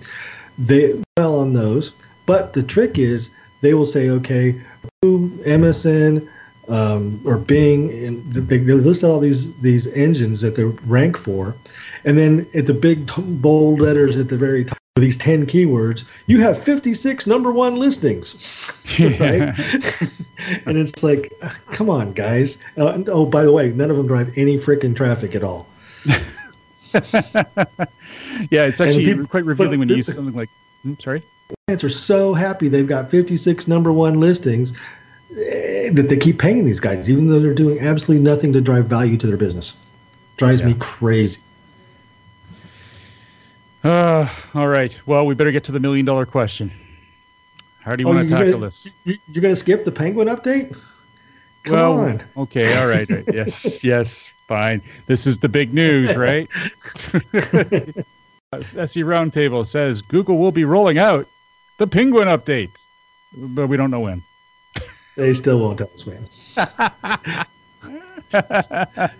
They 0.58 1.02
well 1.16 1.38
on 1.38 1.52
those, 1.52 1.92
but 2.26 2.52
the 2.52 2.62
trick 2.62 2.98
is 2.98 3.30
they 3.60 3.74
will 3.74 3.86
say, 3.86 4.08
okay, 4.10 4.60
MSN 5.04 6.28
um, 6.68 7.20
or 7.24 7.38
Bing, 7.38 7.90
and 8.04 8.32
they, 8.32 8.58
they 8.58 8.74
list 8.74 9.04
all 9.04 9.20
these 9.20 9.60
these 9.60 9.86
engines 9.88 10.40
that 10.42 10.54
they 10.54 10.64
rank 10.64 11.16
for, 11.16 11.54
and 12.04 12.18
then 12.18 12.46
at 12.54 12.66
the 12.66 12.74
big 12.74 13.10
bold 13.40 13.80
letters 13.80 14.16
at 14.16 14.28
the 14.28 14.36
very 14.36 14.64
top 14.64 14.78
for 14.98 15.02
these 15.02 15.16
10 15.16 15.46
keywords, 15.46 16.04
you 16.26 16.40
have 16.40 16.60
56 16.60 17.24
number 17.28 17.52
one 17.52 17.76
listings. 17.76 18.34
Right? 18.98 19.54
and 20.66 20.76
it's 20.76 21.04
like, 21.04 21.32
come 21.70 21.88
on, 21.88 22.12
guys. 22.14 22.58
Uh, 22.76 23.04
oh, 23.06 23.24
by 23.26 23.44
the 23.44 23.52
way, 23.52 23.70
none 23.70 23.92
of 23.92 23.96
them 23.96 24.08
drive 24.08 24.36
any 24.36 24.56
freaking 24.56 24.96
traffic 24.96 25.36
at 25.36 25.44
all. 25.44 25.68
yeah, 28.50 28.64
it's 28.64 28.80
actually 28.80 29.04
people, 29.04 29.26
quite 29.26 29.44
revealing 29.44 29.78
when 29.78 29.88
you 29.88 29.96
use 29.96 30.12
something 30.12 30.34
like, 30.34 30.48
hmm, 30.82 30.94
sorry? 30.98 31.22
Clients 31.66 31.84
are 31.84 31.88
so 31.88 32.34
happy 32.34 32.66
they've 32.66 32.88
got 32.88 33.08
56 33.08 33.68
number 33.68 33.92
one 33.92 34.18
listings 34.18 34.72
that 35.96 36.08
they 36.08 36.16
keep 36.16 36.38
paying 36.38 36.64
these 36.64 36.80
guys, 36.80 37.10
even 37.10 37.28
though 37.28 37.40
they're 37.40 37.54
doing 37.54 37.80
absolutely 37.80 38.22
nothing 38.22 38.52
to 38.52 38.60
drive 38.60 38.86
value 38.86 39.16
to 39.16 39.26
their 39.26 39.36
business. 39.36 39.76
Drives 40.36 40.60
yeah. 40.60 40.68
me 40.68 40.76
crazy. 40.78 41.40
Uh, 43.84 44.28
all 44.54 44.68
right. 44.68 44.98
Well, 45.06 45.26
we 45.26 45.34
better 45.34 45.52
get 45.52 45.64
to 45.64 45.72
the 45.72 45.80
million 45.80 46.04
dollar 46.04 46.26
question. 46.26 46.70
How 47.80 47.96
do 47.96 48.02
you 48.02 48.08
oh, 48.08 48.14
want 48.14 48.28
to 48.28 48.34
tackle 48.34 48.52
gonna, 48.52 48.66
this? 48.66 48.88
You're 49.04 49.42
going 49.42 49.54
to 49.54 49.60
skip 49.60 49.84
the 49.84 49.92
penguin 49.92 50.28
update? 50.28 50.76
Come 51.64 51.74
well, 51.74 52.00
on. 52.00 52.22
Okay. 52.36 52.78
All 52.78 52.86
right. 52.86 53.08
right. 53.08 53.24
yes. 53.32 53.82
Yes. 53.82 54.32
Fine. 54.46 54.82
This 55.06 55.26
is 55.26 55.38
the 55.38 55.48
big 55.48 55.74
news, 55.74 56.16
right? 56.16 56.48
SE 58.52 59.02
Roundtable 59.02 59.66
says 59.66 60.02
Google 60.02 60.38
will 60.38 60.52
be 60.52 60.64
rolling 60.64 60.98
out 60.98 61.26
the 61.78 61.86
penguin 61.86 62.28
update, 62.28 62.70
but 63.36 63.66
we 63.66 63.76
don't 63.76 63.90
know 63.90 64.00
when. 64.00 64.22
They 65.18 65.34
still 65.34 65.58
won't 65.58 65.78
tell 65.78 65.90
us 65.92 66.06
when. 66.06 66.24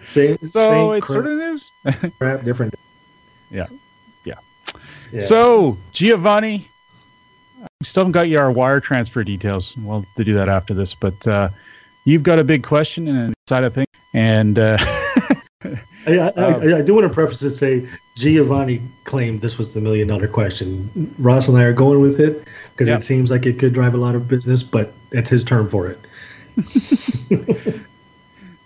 same. 0.04 0.38
So 0.46 0.48
same 0.48 0.94
it's 0.94 1.06
crap, 1.06 1.06
sort 1.06 1.26
of 1.26 1.38
news. 1.38 1.70
crap, 2.18 2.44
different. 2.44 2.74
Yeah. 3.50 3.66
Yeah. 5.12 5.20
So, 5.20 5.76
Giovanni, 5.92 6.68
we 7.80 7.84
still 7.84 8.02
haven't 8.02 8.12
got 8.12 8.28
you 8.28 8.38
our 8.38 8.52
wire 8.52 8.80
transfer 8.80 9.24
details. 9.24 9.76
We'll 9.78 10.04
to 10.16 10.24
do 10.24 10.34
that 10.34 10.48
after 10.48 10.74
this, 10.74 10.94
but 10.94 11.26
uh, 11.26 11.48
you've 12.04 12.22
got 12.22 12.38
a 12.38 12.44
big 12.44 12.62
question 12.62 13.08
and 13.08 13.34
side 13.48 13.64
of 13.64 13.74
things. 13.74 13.86
And 14.14 14.58
uh, 14.58 14.76
I, 15.62 15.78
I, 16.06 16.28
I, 16.28 16.28
I, 16.78 16.82
do 16.82 16.94
want 16.94 17.06
to 17.06 17.12
preface 17.12 17.42
it 17.42 17.52
say 17.52 17.88
Giovanni 18.16 18.82
claimed 19.04 19.40
this 19.40 19.58
was 19.58 19.74
the 19.74 19.80
million 19.80 20.08
dollar 20.08 20.28
question. 20.28 21.14
Ross 21.18 21.48
and 21.48 21.56
I 21.56 21.62
are 21.62 21.72
going 21.72 22.00
with 22.00 22.20
it 22.20 22.46
because 22.78 22.88
it 22.88 23.02
seems 23.02 23.32
like 23.32 23.44
it 23.44 23.58
could 23.58 23.72
drive 23.72 23.94
a 23.94 23.96
lot 23.96 24.14
of 24.14 24.28
business, 24.28 24.62
but 24.62 24.92
that's 25.10 25.28
his 25.28 25.42
term 25.42 25.68
for 25.68 25.88
it. 25.88 25.98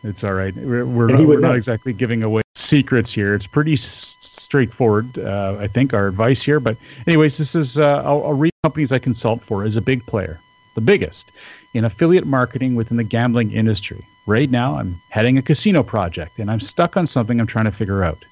it's 0.05 0.23
all 0.23 0.35
right. 0.35 0.55
We're, 0.55 0.85
we're, 0.85 1.27
we're 1.27 1.41
not 1.41 1.57
exactly 1.57 1.95
giving 1.95 2.23
away 2.23 2.43
secrets 2.55 3.11
here. 3.11 3.35
It's 3.35 3.47
pretty 3.47 3.73
s- 3.73 4.19
straightforward, 4.21 5.19
uh, 5.19 5.57
I 5.59 5.67
think, 5.67 5.95
our 5.95 6.09
advice 6.09 6.43
here. 6.43 6.61
But, 6.61 6.77
anyways, 7.07 7.39
this 7.39 7.55
is 7.55 7.79
uh, 7.79 8.03
I'll, 8.05 8.23
I'll, 8.25 8.35
read 8.35 8.53
companies 8.65 8.93
I 8.93 8.99
consult 8.99 9.41
for 9.41 9.65
is 9.65 9.79
a 9.79 9.81
big 9.81 10.05
player, 10.05 10.39
the 10.75 10.83
biggest 10.83 11.33
in 11.73 11.87
affiliate 11.87 12.27
marketing 12.27 12.75
within 12.75 12.99
the 12.99 13.05
gambling 13.05 13.51
industry. 13.53 14.07
Right 14.27 14.51
now, 14.51 14.77
I'm 14.77 15.01
heading 15.09 15.39
a 15.39 15.43
casino 15.43 15.83
project 15.83 16.39
and 16.39 16.51
I'm 16.51 16.61
stuck 16.61 16.99
on 16.99 17.07
something 17.07 17.41
I'm 17.41 17.47
trying 17.47 17.65
to 17.65 17.73
figure 17.73 18.05
out 18.05 18.23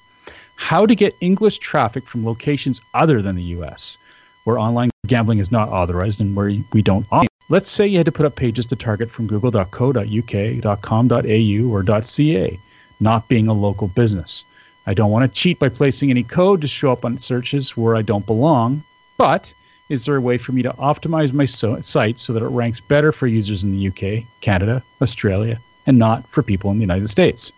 how 0.56 0.84
to 0.84 0.94
get 0.94 1.16
English 1.22 1.56
traffic 1.56 2.06
from 2.06 2.22
locations 2.22 2.82
other 2.92 3.22
than 3.22 3.34
the 3.34 3.42
US, 3.44 3.96
where 4.44 4.58
online 4.58 4.89
gambling 5.10 5.40
is 5.40 5.50
not 5.50 5.68
authorized 5.68 6.20
and 6.20 6.34
where 6.36 6.54
we 6.72 6.80
don't. 6.80 7.04
Let's 7.48 7.68
say 7.68 7.86
you 7.86 7.98
had 7.98 8.06
to 8.06 8.12
put 8.12 8.26
up 8.26 8.36
pages 8.36 8.64
to 8.66 8.76
target 8.76 9.10
from 9.10 9.26
google.co.uk, 9.26 10.80
.com.au, 10.82 11.70
or 11.70 12.02
.ca 12.02 12.60
not 13.00 13.28
being 13.28 13.48
a 13.48 13.52
local 13.52 13.88
business. 13.88 14.44
I 14.86 14.94
don't 14.94 15.10
want 15.10 15.22
to 15.22 15.40
cheat 15.40 15.58
by 15.58 15.68
placing 15.68 16.10
any 16.10 16.22
code 16.22 16.60
to 16.60 16.68
show 16.68 16.92
up 16.92 17.04
on 17.04 17.18
searches 17.18 17.76
where 17.76 17.96
I 17.96 18.02
don't 18.02 18.26
belong, 18.26 18.82
but 19.16 19.52
is 19.88 20.04
there 20.04 20.16
a 20.16 20.20
way 20.20 20.38
for 20.38 20.52
me 20.52 20.62
to 20.62 20.72
optimize 20.74 21.32
my 21.32 21.44
so- 21.44 21.80
site 21.80 22.20
so 22.20 22.32
that 22.32 22.42
it 22.42 22.48
ranks 22.48 22.80
better 22.80 23.10
for 23.10 23.26
users 23.26 23.64
in 23.64 23.72
the 23.72 23.88
UK, 23.88 24.24
Canada, 24.40 24.82
Australia, 25.02 25.58
and 25.86 25.98
not 25.98 26.26
for 26.28 26.42
people 26.42 26.70
in 26.70 26.76
the 26.76 26.82
United 26.82 27.08
States? 27.08 27.52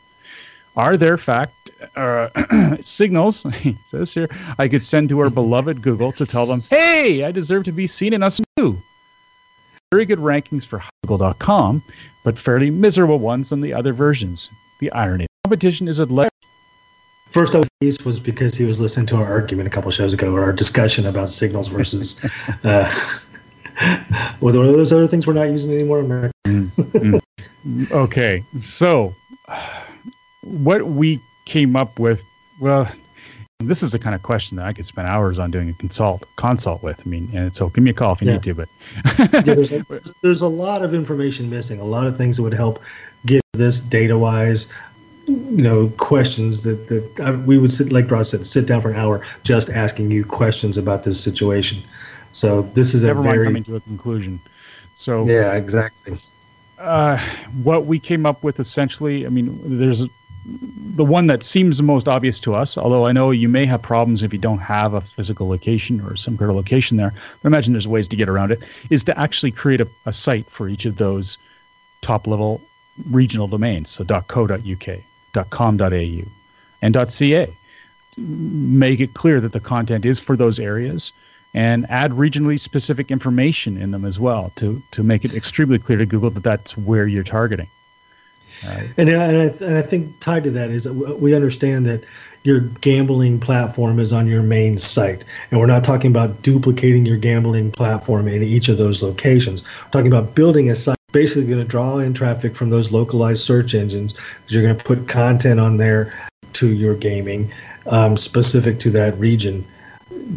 Are 0.76 0.96
there 0.96 1.18
fact 1.18 1.61
uh, 1.96 2.76
signals, 2.80 3.42
he 3.54 3.76
says 3.84 4.12
here, 4.12 4.28
I 4.58 4.68
could 4.68 4.82
send 4.82 5.08
to 5.10 5.20
our 5.20 5.30
beloved 5.30 5.82
Google 5.82 6.12
to 6.12 6.26
tell 6.26 6.46
them, 6.46 6.62
hey, 6.70 7.24
I 7.24 7.32
deserve 7.32 7.64
to 7.64 7.72
be 7.72 7.86
seen 7.86 8.12
in 8.12 8.22
us 8.22 8.40
too? 8.56 8.78
Very 9.92 10.04
good 10.06 10.18
rankings 10.18 10.66
for 10.66 10.82
Google.com, 11.06 11.82
but 12.24 12.38
fairly 12.38 12.70
miserable 12.70 13.18
ones 13.18 13.52
on 13.52 13.60
the 13.60 13.74
other 13.74 13.92
versions. 13.92 14.50
The 14.80 14.90
irony 14.92 15.26
competition 15.44 15.86
is 15.88 16.00
at 16.00 16.10
level. 16.10 16.30
First, 17.30 17.54
I 17.54 17.58
was 17.58 17.68
was 18.04 18.20
because 18.20 18.54
he 18.54 18.64
was 18.64 18.80
listening 18.80 19.06
to 19.06 19.16
our 19.16 19.24
argument 19.24 19.66
a 19.66 19.70
couple 19.70 19.90
shows 19.90 20.14
ago, 20.14 20.32
or 20.32 20.42
our 20.42 20.52
discussion 20.52 21.06
about 21.06 21.30
signals 21.30 21.68
versus. 21.68 22.24
uh, 22.64 22.92
well, 24.40 24.52
those 24.52 24.92
other 24.92 25.08
things 25.08 25.26
we're 25.26 25.32
not 25.32 25.48
using 25.48 25.72
anymore? 25.72 26.02
mm-hmm. 26.46 27.84
okay, 27.92 28.44
so 28.60 29.14
what 30.42 30.86
we 30.86 31.20
came 31.44 31.76
up 31.76 31.98
with, 31.98 32.24
well, 32.60 32.90
this 33.60 33.82
is 33.82 33.92
the 33.92 33.98
kind 33.98 34.14
of 34.14 34.22
question 34.22 34.56
that 34.56 34.66
I 34.66 34.72
could 34.72 34.86
spend 34.86 35.06
hours 35.06 35.38
on 35.38 35.50
doing 35.50 35.70
a 35.70 35.72
consult 35.74 36.26
consult 36.36 36.82
with. 36.82 37.02
I 37.06 37.08
mean, 37.08 37.30
and 37.32 37.54
so 37.54 37.68
give 37.68 37.84
me 37.84 37.90
a 37.90 37.94
call 37.94 38.12
if 38.12 38.20
you 38.20 38.26
yeah. 38.26 38.34
need 38.34 38.42
to. 38.42 38.54
But 38.54 38.68
yeah, 39.18 39.54
there's 39.54 39.72
a, 39.72 39.84
there's 40.22 40.42
a 40.42 40.48
lot 40.48 40.82
of 40.82 40.94
information 40.94 41.48
missing. 41.48 41.78
A 41.78 41.84
lot 41.84 42.06
of 42.06 42.16
things 42.16 42.36
that 42.36 42.42
would 42.42 42.54
help 42.54 42.82
get 43.24 43.40
this 43.52 43.80
data 43.80 44.18
wise 44.18 44.68
you 45.26 45.62
know 45.62 45.88
questions 45.98 46.64
that 46.64 46.88
that 46.88 47.20
I, 47.20 47.30
we 47.32 47.58
would 47.58 47.72
sit 47.72 47.92
like 47.92 48.10
Ross 48.10 48.30
said 48.30 48.46
sit 48.46 48.66
down 48.66 48.80
for 48.80 48.90
an 48.90 48.96
hour 48.96 49.22
just 49.44 49.70
asking 49.70 50.10
you 50.10 50.24
questions 50.24 50.76
about 50.76 51.04
this 51.04 51.22
situation. 51.22 51.82
So 52.32 52.62
this 52.62 52.94
is 52.94 53.02
never 53.02 53.20
a 53.20 53.22
mind 53.22 53.34
very 53.34 53.46
coming 53.46 53.64
to 53.64 53.76
a 53.76 53.80
conclusion. 53.80 54.40
So 54.94 55.26
yeah, 55.26 55.54
exactly. 55.54 56.18
Uh, 56.78 57.18
what 57.62 57.86
we 57.86 58.00
came 58.00 58.26
up 58.26 58.42
with 58.42 58.58
essentially, 58.58 59.24
I 59.24 59.28
mean, 59.28 59.78
there's 59.78 60.02
the 60.44 61.04
one 61.04 61.26
that 61.28 61.42
seems 61.42 61.76
the 61.76 61.82
most 61.82 62.08
obvious 62.08 62.40
to 62.40 62.54
us. 62.54 62.76
Although 62.76 63.06
I 63.06 63.12
know 63.12 63.30
you 63.30 63.48
may 63.48 63.64
have 63.66 63.80
problems 63.80 64.22
if 64.22 64.32
you 64.32 64.38
don't 64.38 64.58
have 64.58 64.94
a 64.94 65.00
physical 65.00 65.48
location 65.48 66.00
or 66.00 66.16
some 66.16 66.36
kind 66.36 66.50
of 66.50 66.56
location 66.56 66.96
there. 66.96 67.14
I 67.16 67.46
imagine 67.46 67.72
there's 67.72 67.88
ways 67.88 68.08
to 68.08 68.16
get 68.16 68.28
around 68.28 68.50
it. 68.50 68.60
Is 68.90 69.04
to 69.04 69.18
actually 69.18 69.52
create 69.52 69.80
a, 69.80 69.88
a 70.06 70.12
site 70.12 70.50
for 70.50 70.68
each 70.68 70.84
of 70.84 70.96
those 70.96 71.38
top 72.00 72.26
level 72.26 72.60
regional 73.10 73.46
domains. 73.46 73.90
So 73.90 74.04
.co.uk 74.04 74.88
.com.au 75.50 76.22
and 76.82 76.96
.ca. 77.08 77.56
Make 78.18 79.00
it 79.00 79.14
clear 79.14 79.40
that 79.40 79.52
the 79.52 79.60
content 79.60 80.04
is 80.04 80.18
for 80.18 80.36
those 80.36 80.60
areas 80.60 81.12
and 81.54 81.86
add 81.88 82.12
regionally 82.12 82.58
specific 82.58 83.10
information 83.10 83.76
in 83.76 83.90
them 83.90 84.04
as 84.04 84.18
well 84.18 84.52
to, 84.56 84.82
to 84.90 85.02
make 85.02 85.24
it 85.24 85.34
extremely 85.34 85.78
clear 85.78 85.98
to 85.98 86.06
Google 86.06 86.30
that 86.30 86.42
that's 86.42 86.76
where 86.76 87.06
you're 87.06 87.22
targeting. 87.22 87.68
Uh, 88.66 88.82
and, 88.96 89.08
and, 89.08 89.20
I, 89.38 89.64
and 89.64 89.76
I 89.76 89.82
think 89.82 90.18
tied 90.20 90.44
to 90.44 90.50
that 90.52 90.70
is 90.70 90.84
that 90.84 90.94
we 90.94 91.34
understand 91.34 91.86
that 91.86 92.04
your 92.44 92.60
gambling 92.60 93.38
platform 93.38 93.98
is 93.98 94.12
on 94.12 94.26
your 94.26 94.42
main 94.42 94.78
site. 94.78 95.24
And 95.50 95.60
we're 95.60 95.66
not 95.66 95.84
talking 95.84 96.10
about 96.10 96.42
duplicating 96.42 97.06
your 97.06 97.16
gambling 97.16 97.70
platform 97.70 98.26
in 98.28 98.42
each 98.42 98.68
of 98.68 98.78
those 98.78 99.02
locations. 99.02 99.62
We're 99.62 99.90
talking 99.90 100.12
about 100.12 100.34
building 100.34 100.70
a 100.70 100.76
site 100.76 100.96
basically 101.12 101.44
going 101.44 101.58
to 101.58 101.64
draw 101.64 101.98
in 101.98 102.14
traffic 102.14 102.56
from 102.56 102.70
those 102.70 102.90
localized 102.90 103.42
search 103.42 103.74
engines 103.74 104.14
because 104.14 104.54
you're 104.54 104.64
going 104.64 104.76
to 104.76 104.84
put 104.84 105.06
content 105.08 105.60
on 105.60 105.76
there 105.76 106.12
to 106.54 106.68
your 106.68 106.94
gaming 106.94 107.52
um, 107.86 108.16
specific 108.16 108.80
to 108.80 108.90
that 108.90 109.16
region. 109.18 109.64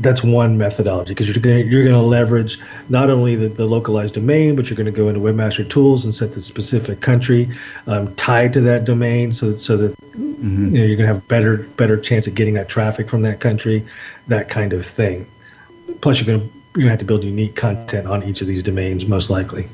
That's 0.01 0.23
one 0.23 0.57
methodology 0.57 1.13
because 1.13 1.27
you're 1.27 1.41
going 1.41 1.63
to, 1.63 1.69
you're 1.69 1.83
going 1.83 1.95
to 1.95 2.01
leverage 2.01 2.59
not 2.89 3.09
only 3.09 3.35
the, 3.35 3.47
the 3.47 3.65
localized 3.65 4.15
domain, 4.15 4.55
but 4.55 4.69
you're 4.69 4.75
going 4.75 4.85
to 4.85 4.91
go 4.91 5.07
into 5.07 5.19
Webmaster 5.19 5.67
Tools 5.69 6.05
and 6.05 6.13
set 6.13 6.33
the 6.33 6.41
specific 6.41 7.01
country 7.01 7.49
um, 7.87 8.13
tied 8.15 8.51
to 8.53 8.61
that 8.61 8.85
domain, 8.85 9.31
so 9.31 9.51
that, 9.51 9.57
so 9.57 9.77
that 9.77 9.97
mm-hmm. 10.11 10.75
you 10.75 10.81
know, 10.81 10.85
you're 10.85 10.97
going 10.97 11.07
to 11.07 11.13
have 11.13 11.27
better 11.27 11.57
better 11.77 11.97
chance 11.97 12.27
of 12.27 12.35
getting 12.35 12.53
that 12.55 12.67
traffic 12.67 13.09
from 13.09 13.21
that 13.21 13.39
country, 13.39 13.85
that 14.27 14.49
kind 14.49 14.73
of 14.73 14.85
thing. 14.85 15.25
Plus, 16.01 16.19
you're 16.19 16.37
going 16.37 16.47
to 16.47 16.55
you're 16.75 16.81
going 16.81 16.87
to 16.87 16.91
have 16.91 16.99
to 16.99 17.05
build 17.05 17.23
unique 17.23 17.55
content 17.55 18.05
on 18.05 18.23
each 18.23 18.41
of 18.41 18.47
these 18.47 18.61
domains, 18.61 19.05
most 19.05 19.29
likely. 19.29 19.67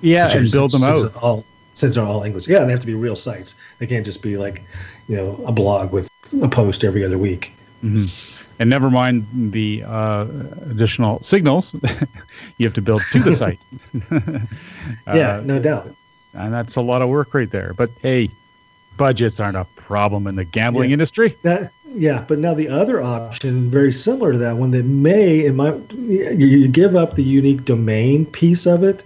Yeah, 0.00 0.30
and 0.30 0.50
build 0.50 0.70
them 0.70 0.84
out. 0.84 1.14
All 1.22 1.44
since 1.74 1.94
they're 1.94 2.04
all 2.04 2.22
English. 2.22 2.48
Yeah, 2.48 2.64
they 2.64 2.70
have 2.70 2.80
to 2.80 2.86
be 2.86 2.94
real 2.94 3.16
sites. 3.16 3.56
They 3.78 3.86
can't 3.86 4.04
just 4.04 4.22
be 4.22 4.38
like, 4.38 4.62
you 5.08 5.16
know, 5.16 5.38
a 5.46 5.52
blog 5.52 5.92
with 5.92 6.08
a 6.42 6.48
post 6.48 6.82
every 6.82 7.04
other 7.04 7.18
week. 7.18 7.52
Mm-hmm. 7.84 8.35
And 8.58 8.70
never 8.70 8.90
mind 8.90 9.26
the 9.52 9.84
uh, 9.84 10.26
additional 10.70 11.20
signals 11.22 11.74
you 12.56 12.66
have 12.66 12.74
to 12.74 12.82
build 12.82 13.02
to 13.12 13.18
the 13.18 13.34
site. 13.34 13.60
yeah, 15.06 15.36
uh, 15.36 15.42
no 15.44 15.58
doubt. 15.58 15.94
And 16.32 16.52
that's 16.52 16.76
a 16.76 16.80
lot 16.80 17.02
of 17.02 17.08
work 17.08 17.34
right 17.34 17.50
there. 17.50 17.74
But 17.74 17.90
hey, 18.02 18.30
budgets 18.96 19.40
aren't 19.40 19.56
a 19.56 19.66
problem 19.76 20.26
in 20.26 20.36
the 20.36 20.44
gambling 20.44 20.90
yeah. 20.90 20.94
industry. 20.94 21.36
That 21.42 21.72
yeah, 21.94 22.24
but 22.26 22.38
now 22.38 22.54
the 22.54 22.68
other 22.68 23.02
option, 23.02 23.70
very 23.70 23.92
similar 23.92 24.32
to 24.32 24.38
that 24.38 24.56
one, 24.56 24.70
that 24.72 24.84
may 24.84 25.44
in 25.44 25.56
my 25.56 25.74
you 25.98 26.68
give 26.68 26.96
up 26.96 27.14
the 27.14 27.22
unique 27.22 27.64
domain 27.64 28.26
piece 28.26 28.66
of 28.66 28.82
it, 28.82 29.04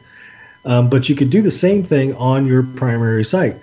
um, 0.64 0.88
but 0.88 1.08
you 1.08 1.14
could 1.14 1.30
do 1.30 1.42
the 1.42 1.50
same 1.50 1.82
thing 1.82 2.14
on 2.14 2.46
your 2.46 2.62
primary 2.62 3.24
site. 3.24 3.56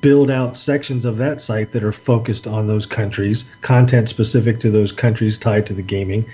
Build 0.00 0.30
out 0.30 0.56
sections 0.56 1.04
of 1.04 1.16
that 1.16 1.40
site 1.40 1.72
that 1.72 1.82
are 1.82 1.92
focused 1.92 2.46
on 2.46 2.68
those 2.68 2.86
countries, 2.86 3.44
content 3.60 4.08
specific 4.08 4.60
to 4.60 4.70
those 4.70 4.92
countries 4.92 5.36
tied 5.36 5.66
to 5.66 5.74
the 5.74 5.82
gaming, 5.82 6.24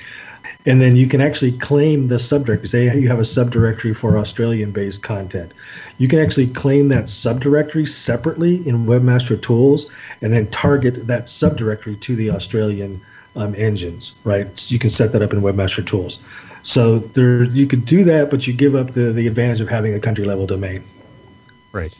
and 0.66 0.82
then 0.82 0.94
you 0.94 1.08
can 1.08 1.20
actually 1.20 1.52
claim 1.52 2.08
the 2.08 2.16
subdirectory. 2.16 2.68
Say 2.68 2.98
you 2.98 3.08
have 3.08 3.18
a 3.18 3.22
subdirectory 3.22 3.96
for 3.96 4.18
Australian-based 4.18 5.02
content, 5.02 5.54
you 5.98 6.06
can 6.06 6.18
actually 6.18 6.48
claim 6.48 6.88
that 6.88 7.04
subdirectory 7.04 7.88
separately 7.88 8.56
in 8.68 8.84
Webmaster 8.84 9.40
Tools, 9.40 9.90
and 10.20 10.32
then 10.32 10.48
target 10.48 11.06
that 11.06 11.26
subdirectory 11.26 11.98
to 12.00 12.14
the 12.14 12.30
Australian 12.30 13.00
um, 13.36 13.54
engines. 13.56 14.14
Right, 14.24 14.46
so 14.58 14.72
you 14.72 14.78
can 14.78 14.90
set 14.90 15.12
that 15.12 15.22
up 15.22 15.32
in 15.32 15.40
Webmaster 15.40 15.84
Tools. 15.84 16.18
So 16.62 16.98
there, 16.98 17.44
you 17.44 17.66
could 17.66 17.84
do 17.84 18.04
that, 18.04 18.30
but 18.30 18.46
you 18.46 18.52
give 18.52 18.74
up 18.74 18.90
the 18.90 19.12
the 19.12 19.26
advantage 19.26 19.60
of 19.60 19.68
having 19.68 19.94
a 19.94 20.00
country 20.00 20.24
level 20.24 20.46
domain. 20.46 20.84
Right. 21.72 21.94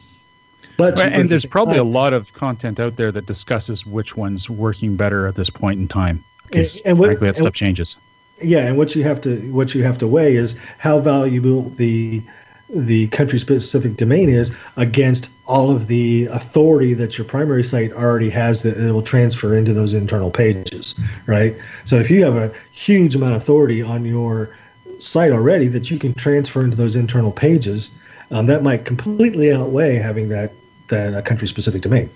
But, 0.77 0.99
and 1.01 1.29
there's 1.29 1.45
probably 1.45 1.77
a 1.77 1.83
lot 1.83 2.13
of 2.13 2.33
content 2.33 2.79
out 2.79 2.95
there 2.97 3.11
that 3.11 3.25
discusses 3.25 3.85
which 3.85 4.15
one's 4.15 4.49
working 4.49 4.95
better 4.95 5.25
at 5.25 5.35
this 5.35 5.49
point 5.49 5.79
in 5.79 5.87
time. 5.87 6.23
Because 6.43 6.77
and, 6.77 6.85
and 6.85 6.99
what, 6.99 7.07
frankly, 7.07 7.27
that 7.27 7.35
stuff 7.35 7.53
changes 7.53 7.97
yeah 8.41 8.67
and 8.67 8.77
what 8.77 8.95
you 8.95 9.03
have 9.03 9.21
to 9.21 9.39
what 9.51 9.73
you 9.73 9.83
have 9.83 9.97
to 9.97 10.07
weigh 10.07 10.35
is 10.35 10.55
how 10.77 10.99
valuable 10.99 11.63
the 11.71 12.21
the 12.69 13.07
country 13.07 13.39
specific 13.39 13.95
domain 13.95 14.29
is 14.29 14.55
against 14.75 15.31
all 15.45 15.71
of 15.71 15.87
the 15.87 16.25
authority 16.25 16.93
that 16.93 17.17
your 17.17 17.25
primary 17.25 17.63
site 17.63 17.93
already 17.93 18.29
has 18.29 18.61
that 18.61 18.77
it 18.77 18.91
will 18.91 19.01
transfer 19.01 19.55
into 19.55 19.73
those 19.73 19.93
internal 19.93 20.29
pages 20.29 20.99
right 21.25 21.55
so 21.85 21.97
if 21.97 22.11
you 22.11 22.23
have 22.23 22.35
a 22.35 22.53
huge 22.71 23.15
amount 23.15 23.33
of 23.33 23.41
authority 23.41 23.81
on 23.81 24.03
your 24.05 24.55
site 24.99 25.31
already 25.31 25.67
that 25.67 25.89
you 25.89 25.97
can 25.97 26.13
transfer 26.15 26.63
into 26.63 26.75
those 26.75 26.95
internal 26.95 27.31
pages 27.31 27.91
um, 28.31 28.45
that 28.45 28.61
might 28.61 28.83
completely 28.83 29.53
outweigh 29.53 29.95
having 29.95 30.27
that 30.27 30.51
that 30.87 31.13
a 31.13 31.21
country 31.21 31.47
specific 31.47 31.81
domain 31.81 32.09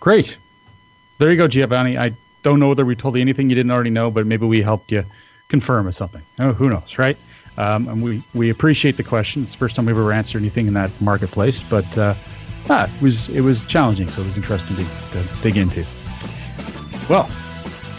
great 0.00 0.36
there 1.18 1.30
you 1.30 1.36
go 1.36 1.46
giovanni 1.46 1.98
i 1.98 2.12
don't 2.42 2.60
know 2.60 2.68
whether 2.68 2.84
we 2.84 2.94
told 2.94 3.14
you 3.14 3.20
anything 3.20 3.50
you 3.50 3.56
didn't 3.56 3.72
already 3.72 3.90
know, 3.90 4.10
but 4.10 4.26
maybe 4.26 4.46
we 4.46 4.62
helped 4.62 4.92
you 4.92 5.04
confirm 5.48 5.86
or 5.86 5.92
something. 5.92 6.22
Oh, 6.38 6.52
who 6.52 6.70
knows, 6.70 6.98
right? 6.98 7.16
Um, 7.56 7.88
and 7.88 8.02
we, 8.02 8.22
we 8.34 8.50
appreciate 8.50 8.96
the 8.96 9.02
question. 9.02 9.42
It's 9.42 9.52
the 9.52 9.58
first 9.58 9.76
time 9.76 9.86
we've 9.86 9.98
ever 9.98 10.12
answered 10.12 10.40
anything 10.40 10.68
in 10.68 10.74
that 10.74 10.90
marketplace, 11.00 11.62
but 11.62 11.98
uh, 11.98 12.14
ah, 12.70 12.90
it 12.94 13.02
was 13.02 13.28
it 13.30 13.40
was 13.40 13.62
challenging, 13.64 14.08
so 14.08 14.22
it 14.22 14.26
was 14.26 14.36
interesting 14.36 14.76
to, 14.76 14.84
to 15.12 15.28
dig 15.42 15.56
into. 15.56 15.84
Well, 17.08 17.28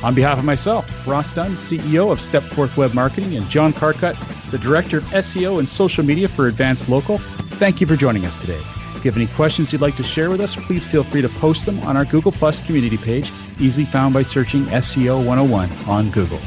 on 0.02 0.16
behalf 0.16 0.40
of 0.40 0.46
myself, 0.46 0.90
Ross 1.06 1.32
Dunn, 1.32 1.56
CEO 1.56 2.10
of 2.12 2.20
Stepforth 2.20 2.78
Web 2.78 2.94
Marketing, 2.94 3.36
and 3.36 3.50
John 3.50 3.74
Carcutt, 3.74 4.16
the 4.50 4.58
Director 4.58 5.00
of 5.00 5.04
SEO 5.06 5.60
and 5.60 5.68
Social 5.68 6.06
Media 6.06 6.30
for 6.30 6.48
Advance 6.48 6.88
Local, 6.88 7.18
thank 7.60 7.82
you 7.82 7.88
for 7.88 7.98
joining 7.98 8.26
us 8.26 8.38
today. 8.38 8.62
If 9.00 9.06
you 9.06 9.12
have 9.12 9.18
any 9.18 9.28
questions 9.28 9.72
you'd 9.72 9.82
like 9.82 9.96
to 9.96 10.04
share 10.04 10.30
with 10.30 10.42
us, 10.42 10.58
please 10.58 10.86
feel 10.86 11.06
free 11.06 11.22
to 11.22 11.30
post 11.30 11.66
them 11.66 11.80
on 11.84 11.96
our 11.96 12.04
Google 12.04 12.34
Plus 12.34 12.60
community 12.60 12.98
page, 12.98 13.32
easily 13.58 13.86
found 13.86 14.14
by 14.14 14.24
searching 14.24 14.66
SEO 14.66 15.26
101 15.26 15.70
on 15.88 16.12
Google. 16.12 16.40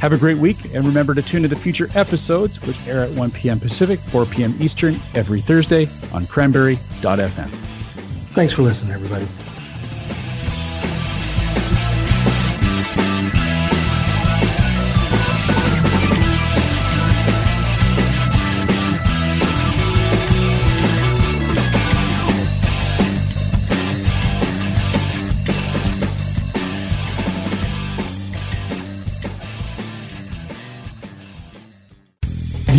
Have 0.00 0.14
a 0.14 0.16
great 0.16 0.38
week, 0.38 0.56
and 0.72 0.86
remember 0.86 1.14
to 1.14 1.20
tune 1.20 1.44
into 1.44 1.54
the 1.54 1.60
future 1.60 1.90
episodes, 1.94 2.62
which 2.62 2.78
air 2.86 3.02
at 3.02 3.10
1 3.10 3.30
p.m. 3.32 3.60
Pacific, 3.60 4.00
4 4.00 4.24
p.m. 4.24 4.54
Eastern 4.58 4.98
every 5.14 5.42
Thursday 5.42 5.86
on 6.14 6.26
cranberry.fm. 6.26 7.50
Thanks 8.32 8.54
for 8.54 8.62
listening, 8.62 8.94
everybody. 8.94 9.26